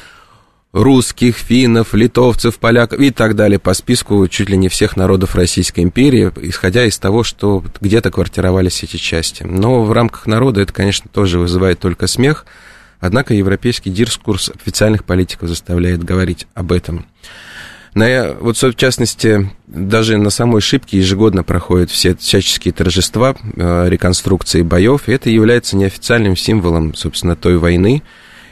русских, 0.75 1.37
финнов, 1.37 1.93
литовцев, 1.93 2.59
поляков 2.59 2.99
и 2.99 3.09
так 3.09 3.35
далее 3.35 3.59
по 3.59 3.73
списку 3.73 4.27
чуть 4.27 4.49
ли 4.49 4.57
не 4.57 4.67
всех 4.67 4.97
народов 4.97 5.35
Российской 5.35 5.79
империи, 5.79 6.31
исходя 6.41 6.83
из 6.83 6.99
того, 6.99 7.23
что 7.23 7.63
где-то 7.79 8.11
квартировались 8.11 8.83
эти 8.83 8.97
части. 8.97 9.43
Но 9.43 9.83
в 9.83 9.93
рамках 9.93 10.27
народа 10.27 10.61
это, 10.61 10.73
конечно, 10.73 11.09
тоже 11.11 11.39
вызывает 11.39 11.79
только 11.79 12.07
смех, 12.07 12.45
однако 12.99 13.33
европейский 13.33 13.89
дискурс 13.89 14.51
официальных 14.53 15.05
политиков 15.05 15.47
заставляет 15.47 16.03
говорить 16.03 16.45
об 16.53 16.73
этом. 16.73 17.05
На, 17.95 18.33
вот, 18.41 18.57
в 18.61 18.75
частности, 18.75 19.49
даже 19.67 20.17
на 20.17 20.29
самой 20.29 20.59
Шипке 20.59 20.97
ежегодно 20.97 21.45
проходят 21.45 21.89
все 21.89 22.13
всяческие 22.13 22.73
торжества, 22.73 23.37
э, 23.55 23.85
реконструкции 23.87 24.63
боев, 24.63 25.07
это 25.07 25.29
является 25.29 25.77
неофициальным 25.77 26.35
символом, 26.35 26.93
собственно, 26.93 27.37
той 27.37 27.57
войны, 27.57 28.03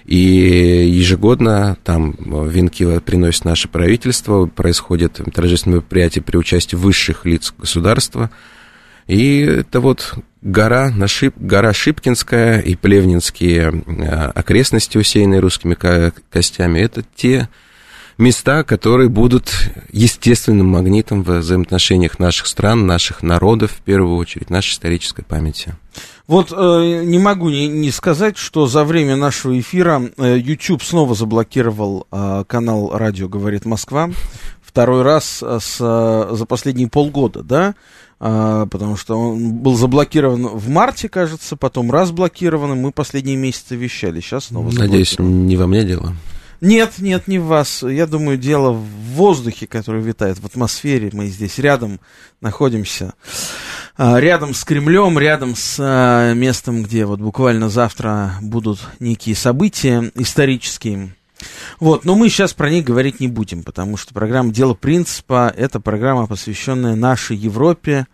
и 0.06 0.18
ежегодно 0.18 1.78
там 1.84 2.16
венки 2.48 3.00
приносит 3.00 3.44
наше 3.44 3.68
правительство, 3.68 4.46
происходит 4.46 5.20
торжественное 5.34 5.80
мероприятие 5.80 6.24
при 6.24 6.38
участии 6.38 6.78
высших 6.78 7.26
лиц 7.26 7.54
государства. 7.58 8.32
И 9.08 9.42
это 9.42 9.82
вот 9.82 10.14
гора, 10.42 10.90
Нашип, 10.90 11.36
гора 11.38 11.74
Шипкинская 11.74 12.60
и 12.62 12.76
Плевнинские 12.76 13.84
э, 13.86 14.06
окрестности, 14.36 14.98
усеянные 14.98 15.42
русскими 15.42 15.76
костями, 16.30 16.80
это 16.80 17.04
те 17.14 17.50
места, 18.18 18.64
которые 18.64 19.10
будут 19.10 19.52
естественным 19.92 20.68
магнитом 20.68 21.24
в 21.24 21.40
взаимоотношениях 21.40 22.20
наших 22.20 22.48
стран, 22.48 22.86
наших 22.86 23.24
народов, 23.24 23.72
в 23.72 23.82
первую 23.82 24.18
очередь, 24.18 24.50
нашей 24.50 24.72
исторической 24.72 25.24
памяти. 25.24 25.76
Вот 26.26 26.52
э, 26.52 27.04
не 27.04 27.20
могу 27.20 27.50
не, 27.50 27.68
не 27.68 27.92
сказать, 27.92 28.38
что 28.38 28.66
за 28.66 28.86
время 28.86 29.16
нашего 29.16 29.60
эфира 29.60 30.02
э, 30.18 30.38
YouTube 30.38 30.82
снова 30.82 31.16
заблокировал 31.16 32.08
э, 32.12 32.46
канал 32.48 32.92
«Радио 32.94 33.28
говорит 33.28 33.66
Москва». 33.66 34.10
Второй 34.62 35.02
раз 35.02 35.44
э, 35.44 35.60
с, 35.62 35.78
э, 35.80 36.36
за 36.36 36.46
последние 36.46 36.88
полгода, 36.88 37.44
да, 37.44 37.76
э, 38.22 38.66
потому 38.72 38.96
что 38.96 39.20
он 39.20 39.52
был 39.56 39.76
заблокирован 39.76 40.48
в 40.48 40.70
марте, 40.70 41.10
кажется, 41.10 41.58
потом 41.58 41.92
разблокирован, 41.92 42.72
и 42.72 42.76
мы 42.76 42.92
последние 42.92 43.36
месяцы 43.36 43.76
вещали, 43.76 44.22
сейчас 44.22 44.46
снова 44.46 44.72
Надеюсь, 44.72 45.20
не 45.20 45.58
во 45.58 45.68
мне 45.68 45.84
дело. 45.84 46.16
Нет, 46.64 47.00
нет, 47.00 47.28
не 47.28 47.40
в 47.40 47.48
вас. 47.48 47.84
Я 47.84 48.08
думаю, 48.08 48.38
дело 48.38 48.72
в 48.72 48.86
воздухе, 48.86 49.68
который 49.68 50.02
витает, 50.02 50.40
в 50.40 50.46
атмосфере. 50.46 51.10
Мы 51.12 51.28
здесь 51.28 51.60
рядом 51.60 52.00
находимся. 52.40 53.16
А, 53.98 54.18
рядом 54.18 54.54
с 54.54 54.64
Кремлем, 54.64 55.20
рядом 55.20 55.58
с 55.58 55.76
а, 55.78 56.34
местом, 56.34 56.84
где 56.84 57.06
вот 57.06 57.20
буквально 57.20 57.68
завтра 57.68 58.36
будут 58.42 58.80
некие 59.02 59.36
события 59.36 60.10
исторические. 60.16 61.14
Вот, 61.82 62.06
но 62.06 62.16
мы 62.16 62.30
сейчас 62.30 62.54
про 62.54 62.70
них 62.70 62.86
говорить 62.86 63.20
не 63.20 63.28
будем, 63.28 63.64
потому 63.64 63.98
что 63.98 64.14
программа 64.14 64.54
«Дело 64.54 64.74
принципа»— 64.74 65.54
это 65.58 65.82
программа, 65.82 66.28
посвященная 66.28 66.96
нашей 66.96 67.36
Европе. 67.36 68.08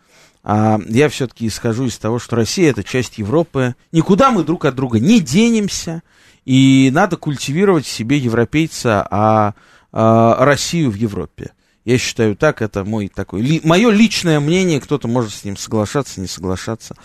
А 0.43 0.79
я 0.87 1.09
все-таки 1.09 1.45
исхожу 1.45 1.85
из 1.85 1.99
того, 1.99 2.17
что 2.17 2.35
Россия— 2.35 2.69
это 2.71 2.83
часть 2.83 3.19
Европы. 3.19 3.75
Никуда 3.91 4.31
мы 4.31 4.43
друг 4.43 4.65
от 4.65 4.73
друга 4.73 4.99
не 4.99 5.19
денемся— 5.19 6.01
и 6.45 6.89
надо 6.93 7.17
культивировать 7.17 7.85
себе 7.85 8.17
европейца, 8.17 9.07
а, 9.09 9.53
а 9.91 10.45
Россию 10.45 10.91
в 10.91 10.95
Европе. 10.95 11.51
Я 11.85 11.97
считаю 11.97 12.35
так, 12.35 12.61
это 12.61 12.83
мой 12.83 13.07
такой, 13.07 13.41
ли, 13.41 13.61
мое 13.63 13.89
личное 13.89 14.39
мнение, 14.39 14.79
кто-то 14.79 15.07
может 15.07 15.33
с 15.33 15.43
ним 15.43 15.57
соглашаться, 15.57 16.21
не 16.21 16.27
соглашаться. 16.27 16.95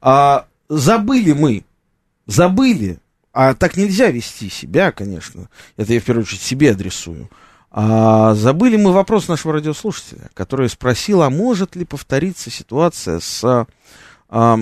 А, 0.00 0.46
забыли 0.68 1.32
мы, 1.32 1.64
забыли, 2.26 2.98
а 3.32 3.54
так 3.54 3.76
нельзя 3.76 4.10
вести 4.10 4.50
себя, 4.50 4.92
конечно, 4.92 5.48
это 5.76 5.92
я 5.92 6.00
в 6.00 6.04
первую 6.04 6.24
очередь 6.24 6.42
себе 6.42 6.72
адресую. 6.72 7.30
А, 7.70 8.34
забыли 8.34 8.76
мы 8.76 8.92
вопрос 8.92 9.28
нашего 9.28 9.54
радиослушателя, 9.54 10.30
который 10.34 10.68
спросил, 10.68 11.22
а 11.22 11.30
может 11.30 11.74
ли 11.74 11.84
повториться 11.84 12.50
ситуация 12.50 13.20
с 13.20 13.66
а, 14.28 14.58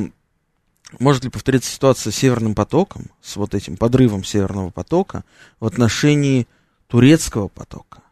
может 0.99 1.25
ли 1.25 1.31
повториться 1.31 1.71
ситуация 1.71 2.11
с 2.11 2.17
Северным 2.17 2.55
потоком, 2.55 3.07
с 3.21 3.37
вот 3.37 3.55
этим 3.55 3.77
подрывом 3.77 4.25
Северного 4.25 4.71
потока 4.71 5.25
в 5.61 5.67
отношении 5.67 6.47
турецкого 6.89 7.49
потока? 7.49 8.03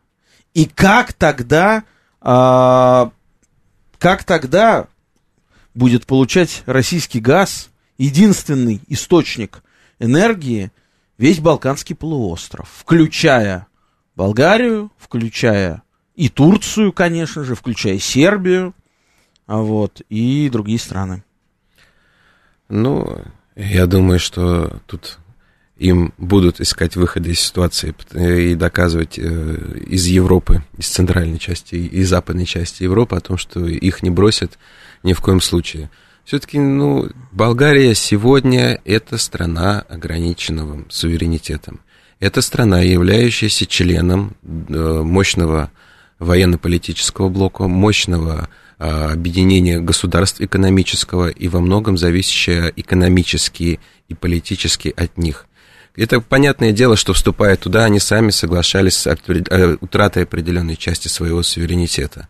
И 0.54 0.66
как 0.66 1.12
тогда, 1.12 1.84
а, 2.20 3.12
как 3.98 4.24
тогда 4.24 4.88
будет 5.74 6.06
получать 6.06 6.62
российский 6.66 7.20
газ, 7.20 7.70
единственный 7.98 8.80
источник 8.88 9.62
энергии, 9.98 10.72
весь 11.18 11.38
Балканский 11.38 11.94
полуостров, 11.94 12.68
включая 12.76 13.66
Болгарию, 14.16 14.90
включая 14.98 15.82
и 16.16 16.28
Турцию, 16.28 16.92
конечно 16.92 17.44
же, 17.44 17.54
включая 17.54 17.98
Сербию, 17.98 18.74
а 19.46 19.58
вот, 19.58 20.02
и 20.08 20.48
другие 20.50 20.78
страны. 20.78 21.24
Ну, 22.70 23.20
я 23.56 23.86
думаю, 23.86 24.18
что 24.18 24.80
тут 24.86 25.18
им 25.76 26.12
будут 26.18 26.60
искать 26.60 26.94
выходы 26.94 27.30
из 27.32 27.40
ситуации 27.40 27.94
и 28.14 28.54
доказывать 28.54 29.18
э, 29.18 29.78
из 29.86 30.06
Европы, 30.06 30.62
из 30.78 30.86
центральной 30.86 31.38
части 31.38 31.74
и 31.74 32.02
западной 32.04 32.44
части 32.44 32.82
Европы 32.82 33.16
о 33.16 33.20
том, 33.20 33.38
что 33.38 33.66
их 33.66 34.02
не 34.02 34.10
бросят 34.10 34.58
ни 35.02 35.14
в 35.14 35.20
коем 35.20 35.40
случае. 35.40 35.90
Все-таки, 36.24 36.58
ну, 36.58 37.08
Болгария 37.32 37.94
сегодня 37.94 38.80
это 38.84 39.18
страна 39.18 39.80
ограниченного 39.88 40.84
суверенитетом. 40.90 41.80
Это 42.20 42.42
страна, 42.42 42.82
являющаяся 42.82 43.66
членом 43.66 44.36
э, 44.44 45.02
мощного 45.02 45.72
военно-политического 46.18 47.30
блока, 47.30 47.66
мощного 47.66 48.48
объединение 48.80 49.80
государств 49.80 50.40
экономического 50.40 51.28
и 51.28 51.48
во 51.48 51.60
многом 51.60 51.98
зависящее 51.98 52.72
экономически 52.76 53.78
и 54.08 54.14
политически 54.14 54.92
от 54.96 55.18
них. 55.18 55.46
Это 55.96 56.20
понятное 56.20 56.72
дело, 56.72 56.96
что 56.96 57.12
вступая 57.12 57.56
туда, 57.56 57.84
они 57.84 57.98
сами 57.98 58.30
соглашались 58.30 58.94
с 58.94 59.06
э, 59.06 59.76
утратой 59.80 60.22
определенной 60.22 60.76
части 60.76 61.08
своего 61.08 61.42
суверенитета. 61.42 62.28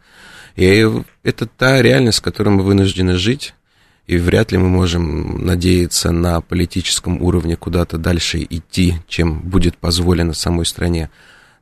И 0.56 0.88
это 1.22 1.46
та 1.46 1.80
реальность, 1.80 2.18
с 2.18 2.20
которой 2.20 2.48
мы 2.48 2.62
вынуждены 2.64 3.16
жить, 3.16 3.54
и 4.08 4.16
вряд 4.16 4.50
ли 4.50 4.58
мы 4.58 4.68
можем 4.68 5.46
надеяться 5.46 6.10
на 6.10 6.40
политическом 6.40 7.22
уровне 7.22 7.56
куда-то 7.56 7.96
дальше 7.96 8.44
идти, 8.50 8.94
чем 9.06 9.40
будет 9.40 9.76
позволено 9.76 10.32
самой 10.32 10.66
стране. 10.66 11.10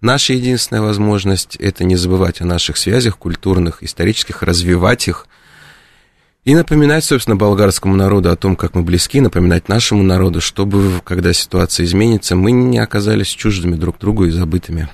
Наша 0.01 0.33
единственная 0.33 0.83
возможность– 0.83 1.57
это 1.59 1.83
не 1.83 1.97
забывать 1.97 2.41
о 2.41 2.45
наших 2.45 2.77
связях 2.77 3.19
культурных, 3.19 3.83
исторических, 3.83 4.43
развивать 4.43 5.09
их 5.09 5.27
и 6.45 6.55
напоминать, 6.55 7.05
собственно, 7.05 7.37
болгарскому 7.37 7.97
народу 7.97 8.31
о 8.31 8.37
том, 8.37 8.55
как 8.55 8.75
мы 8.75 8.83
близки, 8.83 9.21
напоминать 9.21 9.69
нашему 9.69 10.05
народу, 10.05 10.41
чтобы, 10.41 11.01
когда 11.05 11.33
ситуация 11.33 11.85
изменится, 11.85 12.37
мы 12.37 12.53
не 12.53 12.79
оказались 12.79 13.27
чуждыми 13.27 13.75
друг 13.75 13.99
другу 13.99 14.25
и 14.25 14.31
забытыми. 14.31 14.89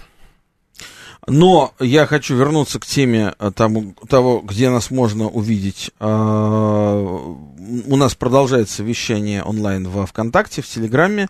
Но 1.27 1.73
я 1.81 2.07
хочу 2.07 2.35
вернуться 2.37 2.79
к 2.81 2.87
теме 2.87 3.35
э, 3.39 3.51
тому, 3.55 3.95
того, 4.09 4.41
где 4.41 4.69
нас 4.69 4.91
можно 4.91 5.29
увидеть. 5.29 5.91
А, 5.99 6.99
у 6.99 7.97
нас 7.97 8.15
продолжается 8.15 8.83
вещание 8.83 9.43
онлайн 9.43 9.89
во 9.89 10.07
ВКонтакте, 10.07 10.61
в 10.61 10.67
Телеграме. 10.67 11.29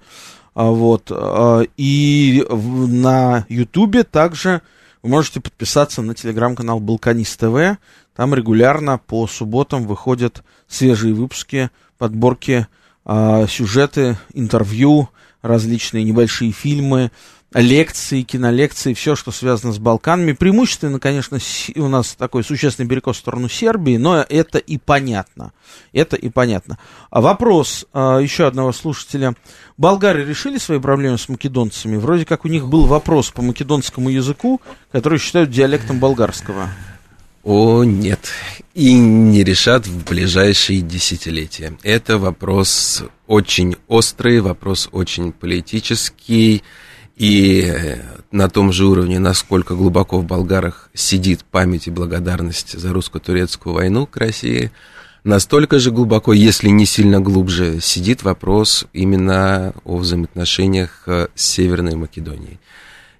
А, 0.55 0.71
вот. 0.71 1.11
А, 1.11 1.63
и 1.77 2.45
на 2.51 3.45
Ютубе 3.49 4.05
также 4.05 4.63
вы 5.03 5.11
можете 5.11 5.41
подписаться 5.41 6.01
на 6.03 6.15
телеграм-канал 6.15 6.81
Балканист 6.81 7.39
ТВ. 7.39 7.79
Там 8.15 8.35
регулярно 8.35 8.99
по 8.99 9.27
субботам 9.27 9.87
выходят 9.87 10.43
свежие 10.69 11.15
выпуски, 11.15 11.71
подборки, 11.99 12.67
а, 13.05 13.47
сюжеты, 13.47 14.17
интервью, 14.33 15.09
различные 15.43 16.05
небольшие 16.05 16.53
фильмы, 16.53 17.11
лекции, 17.55 18.23
кинолекции, 18.23 18.95
все, 18.95 19.15
что 19.17 19.31
связано 19.31 19.73
с 19.73 19.79
Балканами. 19.79 20.33
Преимущественно, 20.33 20.99
конечно, 20.99 21.39
у 21.77 21.89
нас 21.89 22.15
такой 22.15 22.45
существенный 22.45 22.89
перекос 22.89 23.17
в 23.17 23.21
сторону 23.21 23.49
Сербии, 23.49 23.97
но 23.97 24.25
это 24.29 24.59
и 24.59 24.77
понятно. 24.77 25.53
Это 25.93 26.17
и 26.17 26.29
понятно. 26.29 26.79
А 27.11 27.21
вопрос 27.21 27.87
а, 27.93 28.19
еще 28.19 28.47
одного 28.47 28.73
слушателя. 28.73 29.35
Болгары 29.77 30.25
решили 30.25 30.59
свои 30.59 30.79
проблемы 30.79 31.19
с 31.19 31.29
македонцами? 31.29 31.97
Вроде 31.97 32.25
как 32.25 32.45
у 32.45 32.49
них 32.49 32.67
был 32.67 32.87
вопрос 32.87 33.31
по 33.31 33.43
македонскому 33.43 34.09
языку, 34.09 34.61
который 34.91 35.19
считают 35.19 35.51
диалектом 35.51 36.01
болгарского. 36.01 36.69
О, 37.45 37.85
нет. 37.85 38.31
И 38.73 38.95
не 38.95 39.45
решат 39.45 39.87
в 39.87 40.05
ближайшие 40.05 40.81
десятилетия. 40.81 41.77
Это 41.83 42.17
вопрос 42.19 43.05
очень 43.27 43.77
острый, 43.87 44.41
вопрос 44.41 44.89
очень 44.93 45.31
политический. 45.31 46.63
И 47.17 47.73
на 48.33 48.49
том 48.49 48.73
же 48.73 48.87
уровне, 48.87 49.19
насколько 49.19 49.75
глубоко 49.75 50.19
в 50.19 50.25
болгарах 50.25 50.91
сидит 50.95 51.45
память 51.45 51.87
и 51.87 51.91
благодарность 51.91 52.79
за 52.79 52.93
русско-турецкую 52.93 53.75
войну 53.75 54.07
к 54.07 54.17
России, 54.17 54.73
настолько 55.23 55.79
же 55.79 55.93
глубоко, 55.93 56.33
если 56.33 56.69
не 56.69 56.87
сильно 56.87 57.21
глубже, 57.21 57.81
сидит 57.81 58.25
вопрос 58.25 58.87
именно 58.93 59.73
о 59.85 59.99
взаимоотношениях 59.99 61.05
с 61.07 61.31
Северной 61.37 61.95
Македонией. 61.95 62.59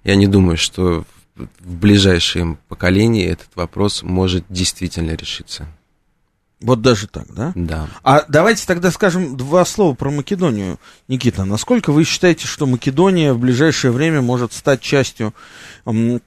Я 0.03 0.15
не 0.15 0.27
думаю, 0.27 0.57
что 0.57 1.05
в 1.35 1.75
ближайшем 1.75 2.57
поколении 2.67 3.25
этот 3.25 3.49
вопрос 3.55 4.03
может 4.03 4.43
действительно 4.49 5.11
решиться. 5.11 5.67
Вот 6.65 6.81
даже 6.81 7.05
так, 7.05 7.31
да? 7.31 7.51
Да. 7.53 7.87
А 8.03 8.25
давайте 8.27 8.65
тогда 8.65 8.89
скажем 8.89 9.37
два 9.37 9.65
слова 9.65 9.93
про 9.93 10.09
Македонию. 10.09 10.79
Никита, 11.07 11.45
насколько 11.45 11.91
вы 11.91 12.05
считаете, 12.05 12.47
что 12.47 12.65
Македония 12.65 13.33
в 13.33 13.39
ближайшее 13.39 13.91
время 13.91 14.23
может 14.23 14.51
стать 14.51 14.81
частью, 14.81 15.35
ну, 15.85 16.19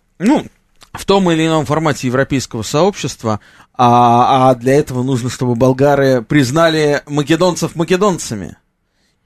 в 0.93 1.05
том 1.05 1.29
или 1.33 1.45
ином 1.45 1.67
формате 1.67 2.07
европейского 2.07 2.63
сообщества, 2.63 3.41
а, 3.75 4.51
а 4.51 4.55
для 4.55 4.75
этого 4.75 5.03
нужно, 5.03 5.29
чтобы 5.29 5.57
болгары 5.57 6.23
признали 6.23 7.03
македонцев 7.09 7.75
македонцами? 7.75 8.59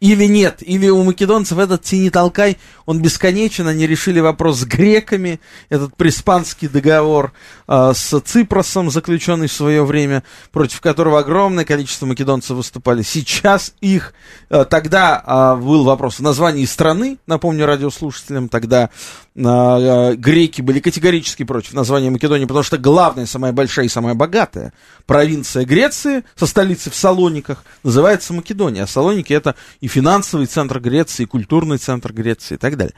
Или 0.02 0.24
нет, 0.24 0.64
или 0.66 0.88
у 0.88 1.04
македонцев 1.04 1.58
этот 1.58 1.84
тени-толкай, 1.84 2.58
он 2.86 3.00
бесконечен, 3.00 3.68
они 3.68 3.86
решили 3.86 4.18
вопрос 4.18 4.58
с 4.58 4.64
греками, 4.64 5.38
этот 5.68 5.94
приспанский 5.96 6.66
договор 6.66 7.32
э, 7.68 7.92
с 7.94 8.20
Ципросом, 8.22 8.90
заключенный 8.90 9.46
в 9.46 9.52
свое 9.52 9.84
время, 9.84 10.24
против 10.50 10.80
которого 10.80 11.20
огромное 11.20 11.64
количество 11.64 12.06
македонцев 12.06 12.56
выступали. 12.56 13.02
Сейчас 13.02 13.74
их, 13.80 14.12
э, 14.50 14.64
тогда 14.64 15.22
э, 15.24 15.62
был 15.62 15.84
вопрос 15.84 16.18
о 16.18 16.24
названии 16.24 16.64
страны, 16.64 17.18
напомню 17.28 17.64
радиослушателям, 17.64 18.48
тогда 18.48 18.90
греки 19.34 20.60
были 20.60 20.80
категорически 20.80 21.44
против 21.44 21.72
названия 21.72 22.10
Македонии, 22.10 22.44
потому 22.44 22.62
что 22.62 22.76
главная, 22.76 23.26
самая 23.26 23.52
большая 23.52 23.86
и 23.86 23.88
самая 23.88 24.14
богатая 24.14 24.72
провинция 25.06 25.64
Греции 25.64 26.24
со 26.36 26.46
столицей 26.46 26.92
в 26.92 26.94
Салониках 26.94 27.64
называется 27.82 28.34
Македония. 28.34 28.82
А 28.82 28.86
Салоники 28.86 29.32
это 29.32 29.54
и 29.80 29.88
финансовый 29.88 30.46
центр 30.46 30.80
Греции, 30.80 31.22
и 31.22 31.26
культурный 31.26 31.78
центр 31.78 32.12
Греции 32.12 32.54
и 32.54 32.58
так 32.58 32.76
далее. 32.76 32.94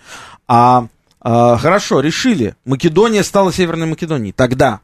А, 0.49 0.89
а 1.20 1.57
хорошо, 1.57 2.01
решили. 2.01 2.57
Македония 2.64 3.22
стала 3.22 3.53
Северной 3.53 3.87
Македонией. 3.87 4.32
Тогда. 4.32 4.80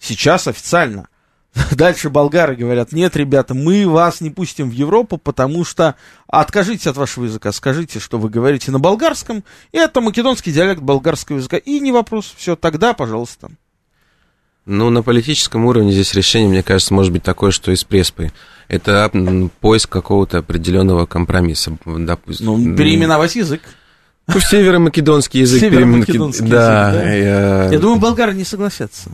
Сейчас 0.00 0.48
официально. 0.48 1.08
Дальше 1.72 2.10
болгары 2.10 2.54
говорят, 2.54 2.92
нет, 2.92 3.16
ребята, 3.16 3.54
мы 3.54 3.88
вас 3.88 4.20
не 4.20 4.30
пустим 4.30 4.70
в 4.70 4.72
Европу, 4.72 5.18
потому 5.18 5.64
что 5.64 5.96
откажитесь 6.28 6.86
от 6.86 6.96
вашего 6.96 7.24
языка, 7.24 7.50
скажите, 7.52 7.98
что 7.98 8.18
вы 8.18 8.28
говорите 8.28 8.70
на 8.70 8.78
болгарском, 8.78 9.42
и 9.72 9.78
это 9.78 10.00
македонский 10.00 10.52
диалект 10.52 10.80
болгарского 10.80 11.38
языка, 11.38 11.56
и 11.56 11.80
не 11.80 11.90
вопрос, 11.92 12.32
все, 12.36 12.54
тогда, 12.54 12.92
пожалуйста. 12.92 13.50
Ну, 14.66 14.90
на 14.90 15.02
политическом 15.02 15.64
уровне 15.64 15.90
здесь 15.90 16.14
решение, 16.14 16.48
мне 16.48 16.62
кажется, 16.62 16.94
может 16.94 17.12
быть 17.12 17.22
такое, 17.22 17.50
что 17.50 17.72
и 17.72 17.76
с 17.76 17.82
Преспой. 17.82 18.30
Это 18.68 19.10
поиск 19.60 19.88
какого-то 19.88 20.38
определенного 20.38 21.06
компромисса. 21.06 21.76
Допустим. 21.84 22.46
Ну, 22.46 22.76
переименовать 22.76 23.34
язык. 23.34 23.62
Ну, 24.28 24.38
северо-македонский 24.38 25.40
язык. 25.40 25.60
Северо-македонский 25.60 26.46
да, 26.46 26.90
язык, 26.90 27.02
да. 27.02 27.12
Я... 27.14 27.70
я 27.72 27.78
думаю, 27.80 27.98
болгары 27.98 28.34
не 28.34 28.44
согласятся. 28.44 29.10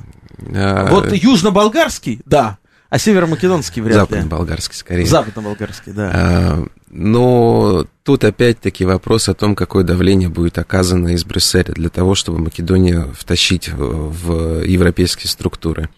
А... 0.55 0.89
Вот 0.91 1.13
южно-болгарский, 1.13 2.21
да, 2.25 2.59
а 2.89 2.99
северо-македонский 2.99 3.81
вряд 3.81 4.11
ли. 4.11 4.17
Западно-болгарский, 4.17 4.77
скорее. 4.77 5.07
Западно-болгарский, 5.07 5.93
да. 5.93 6.11
А, 6.15 6.67
но 6.89 7.87
тут 8.05 8.25
опять-таки 8.25 8.85
вопрос 8.85 9.29
о 9.29 9.35
том, 9.35 9.57
какое 9.57 9.83
давление 9.83 10.29
будет 10.29 10.59
оказано 10.59 11.09
из 11.09 11.25
Брюсселя 11.25 11.73
для 11.75 11.89
того, 11.89 12.15
чтобы 12.15 12.39
Македонию 12.39 13.13
втащить 13.19 13.69
в 13.69 14.63
европейские 14.65 15.29
структуры. 15.29 15.89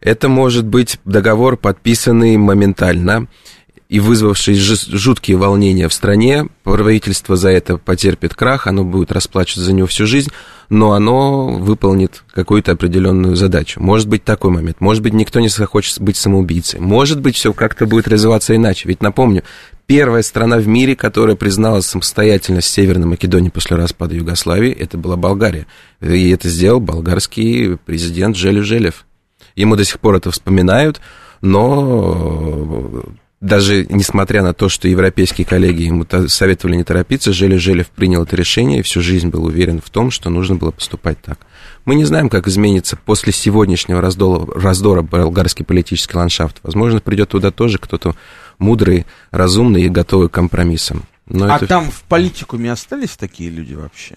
Это 0.00 0.28
может 0.28 0.64
быть 0.64 0.98
договор, 1.04 1.56
подписанный 1.56 2.36
моментально, 2.36 3.26
и 3.88 4.00
вызвавший 4.00 4.54
жуткие 4.54 5.38
волнения 5.38 5.88
в 5.88 5.94
стране, 5.94 6.46
правительство 6.62 7.36
за 7.36 7.48
это 7.48 7.78
потерпит 7.78 8.34
крах, 8.34 8.66
оно 8.66 8.84
будет 8.84 9.12
расплачиваться 9.12 9.62
за 9.62 9.72
него 9.72 9.86
всю 9.86 10.06
жизнь, 10.06 10.30
но 10.68 10.92
оно 10.92 11.48
выполнит 11.48 12.22
какую-то 12.30 12.72
определенную 12.72 13.34
задачу. 13.34 13.80
Может 13.80 14.06
быть 14.08 14.24
такой 14.24 14.50
момент, 14.50 14.80
может 14.80 15.02
быть 15.02 15.14
никто 15.14 15.40
не 15.40 15.48
захочет 15.48 16.00
быть 16.02 16.18
самоубийцей, 16.18 16.80
может 16.80 17.20
быть 17.20 17.36
все 17.36 17.54
как-то 17.54 17.86
будет 17.86 18.08
развиваться 18.08 18.54
иначе. 18.54 18.88
Ведь 18.88 19.02
напомню, 19.02 19.42
первая 19.86 20.22
страна 20.22 20.58
в 20.58 20.66
мире, 20.66 20.94
которая 20.94 21.36
признала 21.36 21.80
самостоятельность 21.80 22.68
Северной 22.68 23.06
Македонии 23.06 23.48
после 23.48 23.78
распада 23.78 24.14
Югославии, 24.14 24.70
это 24.70 24.98
была 24.98 25.16
Болгария. 25.16 25.66
И 26.02 26.28
это 26.28 26.50
сделал 26.50 26.80
болгарский 26.80 27.78
президент 27.78 28.36
Желев 28.36 28.64
Желев. 28.64 29.06
Ему 29.56 29.76
до 29.76 29.84
сих 29.86 29.98
пор 29.98 30.16
это 30.16 30.30
вспоминают, 30.30 31.00
но 31.40 33.02
даже 33.40 33.86
несмотря 33.88 34.42
на 34.42 34.52
то, 34.52 34.68
что 34.68 34.88
европейские 34.88 35.46
коллеги 35.46 35.82
ему 35.82 36.04
советовали 36.28 36.76
не 36.76 36.84
торопиться, 36.84 37.32
Желев 37.32 37.60
Желев 37.60 37.88
принял 37.88 38.24
это 38.24 38.34
решение 38.34 38.80
и 38.80 38.82
всю 38.82 39.00
жизнь 39.00 39.28
был 39.28 39.44
уверен 39.44 39.80
в 39.80 39.90
том, 39.90 40.10
что 40.10 40.28
нужно 40.28 40.56
было 40.56 40.72
поступать 40.72 41.20
так. 41.22 41.38
Мы 41.84 41.94
не 41.94 42.04
знаем, 42.04 42.28
как 42.28 42.48
изменится 42.48 42.96
после 42.96 43.32
сегодняшнего 43.32 44.00
раздора, 44.00 44.46
раздора 44.60 45.02
болгарский 45.02 45.64
политический 45.64 46.16
ландшафт. 46.16 46.58
Возможно, 46.64 47.00
придет 47.00 47.28
туда 47.30 47.52
тоже 47.52 47.78
кто-то 47.78 48.16
мудрый, 48.58 49.06
разумный 49.30 49.82
и 49.82 49.88
готовый 49.88 50.28
к 50.28 50.32
компромиссам. 50.32 51.04
Но 51.26 51.52
а 51.52 51.56
это... 51.56 51.66
там 51.66 51.90
в 51.90 52.02
политикуме 52.02 52.72
остались 52.72 53.16
такие 53.16 53.50
люди 53.50 53.74
вообще? 53.74 54.16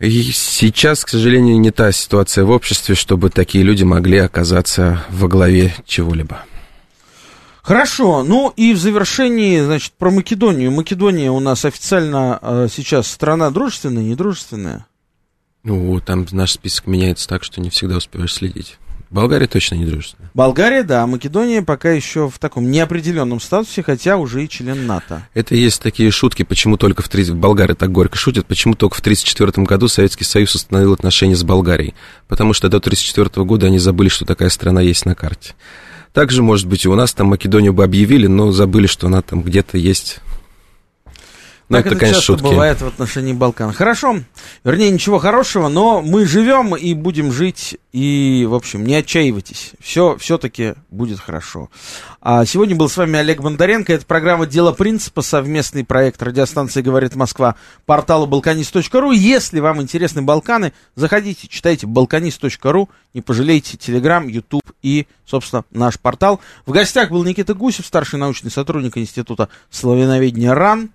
И 0.00 0.10
сейчас, 0.32 1.04
к 1.04 1.08
сожалению, 1.08 1.60
не 1.60 1.70
та 1.70 1.92
ситуация 1.92 2.44
в 2.44 2.50
обществе, 2.50 2.96
чтобы 2.96 3.30
такие 3.30 3.62
люди 3.62 3.84
могли 3.84 4.18
оказаться 4.18 5.04
во 5.08 5.28
главе 5.28 5.72
чего-либо. 5.86 6.42
Хорошо, 7.64 8.22
ну 8.22 8.52
и 8.56 8.74
в 8.74 8.78
завершении, 8.78 9.58
значит, 9.62 9.94
про 9.94 10.10
Македонию. 10.10 10.70
Македония 10.70 11.30
у 11.30 11.40
нас 11.40 11.64
официально 11.64 12.38
э, 12.42 12.68
сейчас 12.70 13.10
страна 13.10 13.50
дружественная, 13.50 14.02
недружественная? 14.02 14.84
Ну, 15.62 15.98
там 16.00 16.26
наш 16.30 16.52
список 16.52 16.86
меняется 16.86 17.26
так, 17.26 17.42
что 17.42 17.62
не 17.62 17.70
всегда 17.70 17.96
успеваешь 17.96 18.34
следить. 18.34 18.76
Болгария 19.08 19.46
точно 19.46 19.76
не 19.76 19.86
дружественная. 19.86 20.30
Болгария, 20.34 20.82
да, 20.82 21.06
Македония 21.06 21.62
пока 21.62 21.90
еще 21.90 22.28
в 22.28 22.38
таком 22.38 22.70
неопределенном 22.70 23.40
статусе, 23.40 23.82
хотя 23.82 24.18
уже 24.18 24.44
и 24.44 24.48
член 24.48 24.86
НАТО. 24.86 25.26
Это 25.32 25.54
есть 25.54 25.80
такие 25.80 26.10
шутки, 26.10 26.42
почему 26.42 26.76
только 26.76 27.00
в 27.00 27.08
30... 27.08 27.34
Болгары 27.34 27.74
так 27.74 27.90
горько 27.90 28.18
шутят, 28.18 28.44
почему 28.44 28.74
только 28.74 28.96
в 28.96 29.00
1934 29.00 29.64
году 29.66 29.88
Советский 29.88 30.24
Союз 30.24 30.54
установил 30.54 30.92
отношения 30.92 31.36
с 31.36 31.44
Болгарией. 31.44 31.94
Потому 32.28 32.52
что 32.52 32.68
до 32.68 32.76
1934 32.76 33.46
года 33.46 33.68
они 33.68 33.78
забыли, 33.78 34.10
что 34.10 34.26
такая 34.26 34.50
страна 34.50 34.82
есть 34.82 35.06
на 35.06 35.14
карте. 35.14 35.54
Также, 36.14 36.44
может 36.44 36.68
быть, 36.68 36.84
и 36.84 36.88
у 36.88 36.94
нас 36.94 37.12
там 37.12 37.26
Македонию 37.26 37.72
бы 37.72 37.82
объявили, 37.82 38.28
но 38.28 38.52
забыли, 38.52 38.86
что 38.86 39.08
она 39.08 39.20
там 39.20 39.42
где-то 39.42 39.76
есть 39.76 40.20
ну, 41.68 41.78
это, 41.78 41.88
это, 41.88 41.98
конечно, 41.98 42.20
часто 42.20 42.32
шутки. 42.32 42.44
бывает 42.44 42.80
в 42.80 42.86
отношении 42.86 43.32
Балкан. 43.32 43.72
Хорошо, 43.72 44.20
вернее, 44.64 44.90
ничего 44.90 45.18
хорошего, 45.18 45.68
но 45.68 46.02
мы 46.02 46.26
живем 46.26 46.76
и 46.76 46.92
будем 46.92 47.32
жить, 47.32 47.78
и, 47.92 48.46
в 48.48 48.54
общем, 48.54 48.84
не 48.84 48.96
отчаивайтесь. 48.96 49.72
Все 49.80 50.16
все-таки 50.18 50.74
будет 50.90 51.20
хорошо. 51.20 51.70
А 52.20 52.44
сегодня 52.44 52.76
был 52.76 52.88
с 52.88 52.96
вами 52.96 53.18
Олег 53.18 53.40
Бондаренко. 53.40 53.92
Это 53.92 54.04
программа 54.04 54.46
«Дело 54.46 54.72
принципа», 54.72 55.22
совместный 55.22 55.84
проект 55.84 56.22
радиостанции 56.22 56.82
«Говорит 56.82 57.14
Москва», 57.14 57.54
портала 57.86 58.26
балканист.ру. 58.26 59.12
Если 59.12 59.60
вам 59.60 59.80
интересны 59.80 60.22
Балканы, 60.22 60.72
заходите, 60.96 61.48
читайте 61.48 61.86
балканист.ру, 61.86 62.90
не 63.14 63.20
пожалейте 63.22 63.76
Телеграм, 63.76 64.28
Ютуб 64.28 64.62
и, 64.82 65.06
собственно, 65.26 65.64
наш 65.70 65.98
портал. 65.98 66.40
В 66.66 66.72
гостях 66.72 67.10
был 67.10 67.24
Никита 67.24 67.54
Гусев, 67.54 67.86
старший 67.86 68.18
научный 68.18 68.50
сотрудник 68.50 68.98
Института 68.98 69.48
славяноведения 69.70 70.54
РАН. 70.54 70.90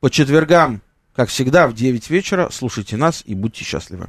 По 0.00 0.10
четвергам, 0.10 0.82
как 1.14 1.28
всегда, 1.28 1.66
в 1.66 1.74
9 1.74 2.10
вечера 2.10 2.50
слушайте 2.50 2.96
нас 2.96 3.22
и 3.26 3.34
будьте 3.34 3.64
счастливы. 3.64 4.08